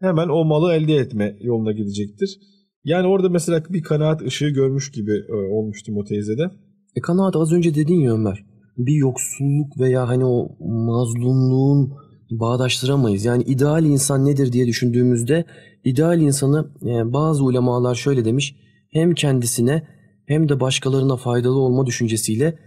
hemen 0.00 0.28
o 0.28 0.44
malı 0.44 0.74
elde 0.74 0.94
etme 0.94 1.36
yoluna 1.40 1.72
gidecektir. 1.72 2.38
Yani 2.84 3.06
orada 3.06 3.28
mesela 3.28 3.62
bir 3.70 3.82
kanaat 3.82 4.22
ışığı 4.22 4.48
görmüş 4.48 4.90
gibi 4.90 5.12
e, 5.28 5.34
olmuştum 5.34 5.96
o 5.96 6.04
teyzede. 6.04 6.50
E 6.96 7.00
kanaat 7.00 7.36
az 7.36 7.52
önce 7.52 7.74
dedin 7.74 8.00
ya 8.00 8.12
Ömer. 8.12 8.44
Bir 8.76 8.94
yoksulluk 8.94 9.78
veya 9.78 10.08
hani 10.08 10.24
o 10.24 10.56
mazlumluğun 10.60 11.92
bağdaştıramayız. 12.30 13.24
Yani 13.24 13.42
ideal 13.42 13.84
insan 13.84 14.26
nedir 14.26 14.52
diye 14.52 14.66
düşündüğümüzde 14.66 15.44
ideal 15.84 16.20
insanı 16.20 16.70
e, 16.82 17.12
bazı 17.12 17.44
ulemalar 17.44 17.94
şöyle 17.94 18.24
demiş. 18.24 18.56
Hem 18.92 19.14
kendisine 19.14 19.86
hem 20.26 20.48
de 20.48 20.60
başkalarına 20.60 21.16
faydalı 21.16 21.58
olma 21.58 21.86
düşüncesiyle 21.86 22.58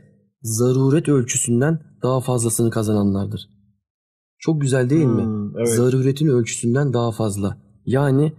zaruret 0.41 1.09
ölçüsünden 1.09 1.79
daha 2.03 2.21
fazlasını 2.21 2.69
kazananlardır. 2.69 3.49
Çok 4.39 4.61
güzel 4.61 4.89
değil 4.89 5.05
mi? 5.05 5.23
Hmm, 5.23 5.57
evet. 5.57 5.69
Zaruretin 5.69 6.27
ölçüsünden 6.27 6.93
daha 6.93 7.11
fazla. 7.11 7.57
Yani 7.85 8.33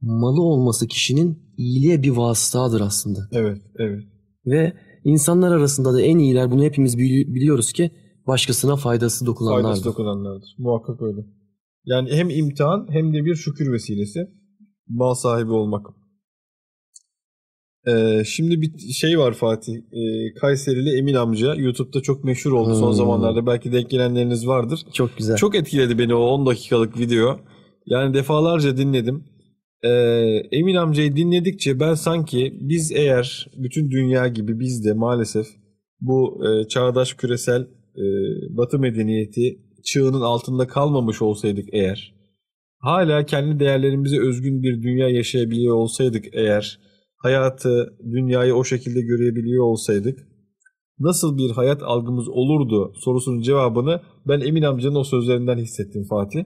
malı 0.00 0.42
olması 0.42 0.86
kişinin 0.86 1.38
iyiliğe 1.56 2.02
bir 2.02 2.10
vasıtadır 2.10 2.80
aslında. 2.80 3.20
Evet, 3.32 3.58
evet. 3.78 4.02
Ve 4.46 4.72
insanlar 5.04 5.52
arasında 5.52 5.92
da 5.94 6.00
en 6.02 6.18
iyiler 6.18 6.50
bunu 6.50 6.64
hepimiz 6.64 6.96
bili- 6.98 7.34
biliyoruz 7.34 7.72
ki 7.72 7.90
başkasına 8.26 8.76
faydası 8.76 9.26
dokunanlardır. 9.26 9.62
Faydası 9.64 9.84
dokunanlardır. 9.84 10.54
Muhakkak 10.58 11.02
öyle. 11.02 11.20
Yani 11.84 12.10
hem 12.12 12.30
imtihan 12.30 12.86
hem 12.90 13.14
de 13.14 13.24
bir 13.24 13.34
şükür 13.34 13.72
vesilesi. 13.72 14.20
Mal 14.88 15.14
sahibi 15.14 15.52
olmak. 15.52 15.86
Ee, 17.88 18.22
şimdi 18.26 18.60
bir 18.60 18.78
şey 18.78 19.18
var 19.18 19.32
Fatih. 19.34 19.74
Ee, 19.74 20.34
Kayserili 20.40 20.98
Emin 20.98 21.14
amca. 21.14 21.54
YouTube'da 21.54 22.00
çok 22.00 22.24
meşhur 22.24 22.52
oldu 22.52 22.74
son 22.74 22.86
Hmm. 22.86 22.94
zamanlarda. 22.94 23.46
Belki 23.46 23.72
denk 23.72 23.90
gelenleriniz 23.90 24.46
vardır. 24.46 24.80
Çok 24.92 25.16
güzel. 25.18 25.36
Çok 25.36 25.54
etkiledi 25.54 25.98
beni 25.98 26.14
o 26.14 26.18
10 26.20 26.46
dakikalık 26.46 26.98
video. 26.98 27.40
Yani 27.86 28.14
defalarca 28.14 28.76
dinledim. 28.76 29.24
Ee, 29.82 29.88
Emin 30.52 30.74
amcayı 30.74 31.16
dinledikçe 31.16 31.80
ben 31.80 31.94
sanki 31.94 32.58
biz 32.60 32.92
eğer 32.92 33.50
bütün 33.56 33.90
dünya 33.90 34.28
gibi 34.28 34.60
biz 34.60 34.84
de 34.84 34.92
maalesef 34.92 35.46
bu 36.00 36.40
e, 36.46 36.68
çağdaş 36.68 37.14
küresel 37.14 37.60
e, 37.96 38.04
batı 38.56 38.78
medeniyeti 38.78 39.58
çığının 39.84 40.20
altında 40.20 40.66
kalmamış 40.66 41.22
olsaydık 41.22 41.68
eğer 41.72 42.14
hala 42.78 43.26
kendi 43.26 43.60
değerlerimize 43.60 44.20
özgün 44.20 44.62
bir 44.62 44.82
dünya 44.82 45.08
yaşayabiliyor 45.08 45.74
olsaydık 45.74 46.24
eğer 46.32 46.78
hayatı, 47.16 47.98
dünyayı 48.12 48.54
o 48.54 48.64
şekilde 48.64 49.00
görebiliyor 49.00 49.64
olsaydık 49.64 50.18
nasıl 50.98 51.38
bir 51.38 51.50
hayat 51.50 51.82
algımız 51.82 52.28
olurdu 52.28 52.92
sorusunun 52.96 53.40
cevabını 53.40 54.00
ben 54.28 54.40
Emin 54.40 54.62
amcanın 54.62 54.94
o 54.94 55.04
sözlerinden 55.04 55.58
hissettim 55.58 56.04
Fatih. 56.10 56.44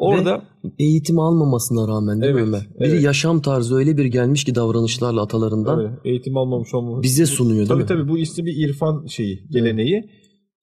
Orada 0.00 0.42
Eğitim 0.78 1.18
almamasına 1.18 1.88
rağmen 1.88 2.20
değil 2.20 2.34
mi 2.34 2.40
Evet, 2.40 2.48
Ömer? 2.48 2.60
Biri 2.80 2.88
evet. 2.88 3.02
yaşam 3.04 3.42
tarzı 3.42 3.76
öyle 3.76 3.96
bir 3.96 4.04
gelmiş 4.04 4.44
ki 4.44 4.54
davranışlarla 4.54 5.22
atalarından 5.22 5.80
Evet, 5.80 5.98
eğitim 6.04 6.36
almamış 6.36 6.74
olmaması. 6.74 7.02
bize 7.02 7.26
sunuyor 7.26 7.56
değil 7.58 7.68
Tabii 7.68 7.82
mi? 7.82 7.86
tabii 7.86 8.08
bu 8.08 8.18
ismi 8.18 8.46
bir 8.46 8.68
irfan 8.68 9.06
şeyi, 9.06 9.44
geleneği. 9.50 10.10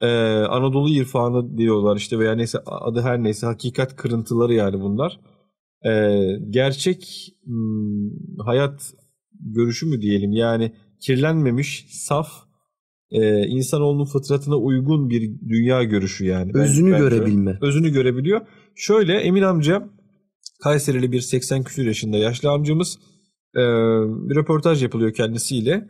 Ee, 0.01 0.07
Anadolu 0.49 0.89
irfanı 0.89 1.57
diyorlar 1.57 1.95
işte 1.97 2.19
veya 2.19 2.35
neyse 2.35 2.59
adı 2.65 3.01
her 3.01 3.23
neyse 3.23 3.45
hakikat 3.47 3.95
kırıntıları 3.95 4.53
yani 4.53 4.81
bunlar. 4.81 5.19
Ee, 5.85 6.19
gerçek 6.49 7.31
hmm, 7.45 8.09
hayat 8.45 8.93
görüşü 9.39 9.85
mü 9.85 10.01
diyelim 10.01 10.31
yani 10.31 10.71
kirlenmemiş, 11.01 11.85
saf, 11.89 12.29
e, 13.11 13.47
insanoğlunun 13.47 14.05
fıtratına 14.05 14.55
uygun 14.55 15.09
bir 15.09 15.31
dünya 15.49 15.83
görüşü 15.83 16.25
yani. 16.25 16.53
Ben- 16.53 16.61
Özünü 16.61 16.91
bence. 16.91 17.03
görebilme. 17.03 17.57
Özünü 17.61 17.89
görebiliyor. 17.89 18.41
Şöyle 18.78 19.13
Emin 19.17 19.41
amca 19.41 19.89
Kayserili 20.63 21.11
bir 21.11 21.21
80 21.21 21.63
küsur 21.63 21.84
yaşında 21.84 22.17
yaşlı 22.17 22.49
amcamız 22.49 22.99
e, 23.55 23.61
bir 24.30 24.36
röportaj 24.36 24.84
yapılıyor 24.84 25.13
kendisiyle. 25.13 25.89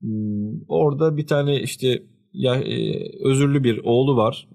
Hmm, 0.00 0.62
Orada 0.68 1.16
bir 1.16 1.26
tane 1.26 1.62
işte 1.62 2.02
ya, 2.32 2.54
e, 2.54 3.02
özürlü 3.24 3.64
bir 3.64 3.80
oğlu 3.84 4.16
var. 4.16 4.48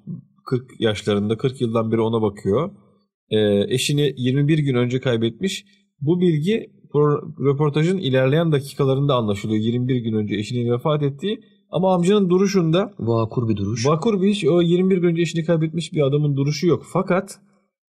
40 0.46 0.82
yaşlarında 0.82 1.38
40 1.38 1.62
yıldan 1.62 1.91
beri 1.91 2.02
ona 2.02 2.22
bakıyor. 2.22 2.72
E, 3.30 3.38
eşini 3.74 4.14
21 4.18 4.58
gün 4.58 4.76
önce 4.76 5.00
kaybetmiş. 5.00 5.66
Bu 6.02 6.22
bilgi 6.22 6.72
röportajın 7.39 7.98
ilerleyen 7.98 8.52
dakikalarında 8.52 9.16
anlaşılıyor. 9.16 9.64
21 9.64 9.96
gün 9.96 10.14
önce 10.14 10.36
eşinin 10.36 10.72
vefat 10.72 11.04
ettiği. 11.04 11.39
Ama 11.76 11.94
amcanın 11.94 12.30
duruşunda 12.30 12.94
Vakur 13.00 13.50
bir 13.50 13.58
duruş. 13.58 13.86
Vakur 13.86 14.22
bir 14.22 14.28
iş. 14.28 14.46
O 14.46 14.62
21 14.62 14.98
gün 14.98 15.08
önce 15.08 15.22
eşini 15.22 15.46
kaybetmiş 15.46 15.94
bir 15.94 16.02
adamın 16.02 16.36
duruşu 16.36 16.68
yok. 16.68 16.84
Fakat 16.94 17.40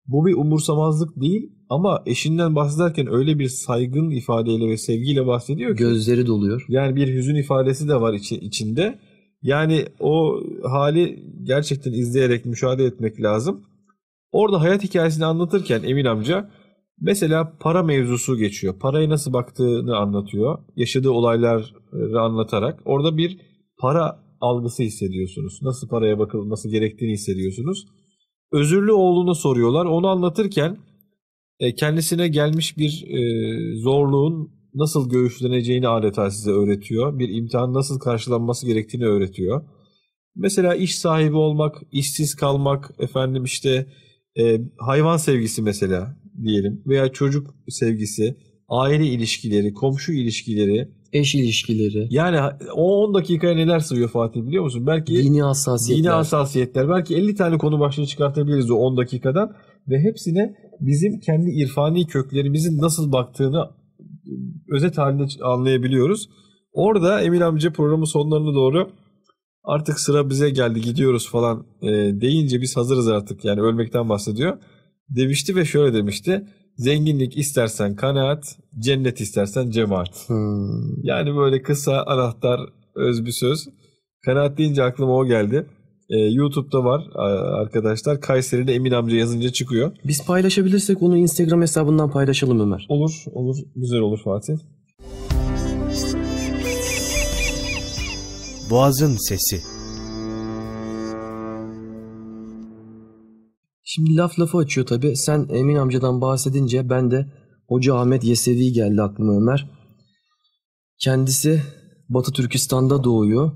bu 0.07 0.25
bir 0.25 0.33
umursamazlık 0.33 1.21
değil 1.21 1.51
ama 1.69 2.03
eşinden 2.05 2.55
bahsederken 2.55 3.07
öyle 3.13 3.39
bir 3.39 3.47
saygın 3.47 4.09
ifadeyle 4.09 4.67
ve 4.69 4.77
sevgiyle 4.77 5.27
bahsediyor 5.27 5.77
ki. 5.77 5.83
Gözleri 5.83 6.27
doluyor. 6.27 6.65
Yani 6.69 6.95
bir 6.95 7.13
hüzün 7.13 7.35
ifadesi 7.35 7.89
de 7.89 8.01
var 8.01 8.13
içi- 8.13 8.39
içinde. 8.39 8.99
Yani 9.41 9.85
o 9.99 10.39
hali 10.63 11.23
gerçekten 11.43 11.91
izleyerek 11.93 12.45
müşahede 12.45 12.85
etmek 12.85 13.21
lazım. 13.21 13.61
Orada 14.31 14.61
hayat 14.61 14.83
hikayesini 14.83 15.25
anlatırken 15.25 15.83
Emin 15.83 16.05
amca 16.05 16.49
mesela 17.01 17.53
para 17.59 17.83
mevzusu 17.83 18.37
geçiyor. 18.37 18.79
Paraya 18.79 19.09
nasıl 19.09 19.33
baktığını 19.33 19.97
anlatıyor. 19.97 20.57
Yaşadığı 20.75 21.11
olayları 21.11 21.63
anlatarak. 22.19 22.79
Orada 22.85 23.17
bir 23.17 23.54
para 23.77 24.19
algısı 24.41 24.83
hissediyorsunuz. 24.83 25.59
Nasıl 25.61 25.87
paraya 25.87 26.19
bakılması 26.19 26.69
gerektiğini 26.69 27.13
hissediyorsunuz. 27.13 27.85
Özürlü 28.51 28.91
oğlunu 28.91 29.35
soruyorlar. 29.35 29.85
Onu 29.85 30.07
anlatırken 30.07 30.77
e, 31.59 31.75
kendisine 31.75 32.27
gelmiş 32.27 32.77
bir 32.77 33.03
e, 33.07 33.75
zorluğun 33.75 34.55
nasıl 34.73 35.09
göğüsleneceğini 35.09 35.87
adeta 35.87 36.31
size 36.31 36.51
öğretiyor. 36.51 37.19
Bir 37.19 37.29
imtihan 37.29 37.73
nasıl 37.73 37.99
karşılanması 37.99 38.67
gerektiğini 38.67 39.05
öğretiyor. 39.05 39.65
Mesela 40.35 40.75
iş 40.75 40.97
sahibi 40.97 41.35
olmak, 41.35 41.75
işsiz 41.91 42.35
kalmak, 42.35 42.91
efendim 42.99 43.43
işte 43.43 43.85
e, 44.39 44.61
hayvan 44.77 45.17
sevgisi 45.17 45.61
mesela 45.61 46.17
diyelim 46.43 46.83
veya 46.87 47.11
çocuk 47.11 47.55
sevgisi, 47.69 48.35
aile 48.69 49.05
ilişkileri, 49.05 49.73
komşu 49.73 50.13
ilişkileri. 50.13 50.89
Eş 51.15 51.35
ilişkileri. 51.35 52.07
Yani 52.09 52.39
o 52.75 53.07
10 53.07 53.13
dakikaya 53.13 53.55
neler 53.55 53.79
sığıyor 53.79 54.09
Fatih 54.09 54.41
biliyor 54.41 54.63
musun? 54.63 54.87
Belki 54.87 55.15
Dini 55.15 55.41
hassasiyetler. 55.41 56.03
Dini 56.03 56.09
hassasiyetler. 56.09 56.89
Belki 56.89 57.15
50 57.15 57.35
tane 57.35 57.57
konu 57.57 57.79
başlığı 57.79 58.05
çıkartabiliriz 58.05 58.71
o 58.71 58.75
10 58.75 58.97
dakikadan 58.97 59.55
ve 59.89 59.99
hepsine 59.99 60.55
bizim 60.79 61.19
kendi 61.19 61.49
irfani 61.49 62.07
köklerimizin 62.07 62.81
nasıl 62.81 63.11
baktığını 63.11 63.69
özet 64.71 64.97
halinde 64.97 65.23
anlayabiliyoruz. 65.43 66.29
Orada 66.73 67.21
Emin 67.21 67.41
amca 67.41 67.73
programın 67.73 68.05
sonlarına 68.05 68.53
doğru 68.53 68.89
artık 69.63 69.99
sıra 69.99 70.29
bize 70.29 70.49
geldi 70.49 70.81
gidiyoruz 70.81 71.29
falan 71.29 71.65
e, 71.81 71.87
deyince 72.21 72.61
biz 72.61 72.77
hazırız 72.77 73.07
artık 73.07 73.45
yani 73.45 73.61
ölmekten 73.61 74.09
bahsediyor. 74.09 74.57
Demişti 75.09 75.55
ve 75.55 75.65
şöyle 75.65 75.93
demişti. 75.93 76.47
Zenginlik 76.77 77.37
istersen 77.37 77.95
kanaat, 77.95 78.57
cennet 78.79 79.21
istersen 79.21 79.69
cemaat. 79.69 80.29
Hmm. 80.29 81.03
Yani 81.03 81.35
böyle 81.35 81.61
kısa 81.61 82.03
anahtar 82.03 82.59
öz 82.95 83.25
bir 83.25 83.31
söz. 83.31 83.67
Kanaat 84.25 84.57
deyince 84.57 84.83
aklıma 84.83 85.15
o 85.15 85.25
geldi. 85.25 85.65
Ee, 86.09 86.17
YouTube'da 86.17 86.83
var 86.83 87.01
arkadaşlar. 87.61 88.21
Kayseri'de 88.21 88.73
Emin 88.73 88.91
amca 88.91 89.17
yazınca 89.17 89.49
çıkıyor. 89.49 89.91
Biz 90.05 90.25
paylaşabilirsek 90.25 91.01
onu 91.01 91.17
Instagram 91.17 91.61
hesabından 91.61 92.11
paylaşalım 92.11 92.59
Ömer. 92.59 92.85
Olur, 92.89 93.23
olur. 93.33 93.57
Güzel 93.75 93.99
olur 93.99 94.19
Fatih. 94.23 94.53
Boğazın 98.69 99.15
Sesi 99.15 99.74
Şimdi 103.95 104.15
laf 104.15 104.39
lafı 104.39 104.57
açıyor 104.57 104.87
tabi. 104.87 105.15
Sen 105.15 105.47
Emin 105.49 105.75
amcadan 105.75 106.21
bahsedince 106.21 106.89
ben 106.89 107.11
de 107.11 107.25
Hoca 107.67 107.95
Ahmet 107.95 108.23
Yesevi 108.23 108.71
geldi 108.73 109.01
aklıma 109.01 109.37
Ömer. 109.37 109.69
Kendisi 110.99 111.61
Batı 112.09 112.31
Türkistan'da 112.31 113.03
doğuyor. 113.03 113.51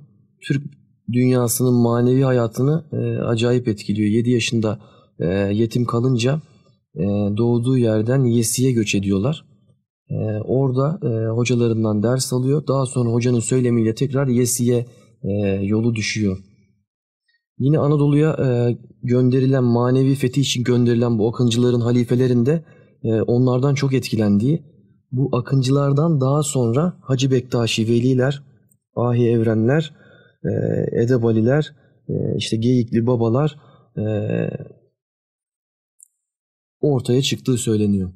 Türk 0.47 0.63
dünyasının 1.11 1.73
manevi 1.73 2.21
hayatını 2.21 2.85
e, 2.91 3.21
acayip 3.23 3.67
etkiliyor. 3.67 4.09
7 4.09 4.31
yaşında 4.31 4.79
e, 5.19 5.25
yetim 5.33 5.85
kalınca 5.85 6.41
e, 6.95 7.03
doğduğu 7.37 7.77
yerden 7.77 8.23
Yesi'ye 8.23 8.71
göç 8.71 8.95
ediyorlar. 8.95 9.45
E, 10.09 10.15
orada 10.43 10.99
e, 11.03 11.29
hocalarından 11.29 12.03
ders 12.03 12.33
alıyor. 12.33 12.67
Daha 12.67 12.85
sonra 12.85 13.09
hocanın 13.09 13.39
söylemiyle 13.39 13.95
tekrar 13.95 14.27
Yesi'ye 14.27 14.85
e, 15.23 15.29
yolu 15.63 15.95
düşüyor. 15.95 16.37
Yine 17.59 17.79
Anadolu'ya 17.79 18.31
e, 18.31 18.77
gönderilen 19.03 19.63
manevi 19.63 20.15
fethi 20.15 20.41
için 20.41 20.63
gönderilen 20.63 21.19
bu 21.19 21.29
akıncıların 21.29 21.81
halifelerinde 21.81 22.63
e, 23.03 23.21
onlardan 23.21 23.73
çok 23.73 23.93
etkilendiği 23.93 24.63
bu 25.11 25.37
akıncılardan 25.37 26.21
daha 26.21 26.43
sonra 26.43 26.97
Hacı 27.01 27.31
Bektaşi 27.31 27.87
veliler, 27.87 28.43
Ahi 28.95 29.27
Evrenler, 29.29 29.93
e, 30.43 30.49
Edebaliler, 31.03 31.75
e, 32.09 32.13
işte 32.37 32.57
Geyikli 32.57 33.07
babalar 33.07 33.59
e, 33.97 34.03
ortaya 36.81 37.21
çıktığı 37.21 37.57
söyleniyor. 37.57 38.13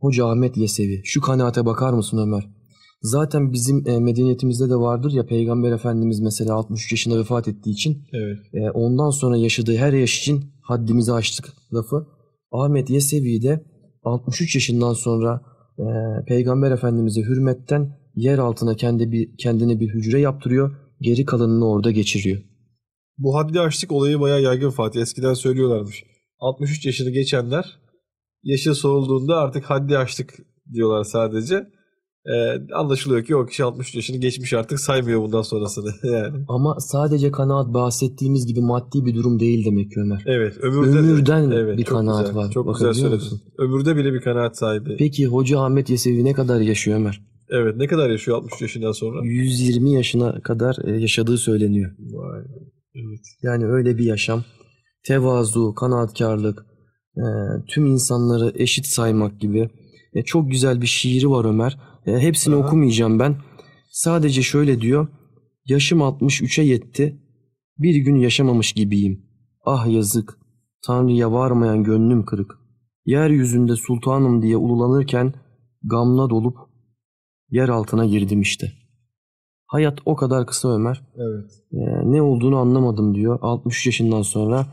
Hoca 0.00 0.26
Ahmet 0.26 0.56
Yesevi. 0.56 1.00
Şu 1.04 1.20
kanaate 1.20 1.66
bakar 1.66 1.92
mısın 1.92 2.18
Ömer? 2.18 2.59
Zaten 3.02 3.52
bizim 3.52 3.88
e, 3.88 3.98
medeniyetimizde 3.98 4.70
de 4.70 4.76
vardır 4.76 5.12
ya 5.12 5.26
Peygamber 5.26 5.72
Efendimiz 5.72 6.20
mesela 6.20 6.54
63 6.54 6.92
yaşında 6.92 7.18
vefat 7.18 7.48
ettiği 7.48 7.70
için 7.70 8.04
Evet. 8.12 8.38
e, 8.54 8.70
ondan 8.70 9.10
sonra 9.10 9.36
yaşadığı 9.36 9.76
her 9.76 9.92
yaş 9.92 10.20
için 10.20 10.44
haddimizi 10.62 11.12
aştık 11.12 11.52
lafı. 11.74 12.06
Ahmet 12.52 12.90
Yesevi 12.90 13.42
de 13.42 13.64
63 14.04 14.54
yaşından 14.54 14.92
sonra 14.92 15.40
e, 15.78 15.84
Peygamber 16.26 16.70
Efendimiz'e 16.70 17.20
hürmetten 17.20 17.96
yer 18.14 18.38
altına 18.38 18.74
kendi 18.74 19.12
bir, 19.12 19.36
kendine 19.36 19.80
bir 19.80 19.88
hücre 19.88 20.20
yaptırıyor. 20.20 20.76
Geri 21.00 21.24
kalanını 21.24 21.68
orada 21.68 21.90
geçiriyor. 21.90 22.42
Bu 23.18 23.36
haddi 23.36 23.60
aştık 23.60 23.92
olayı 23.92 24.20
bayağı 24.20 24.42
yaygın 24.42 24.70
Fatih. 24.70 25.00
Eskiden 25.00 25.34
söylüyorlarmış. 25.34 26.04
63 26.38 26.86
yaşını 26.86 27.10
geçenler 27.10 27.78
yaşı 28.42 28.74
sorulduğunda 28.74 29.36
artık 29.36 29.64
haddi 29.64 29.98
aştık 29.98 30.34
diyorlar 30.72 31.04
sadece. 31.04 31.66
Ee, 32.26 32.74
anlaşılıyor 32.74 33.24
ki 33.24 33.36
o 33.36 33.46
kişi 33.46 33.64
63 33.64 33.94
yaşını 33.94 34.16
geçmiş 34.16 34.52
artık 34.52 34.80
saymıyor 34.80 35.22
bundan 35.22 35.42
sonrasını 35.42 35.90
yani. 36.12 36.44
Ama 36.48 36.80
sadece 36.80 37.30
kanaat 37.30 37.74
bahsettiğimiz 37.74 38.46
gibi 38.46 38.60
maddi 38.60 39.04
bir 39.04 39.14
durum 39.14 39.40
değil 39.40 39.64
demek 39.64 39.90
ki 39.90 40.00
Ömer. 40.00 40.22
Evet, 40.26 40.56
ömürde 40.62 40.98
Ömürden 40.98 41.50
evet, 41.50 41.78
bir 41.78 41.84
kanaat 41.84 42.26
güzel, 42.26 42.36
var. 42.36 42.50
Çok 42.50 42.66
Bakabiliyor 42.66 42.94
güzel 42.94 43.10
söyledin. 43.10 43.42
Ömürde 43.58 43.96
bile 43.96 44.12
bir 44.12 44.20
kanaat 44.20 44.58
sahibi. 44.58 44.96
Peki 44.98 45.26
Hoca 45.26 45.60
Ahmet 45.60 45.90
Yesevi 45.90 46.24
ne 46.24 46.32
kadar 46.32 46.60
yaşıyor 46.60 46.98
Ömer? 46.98 47.20
Evet, 47.50 47.76
ne 47.76 47.86
kadar 47.86 48.10
yaşıyor 48.10 48.36
63 48.36 48.62
yaşından 48.62 48.92
sonra? 48.92 49.20
120 49.24 49.92
yaşına 49.92 50.40
kadar 50.40 50.76
e, 50.84 51.00
yaşadığı 51.00 51.38
söyleniyor. 51.38 51.90
Vay. 51.98 52.40
Evet. 52.94 53.20
Yani 53.42 53.66
öyle 53.66 53.98
bir 53.98 54.04
yaşam. 54.04 54.44
Tevazu, 55.04 55.74
kanaatkarlık, 55.74 56.66
e, 57.16 57.24
tüm 57.68 57.86
insanları 57.86 58.52
eşit 58.54 58.86
saymak 58.86 59.40
gibi. 59.40 59.70
E, 60.14 60.22
çok 60.22 60.50
güzel 60.50 60.80
bir 60.80 60.86
şiiri 60.86 61.30
var 61.30 61.44
Ömer. 61.44 61.78
E, 62.06 62.18
hepsini 62.18 62.54
Aha. 62.54 62.66
okumayacağım 62.66 63.18
ben. 63.18 63.36
Sadece 63.90 64.42
şöyle 64.42 64.80
diyor. 64.80 65.08
Yaşım 65.66 66.00
63'e 66.00 66.64
yetti. 66.64 67.20
Bir 67.78 67.94
gün 67.96 68.16
yaşamamış 68.16 68.72
gibiyim. 68.72 69.26
Ah 69.64 69.86
yazık. 69.86 70.38
Tanrı'ya 70.86 71.32
varmayan 71.32 71.84
gönlüm 71.84 72.24
kırık. 72.24 72.58
Yeryüzünde 73.06 73.76
sultanım 73.76 74.42
diye 74.42 74.56
ululanırken 74.56 75.34
gamla 75.82 76.30
dolup 76.30 76.56
yer 77.50 77.68
altına 77.68 78.06
girdim 78.06 78.40
işte. 78.40 78.72
Hayat 79.66 79.98
o 80.04 80.16
kadar 80.16 80.46
kısa 80.46 80.74
Ömer. 80.74 81.02
Evet. 81.16 81.50
Ee, 81.72 82.12
ne 82.12 82.22
olduğunu 82.22 82.56
anlamadım 82.56 83.14
diyor. 83.14 83.38
63 83.42 83.86
yaşından 83.86 84.22
sonra 84.22 84.66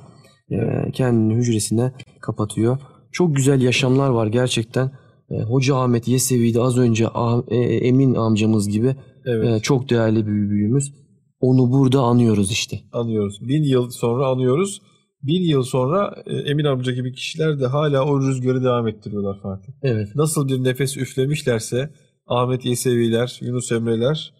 e, 0.51 0.91
kendini 0.91 1.35
hücresine 1.35 1.93
kapatıyor. 2.21 2.77
Çok 3.11 3.35
güzel 3.35 3.61
yaşamlar 3.61 4.09
var 4.09 4.27
gerçekten. 4.27 4.91
E, 5.29 5.41
Hoca 5.41 5.75
Ahmet 5.75 6.07
Yesevi'de 6.07 6.61
az 6.61 6.77
önce 6.77 7.07
Ah- 7.13 7.43
e, 7.47 7.55
Emin 7.57 8.15
amcamız 8.15 8.69
gibi 8.69 8.95
Evet. 9.25 9.47
e, 9.47 9.59
çok 9.59 9.89
değerli 9.89 10.27
bir 10.27 10.49
büyüğümüz. 10.49 10.93
Onu 11.39 11.71
burada 11.71 12.01
anıyoruz 12.01 12.51
işte. 12.51 12.79
Anıyoruz. 12.91 13.39
Bin 13.41 13.63
yıl 13.63 13.89
sonra 13.89 14.27
anıyoruz. 14.27 14.81
Bin 15.23 15.49
yıl 15.49 15.63
sonra 15.63 16.23
Emin 16.45 16.63
amca 16.65 16.91
gibi 16.91 17.13
kişiler 17.13 17.59
de 17.59 17.65
hala 17.65 18.05
o 18.05 18.21
rüzgarı 18.21 18.63
devam 18.63 18.87
ettiriyorlar 18.87 19.39
Fatih. 19.41 19.73
Evet. 19.83 20.07
Nasıl 20.15 20.47
bir 20.47 20.63
nefes 20.63 20.97
üflemişlerse 20.97 21.89
Ahmet 22.27 22.65
Yeseviler, 22.65 23.39
Yunus 23.41 23.71
Emreler 23.71 24.33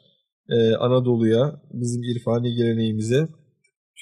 Anadolu'ya, 0.80 1.62
bizim 1.74 2.04
irfani 2.04 2.56
geleneğimize, 2.56 3.28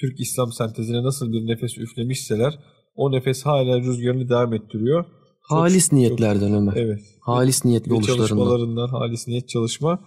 Türk 0.00 0.20
İslam 0.20 0.52
sentezine 0.52 1.02
nasıl 1.02 1.32
bir 1.32 1.46
nefes 1.46 1.78
üflemişseler 1.78 2.58
o 2.94 3.12
nefes 3.12 3.46
hala 3.46 3.78
rüzgarını 3.80 4.28
devam 4.28 4.54
ettiriyor. 4.54 5.04
Çok- 5.48 5.58
Halis 5.58 5.92
niyetlerden 5.92 6.54
Ömer. 6.54 6.72
Evet. 6.76 7.00
Halis 7.20 7.64
niyetli 7.64 7.92
oluşlarından. 7.92 8.26
çalışmalarından, 8.26 8.88
halis 8.88 9.28
niyet 9.28 9.48
çalışma. 9.48 9.98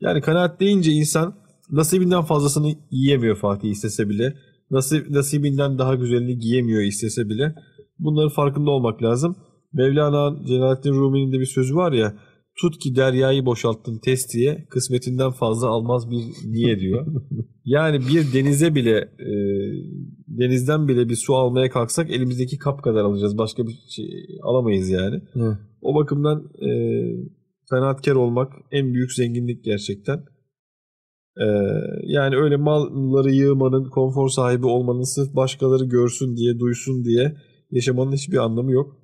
Yani 0.00 0.20
kanaat 0.20 0.60
deyince 0.60 0.90
insan 0.92 1.34
nasibinden 1.70 2.22
fazlasını 2.22 2.72
yiyemiyor 2.90 3.36
Fatih 3.36 3.70
istese 3.70 4.08
bile. 4.08 4.34
Nasip, 4.70 5.10
nasibinden 5.10 5.78
daha 5.78 5.94
güzelini 5.94 6.38
giyemiyor 6.38 6.82
istese 6.82 7.28
bile. 7.28 7.54
Bunların 7.98 8.30
farkında 8.30 8.70
olmak 8.70 9.02
lazım. 9.02 9.36
Mevlana 9.72 10.46
Celaleddin 10.46 10.92
Rumi'nin 10.94 11.32
de 11.32 11.40
bir 11.40 11.46
sözü 11.46 11.74
var 11.74 11.92
ya 11.92 12.14
tut 12.60 12.78
ki 12.78 12.96
deryayı 12.96 13.46
boşalttın 13.46 13.98
testiye 13.98 14.66
kısmetinden 14.70 15.30
fazla 15.30 15.68
almaz 15.68 16.10
bir 16.10 16.24
niye 16.46 16.80
diyor. 16.80 17.06
yani 17.64 18.00
bir 18.00 18.32
denize 18.34 18.74
bile 18.74 18.96
e, 19.18 19.30
denizden 20.28 20.88
bile 20.88 21.08
bir 21.08 21.16
su 21.16 21.34
almaya 21.34 21.70
kalksak 21.70 22.10
elimizdeki 22.10 22.58
kap 22.58 22.82
kadar 22.82 23.04
alacağız. 23.04 23.38
Başka 23.38 23.66
bir 23.66 23.78
şey 23.88 24.06
alamayız 24.42 24.90
yani. 24.90 25.20
O 25.80 25.94
bakımdan 25.94 26.50
e, 26.62 26.70
kanaatkar 27.70 28.14
olmak 28.14 28.52
en 28.70 28.94
büyük 28.94 29.12
zenginlik 29.12 29.64
gerçekten. 29.64 30.24
E, 31.36 31.46
yani 32.04 32.36
öyle 32.36 32.56
malları 32.56 33.30
yığmanın, 33.30 33.90
konfor 33.90 34.28
sahibi 34.28 34.66
olmanın 34.66 35.14
sırf 35.14 35.36
başkaları 35.36 35.84
görsün 35.84 36.36
diye, 36.36 36.58
duysun 36.58 37.04
diye 37.04 37.36
yaşamanın 37.70 38.12
hiçbir 38.12 38.36
anlamı 38.36 38.72
yok. 38.72 38.99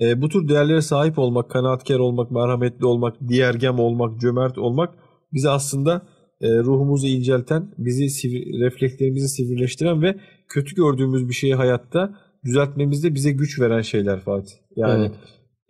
E, 0.00 0.22
bu 0.22 0.28
tür 0.28 0.48
değerlere 0.48 0.82
sahip 0.82 1.18
olmak, 1.18 1.50
kanaatkar 1.50 1.98
olmak, 1.98 2.30
merhametli 2.30 2.86
olmak, 2.86 3.16
diğergem 3.28 3.78
olmak, 3.78 4.20
cömert 4.20 4.58
olmak 4.58 4.94
bizi 5.32 5.50
aslında 5.50 6.06
e, 6.40 6.58
ruhumuzu 6.58 7.06
incelten, 7.06 7.74
bizi 7.78 8.08
sivri, 8.08 8.60
reflekslerimizi 8.60 9.28
sivrileştiren 9.28 10.02
ve 10.02 10.16
kötü 10.48 10.74
gördüğümüz 10.74 11.28
bir 11.28 11.34
şeyi 11.34 11.54
hayatta 11.54 12.14
düzeltmemizde 12.44 13.14
bize 13.14 13.30
güç 13.32 13.60
veren 13.60 13.80
şeyler 13.80 14.20
Fatih. 14.20 14.54
Yani 14.76 15.10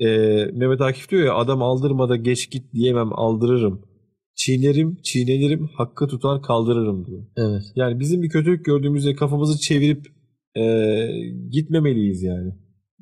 Evet. 0.00 0.10
e, 0.52 0.58
Mehmet 0.58 0.80
Akif 0.80 1.10
diyor 1.10 1.22
ya 1.22 1.34
adam 1.34 1.62
aldırmada 1.62 2.16
geç 2.16 2.50
git 2.50 2.72
diyemem 2.72 3.12
aldırırım. 3.12 3.82
Çiğnerim, 4.36 4.96
çiğnenirim, 5.02 5.66
hakkı 5.66 6.06
tutar 6.06 6.42
kaldırırım 6.42 7.06
diyor. 7.06 7.22
Evet. 7.36 7.62
Yani 7.76 8.00
bizim 8.00 8.22
bir 8.22 8.28
kötülük 8.28 8.64
gördüğümüzde 8.64 9.14
kafamızı 9.14 9.60
çevirip 9.60 10.06
e, 10.56 10.64
gitmemeliyiz 11.50 12.22
yani. 12.22 12.52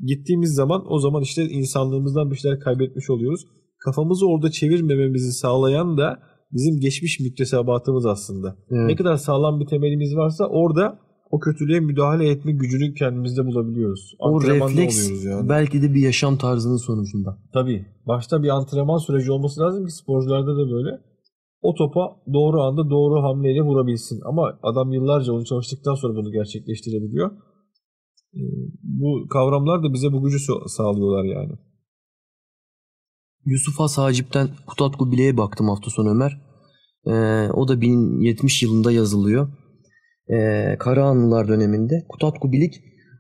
Gittiğimiz 0.03 0.55
zaman 0.55 0.93
o 0.93 0.99
zaman 0.99 1.23
işte 1.23 1.45
insanlığımızdan 1.45 2.31
bir 2.31 2.37
şeyler 2.37 2.61
kaybetmiş 2.61 3.11
oluyoruz. 3.11 3.47
Kafamızı 3.79 4.27
orada 4.27 4.51
çevirmememizi 4.51 5.33
sağlayan 5.33 5.99
da 5.99 6.19
bizim 6.53 6.81
geçmiş 6.81 7.21
müktesebatımız 7.21 8.07
aslında. 8.07 8.57
Evet. 8.71 8.87
Ne 8.87 8.97
kadar 8.97 9.17
sağlam 9.17 9.61
bir 9.61 9.67
temelimiz 9.67 10.17
varsa 10.17 10.47
orada 10.47 10.99
o 11.31 11.41
kötülüğe 11.41 11.81
müdahale 11.81 12.29
etme 12.29 12.53
gücünü 12.53 12.95
kendimizde 12.95 13.47
bulabiliyoruz. 13.47 14.15
O 14.19 14.43
refleks 14.43 15.25
yani. 15.25 15.49
belki 15.49 15.83
de 15.83 15.95
bir 15.95 16.01
yaşam 16.01 16.37
tarzının 16.37 16.77
sonucunda. 16.77 17.39
Tabii. 17.53 17.87
Başta 18.07 18.43
bir 18.43 18.49
antrenman 18.49 18.99
süreci 18.99 19.33
olması 19.33 19.61
lazım 19.61 19.87
ki 19.87 19.93
sporcularda 19.93 20.57
da 20.57 20.71
böyle. 20.71 21.01
O 21.63 21.75
topa 21.75 22.01
doğru 22.33 22.61
anda 22.63 22.91
doğru 22.91 23.23
hamleyle 23.23 23.63
vurabilsin. 23.63 24.21
Ama 24.25 24.59
adam 24.63 24.93
yıllarca 24.93 25.33
onu 25.33 25.45
çalıştıktan 25.45 25.95
sonra 25.95 26.15
bunu 26.17 26.33
gerçekleştirebiliyor. 26.33 27.31
Ee, 28.35 28.41
Bu 28.83 29.29
kavramlar 29.29 29.83
da 29.83 29.93
bize 29.93 30.13
bu 30.13 30.23
gücü 30.23 30.39
sağlıyorlar 30.67 31.25
yani. 31.25 31.53
Yusuf 33.45 33.79
Has 33.79 33.99
Hacip'ten 33.99 34.49
Kutatku 34.67 35.13
Bile'ye 35.13 35.37
baktım 35.37 35.69
hafta 35.69 35.91
sonu 35.91 36.11
Ömer. 36.11 36.41
Ee, 37.07 37.51
o 37.53 37.69
da 37.69 37.81
1070 37.81 38.63
yılında 38.63 38.93
yazılıyor. 38.93 39.49
Ee, 40.29 40.77
Karahanlılar 40.79 41.49
döneminde. 41.49 42.07
Kutatku 42.09 42.53
Bilik 42.53 42.75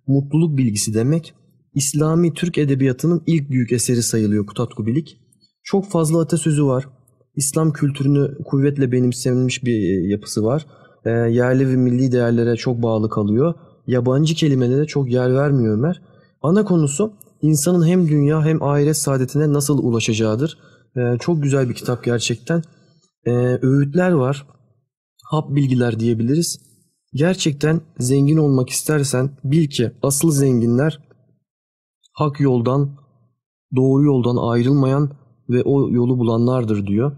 mutluluk 0.07 0.59
bilgisi 0.59 0.95
demek. 0.95 1.35
İslami 1.75 2.35
Türk 2.35 2.59
edebiyatının 2.59 3.23
ilk 3.27 3.51
büyük 3.51 3.73
eseri 3.73 4.03
sayılıyor 4.03 4.47
Kutatku 4.47 4.87
Bilik. 4.87 5.17
Çok 5.63 5.91
fazla 5.91 6.21
atasözü 6.21 6.65
var. 6.65 6.89
İslam 7.37 7.73
kültürünü 7.73 8.45
kuvvetle 8.45 8.93
benimsenmiş 8.93 9.65
bir 9.65 9.73
e, 9.73 10.09
yapısı 10.09 10.45
var. 10.45 10.67
Ee, 11.05 11.11
yerli 11.11 11.69
ve 11.69 11.77
milli 11.77 12.13
değerlere 12.13 12.57
çok 12.57 12.83
bağlı 12.83 13.11
kalıyor. 13.11 13.55
Yabancı 13.93 14.34
kelimelere 14.34 14.86
çok 14.86 15.12
yer 15.12 15.34
vermiyor 15.34 15.74
Ömer. 15.74 16.03
Ana 16.43 16.64
konusu 16.64 17.12
insanın 17.43 17.86
hem 17.86 18.09
dünya 18.09 18.45
hem 18.45 18.62
ahiret 18.62 18.97
saadetine 18.97 19.53
nasıl 19.53 19.78
ulaşacağıdır. 19.78 20.59
Ee, 20.97 21.18
çok 21.20 21.43
güzel 21.43 21.68
bir 21.68 21.74
kitap 21.74 22.05
gerçekten. 22.05 22.62
Ee, 23.26 23.59
öğütler 23.62 24.12
var. 24.12 24.47
Hap 25.30 25.51
bilgiler 25.51 26.01
diyebiliriz. 26.01 26.59
Gerçekten 27.14 27.80
zengin 27.99 28.36
olmak 28.36 28.70
istersen 28.70 29.30
bil 29.45 29.68
ki 29.68 29.93
asıl 30.03 30.30
zenginler 30.30 30.99
hak 32.12 32.40
yoldan, 32.40 32.97
doğru 33.76 34.05
yoldan 34.05 34.36
ayrılmayan 34.36 35.11
ve 35.49 35.62
o 35.62 35.90
yolu 35.90 36.18
bulanlardır 36.18 36.86
diyor. 36.86 37.16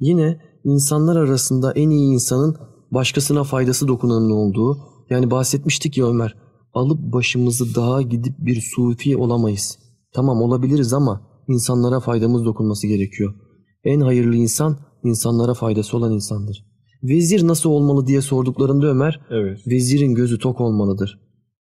Yine 0.00 0.40
insanlar 0.64 1.16
arasında 1.16 1.72
en 1.72 1.90
iyi 1.90 2.12
insanın 2.12 2.56
başkasına 2.90 3.44
faydası 3.44 3.88
dokunanın 3.88 4.30
olduğu. 4.30 4.93
Yani 5.10 5.30
bahsetmiştik 5.30 5.98
ya 5.98 6.06
Ömer. 6.06 6.34
Alıp 6.74 6.98
başımızı 7.12 7.74
dağa 7.74 8.02
gidip 8.02 8.34
bir 8.38 8.60
sufi 8.60 9.16
olamayız. 9.16 9.78
Tamam 10.12 10.42
olabiliriz 10.42 10.92
ama 10.92 11.26
insanlara 11.48 12.00
faydamız 12.00 12.44
dokunması 12.44 12.86
gerekiyor. 12.86 13.34
En 13.84 14.00
hayırlı 14.00 14.36
insan 14.36 14.76
insanlara 15.04 15.54
faydası 15.54 15.96
olan 15.96 16.12
insandır. 16.12 16.64
Vezir 17.02 17.46
nasıl 17.46 17.70
olmalı 17.70 18.06
diye 18.06 18.20
sorduklarında 18.20 18.86
Ömer, 18.86 19.20
Evet. 19.30 19.60
vezirin 19.66 20.14
gözü 20.14 20.38
tok 20.38 20.60
olmalıdır. 20.60 21.20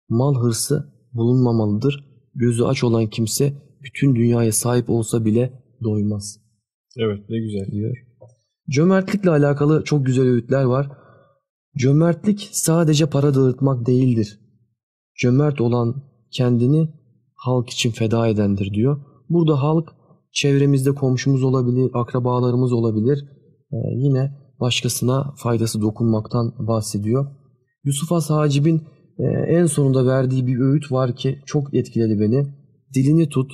Mal 0.10 0.36
hırsı 0.44 0.94
bulunmamalıdır. 1.14 2.06
Gözü 2.36 2.64
aç 2.64 2.84
olan 2.84 3.08
kimse 3.08 3.54
bütün 3.84 4.16
dünyaya 4.16 4.52
sahip 4.52 4.90
olsa 4.90 5.26
bile 5.26 5.64
doymaz 5.84 6.38
Evet 6.98 7.20
ne 7.30 7.40
güzel. 7.40 7.72
diyor. 7.72 7.98
Cömertlikle 8.70 9.30
alakalı 9.30 9.84
çok 9.84 10.06
güzel 10.06 10.26
öğütler 10.26 10.64
var. 10.64 10.92
Cömertlik 11.78 12.50
sadece 12.52 13.06
para 13.06 13.36
dağıtmak 13.36 13.86
değildir. 13.86 14.40
Cömert 15.22 15.62
olan 15.62 16.04
kendini 16.32 16.90
halk 17.36 17.70
için 17.70 17.92
feda 17.92 18.28
edendir 18.28 18.74
diyor. 18.74 19.02
Burada 19.30 19.64
halk 19.64 19.90
çevremizde 20.32 20.92
komşumuz 20.92 21.44
olabilir, 21.44 21.92
akrabalarımız 21.94 22.74
olabilir. 22.74 23.26
Ee, 23.72 23.76
yine 23.96 24.32
başkasına 24.60 25.34
faydası 25.38 25.82
dokunmaktan 25.82 26.68
bahsediyor. 26.68 27.28
Yusuf 27.84 28.12
Has 28.12 28.30
Hacib'in 28.30 28.82
e, 29.18 29.24
en 29.48 29.66
sonunda 29.66 30.06
verdiği 30.06 30.48
bir 30.48 30.60
öğüt 30.60 30.92
var 30.92 31.16
ki 31.16 31.40
çok 31.46 31.74
etkiledi 31.74 32.20
beni. 32.20 32.48
Dilini 32.94 33.30
tut, 33.30 33.52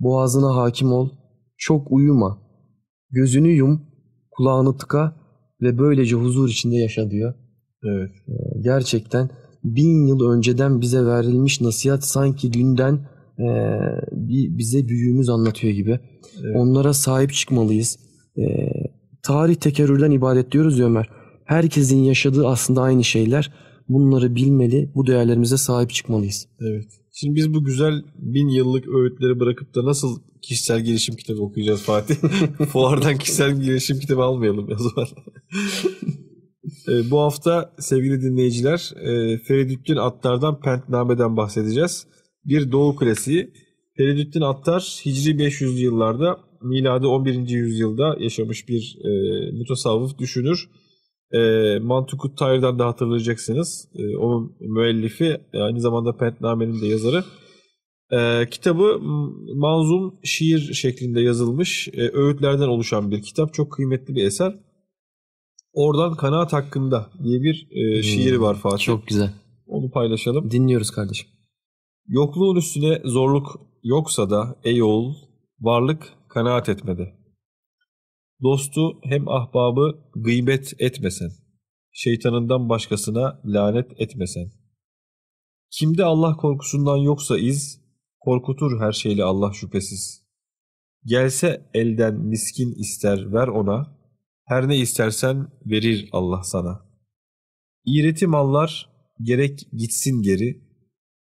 boğazına 0.00 0.56
hakim 0.56 0.92
ol, 0.92 1.10
çok 1.56 1.92
uyuma, 1.92 2.38
gözünü 3.10 3.48
yum, 3.48 3.82
kulağını 4.30 4.76
tıka 4.76 5.16
ve 5.62 5.78
böylece 5.78 6.16
huzur 6.16 6.48
içinde 6.48 6.76
yaşa 6.76 7.10
diyor. 7.10 7.34
Evet. 7.84 8.10
Gerçekten 8.60 9.30
bin 9.64 10.06
yıl 10.06 10.30
önceden 10.30 10.80
bize 10.80 11.06
verilmiş 11.06 11.60
nasihat 11.60 12.04
sanki 12.04 12.52
dünden 12.52 12.94
e, 13.38 13.48
bir 14.12 14.58
bize 14.58 14.88
büyüğümüz 14.88 15.28
anlatıyor 15.28 15.72
gibi. 15.74 16.00
Evet. 16.40 16.56
Onlara 16.56 16.92
sahip 16.92 17.32
çıkmalıyız. 17.32 17.98
E, 18.38 18.42
tarih 19.22 19.54
tekerrürden 19.54 20.10
ibaret 20.10 20.52
diyoruz 20.52 20.78
ya 20.78 20.86
Ömer. 20.86 21.08
Herkesin 21.44 22.02
yaşadığı 22.02 22.46
aslında 22.46 22.82
aynı 22.82 23.04
şeyler. 23.04 23.52
Bunları 23.88 24.34
bilmeli, 24.34 24.92
bu 24.94 25.06
değerlerimize 25.06 25.56
sahip 25.56 25.90
çıkmalıyız. 25.90 26.48
Evet. 26.60 26.86
Şimdi 27.12 27.34
biz 27.34 27.54
bu 27.54 27.64
güzel 27.64 28.02
bin 28.18 28.48
yıllık 28.48 28.88
öğütleri 28.88 29.40
bırakıp 29.40 29.74
da 29.74 29.84
nasıl 29.84 30.20
kişisel 30.42 30.80
gelişim 30.80 31.16
kitabı 31.16 31.42
okuyacağız 31.42 31.82
Fatih? 31.82 32.14
Fuardan 32.72 33.18
kişisel 33.18 33.60
gelişim 33.60 33.98
kitabı 33.98 34.22
almayalım 34.22 34.68
o 34.74 34.78
zaman. 34.78 35.08
E, 36.88 37.10
bu 37.10 37.20
hafta 37.20 37.74
sevgili 37.78 38.22
dinleyiciler 38.22 38.92
e, 39.00 39.38
Feridüddin 39.38 39.96
Attar'dan 39.96 40.60
Pentname'den 40.60 41.36
bahsedeceğiz. 41.36 42.06
Bir 42.44 42.72
Doğu 42.72 42.96
klasiği. 42.96 43.52
Feridüddin 43.96 44.40
Attar 44.40 45.00
Hicri 45.06 45.30
500'lü 45.30 45.80
yıllarda 45.80 46.36
miladi 46.62 47.06
11. 47.06 47.48
yüzyılda 47.48 48.16
yaşamış 48.20 48.68
bir 48.68 48.98
e, 49.04 49.10
mutasavvıf 49.52 50.18
düşünür. 50.18 50.68
E, 51.32 51.38
Mantukut 51.78 52.38
Tayr'dan 52.38 52.78
da 52.78 52.86
hatırlayacaksınız. 52.86 53.88
E, 53.94 54.16
onun 54.16 54.56
müellifi 54.60 55.40
aynı 55.54 55.80
zamanda 55.80 56.16
Pentname'nin 56.16 56.80
de 56.80 56.86
yazarı. 56.86 57.24
E, 58.12 58.50
kitabı 58.50 58.98
manzum 59.54 60.18
şiir 60.24 60.72
şeklinde 60.72 61.20
yazılmış, 61.20 61.88
e, 61.92 62.10
öğütlerden 62.12 62.68
oluşan 62.68 63.10
bir 63.10 63.22
kitap. 63.22 63.54
Çok 63.54 63.72
kıymetli 63.72 64.14
bir 64.14 64.24
eser. 64.24 64.54
Oradan 65.78 66.16
Kanaat 66.16 66.52
Hakkında 66.52 67.10
diye 67.22 67.42
bir 67.42 67.68
e, 67.70 68.02
şiiri 68.02 68.40
var 68.40 68.54
Fatih. 68.54 68.84
Çok 68.84 69.06
güzel. 69.06 69.30
Onu 69.66 69.90
paylaşalım. 69.90 70.50
Dinliyoruz 70.50 70.90
kardeşim. 70.90 71.28
Yokluğun 72.06 72.56
üstüne 72.56 73.02
zorluk 73.04 73.60
yoksa 73.82 74.30
da 74.30 74.56
ey 74.64 74.82
oğul 74.82 75.14
varlık 75.60 76.12
kanaat 76.28 76.68
etmede. 76.68 77.14
Dostu 78.42 79.00
hem 79.04 79.28
ahbabı 79.28 79.98
gıybet 80.14 80.72
etmesen. 80.78 81.30
Şeytanından 81.92 82.68
başkasına 82.68 83.40
lanet 83.44 84.00
etmesen. 84.00 84.52
Kimde 85.70 86.04
Allah 86.04 86.36
korkusundan 86.36 86.96
yoksa 86.96 87.38
iz, 87.38 87.80
korkutur 88.20 88.80
her 88.80 88.92
şeyle 88.92 89.24
Allah 89.24 89.52
şüphesiz. 89.52 90.22
Gelse 91.04 91.70
elden 91.74 92.14
miskin 92.14 92.74
ister 92.74 93.32
ver 93.32 93.48
ona, 93.48 93.97
her 94.48 94.68
ne 94.68 94.76
istersen 94.76 95.46
verir 95.66 96.08
Allah 96.12 96.42
sana. 96.42 96.80
İğreti 97.84 98.26
mallar 98.26 98.88
gerek 99.22 99.68
gitsin 99.72 100.22
geri, 100.22 100.68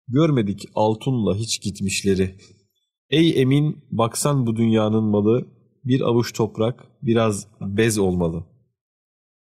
Görmedik 0.08 0.64
altınla 0.74 1.36
hiç 1.36 1.62
gitmişleri. 1.62 2.34
Ey 3.10 3.42
emin 3.42 3.84
baksan 3.90 4.46
bu 4.46 4.56
dünyanın 4.56 5.04
malı 5.04 5.46
bir 5.84 6.00
avuç 6.00 6.32
toprak 6.32 6.86
biraz 7.02 7.48
bez 7.60 7.98
olmalı. 7.98 8.46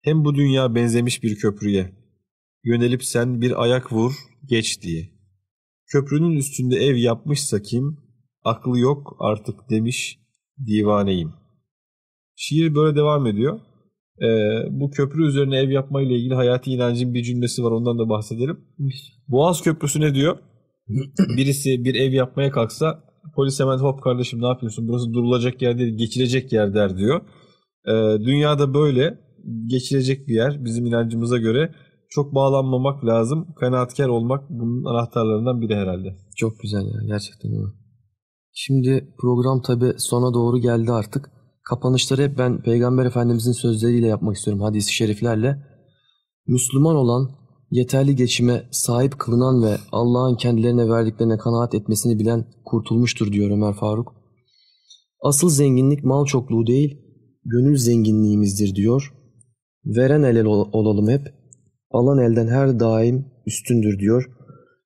Hem 0.02 0.26
bu 0.26 0.36
dünya 0.36 0.76
benzemiş 0.76 1.24
bir 1.24 1.36
köprüye. 1.36 1.92
Yönelip 2.64 3.06
sen 3.06 3.42
bir 3.42 3.64
ayak 3.64 3.94
vur 3.94 4.14
geç 4.46 4.82
diye. 4.82 5.10
Köprünün 5.88 6.36
üstünde 6.36 6.76
ev 6.76 6.96
yapmışsa 6.96 7.62
kim 7.62 7.98
aklı 8.44 8.80
yok 8.80 9.16
artık 9.20 9.70
demiş 9.70 10.20
divaneyim. 10.68 11.34
Şiir 12.36 12.76
böyle 12.76 12.96
devam 12.96 13.28
ediyor. 13.28 13.60
Ee, 14.22 14.28
bu 14.70 14.92
köprü 14.92 15.28
üzerine 15.28 15.58
ev 15.58 15.70
yapmayla 15.70 16.16
ilgili 16.16 16.34
hayati 16.34 16.72
inancın 16.72 17.14
bir 17.14 17.24
cümlesi 17.24 17.64
var 17.64 17.72
ondan 17.72 18.00
da 18.00 18.10
bahsedelim. 18.10 18.60
Boğaz 19.28 19.62
Köprüsü 19.62 20.02
ne 20.02 20.16
diyor? 20.16 20.38
Birisi 21.38 21.86
bir 21.86 21.96
ev 21.96 22.12
yapmaya 22.12 22.52
kalksa 22.52 23.04
polis 23.36 23.60
hemen 23.60 23.78
hop 23.78 24.04
kardeşim 24.04 24.42
ne 24.42 24.48
yapıyorsun 24.48 24.88
burası 24.88 25.14
durulacak 25.14 25.62
yer 25.62 25.78
değil 25.78 25.98
geçilecek 25.98 26.54
yer 26.54 26.74
der 26.74 26.98
diyor. 26.98 27.22
Ee, 27.88 27.92
dünyada 28.26 28.74
böyle 28.74 29.20
geçilecek 29.68 30.28
bir 30.28 30.34
yer 30.34 30.66
bizim 30.66 30.86
inancımıza 30.86 31.38
göre 31.38 31.76
çok 32.10 32.36
bağlanmamak 32.36 33.06
lazım. 33.06 33.48
Kanaatkar 33.60 34.08
olmak 34.08 34.50
bunun 34.50 34.86
anahtarlarından 34.86 35.62
biri 35.62 35.76
herhalde. 35.76 36.18
Çok 36.36 36.60
güzel 36.60 36.86
ya 36.86 37.02
gerçekten 37.08 37.52
öyle. 37.52 37.72
Şimdi 38.54 39.14
program 39.22 39.62
tabi 39.62 39.94
sona 39.98 40.34
doğru 40.34 40.58
geldi 40.58 40.92
artık. 40.92 41.32
Kapanışları 41.72 42.22
hep 42.22 42.38
ben 42.38 42.62
Peygamber 42.62 43.06
Efendimizin 43.06 43.52
sözleriyle 43.52 44.08
yapmak 44.08 44.36
istiyorum 44.36 44.64
hadis-i 44.64 44.94
şeriflerle. 44.94 45.64
Müslüman 46.48 46.96
olan, 46.96 47.32
yeterli 47.70 48.16
geçime 48.16 48.64
sahip 48.72 49.20
kılınan 49.20 49.64
ve 49.64 49.78
Allah'ın 49.92 50.36
kendilerine 50.36 50.90
verdiklerine 50.90 51.38
kanaat 51.38 51.76
etmesini 51.76 52.20
bilen 52.20 52.46
kurtulmuştur 52.66 53.32
diyor 53.32 53.52
Ömer 53.52 53.74
Faruk. 53.74 54.14
Asıl 55.22 55.50
zenginlik 55.50 56.04
mal 56.04 56.26
çokluğu 56.26 56.68
değil, 56.68 56.98
gönül 57.46 57.78
zenginliğimizdir 57.78 58.76
diyor. 58.76 59.14
Veren 59.86 60.24
el 60.24 60.46
ol- 60.46 60.70
olalım 60.72 61.10
hep, 61.10 61.22
alan 61.92 62.18
elden 62.18 62.48
her 62.48 62.80
daim 62.80 63.26
üstündür 63.46 64.00
diyor. 64.00 64.30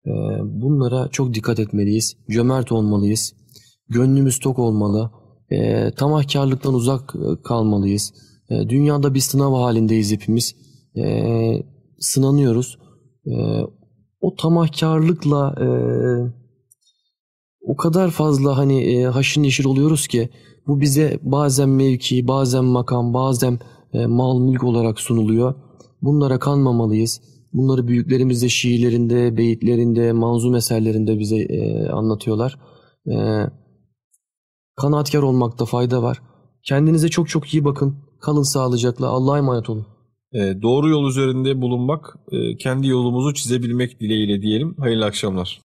Ee, 0.06 0.12
Bunlara 0.44 1.08
çok 1.08 1.34
dikkat 1.34 1.60
etmeliyiz, 1.60 2.18
cömert 2.30 2.72
olmalıyız, 2.72 3.34
gönlümüz 3.90 4.40
tok 4.40 4.60
olmalı, 4.60 5.12
e, 5.50 5.92
tamahkarlıktan 5.92 6.74
uzak 6.74 7.16
e, 7.16 7.42
kalmalıyız. 7.44 8.14
E, 8.50 8.70
dünyada 8.70 9.14
bir 9.14 9.20
sınav 9.20 9.54
halindeyiz 9.54 10.12
hepimiz. 10.12 10.56
E, 10.98 11.64
sınanıyoruz. 12.00 12.78
E, 13.26 13.34
o 14.22 14.36
tamahkarlıkla 14.36 15.56
e, 15.62 15.68
o 17.62 17.76
kadar 17.76 18.12
fazla 18.12 18.58
hani 18.58 18.84
e, 18.84 19.04
haşır 19.04 19.42
neşir 19.42 19.66
oluyoruz 19.66 20.08
ki 20.08 20.30
bu 20.68 20.82
bize 20.82 21.20
bazen 21.22 21.70
mevki, 21.70 22.28
bazen 22.28 22.66
makam, 22.66 23.14
bazen 23.14 23.60
e, 23.94 24.06
mal 24.06 24.40
mülk 24.40 24.64
olarak 24.64 25.00
sunuluyor. 25.00 25.56
Bunlara 26.02 26.40
kanmamalıyız. 26.40 27.22
Bunları 27.54 27.88
büyüklerimiz 27.88 28.42
de 28.42 28.50
şiirlerinde, 28.50 29.38
beyitlerinde, 29.38 30.12
manzum 30.12 30.56
eserlerinde 30.56 31.20
bize 31.20 31.38
e, 31.38 31.90
anlatıyorlar. 31.90 32.60
E, 33.08 33.16
kanaatkar 34.76 35.24
olmakta 35.24 35.66
fayda 35.66 36.04
var. 36.04 36.22
Kendinize 36.64 37.10
çok 37.10 37.30
çok 37.30 37.54
iyi 37.54 37.66
bakın. 37.66 37.96
Kalın 38.22 38.54
sağlıcakla. 38.54 39.08
Allah'a 39.08 39.38
emanet 39.38 39.70
olun. 39.70 39.86
Ee, 40.34 40.62
doğru 40.62 40.90
yol 40.90 41.10
üzerinde 41.10 41.62
bulunmak, 41.62 42.18
e, 42.32 42.58
kendi 42.58 42.88
yolumuzu 42.88 43.34
çizebilmek 43.34 44.00
dileğiyle 44.00 44.42
diyelim. 44.42 44.76
Hayırlı 44.80 45.06
akşamlar. 45.06 45.62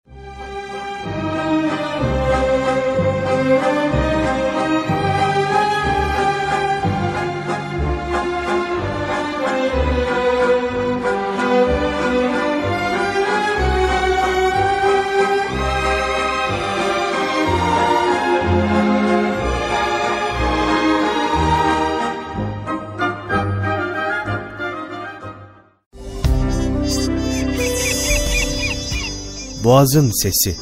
Boğazın 29.68 30.10
Sesi 30.22 30.56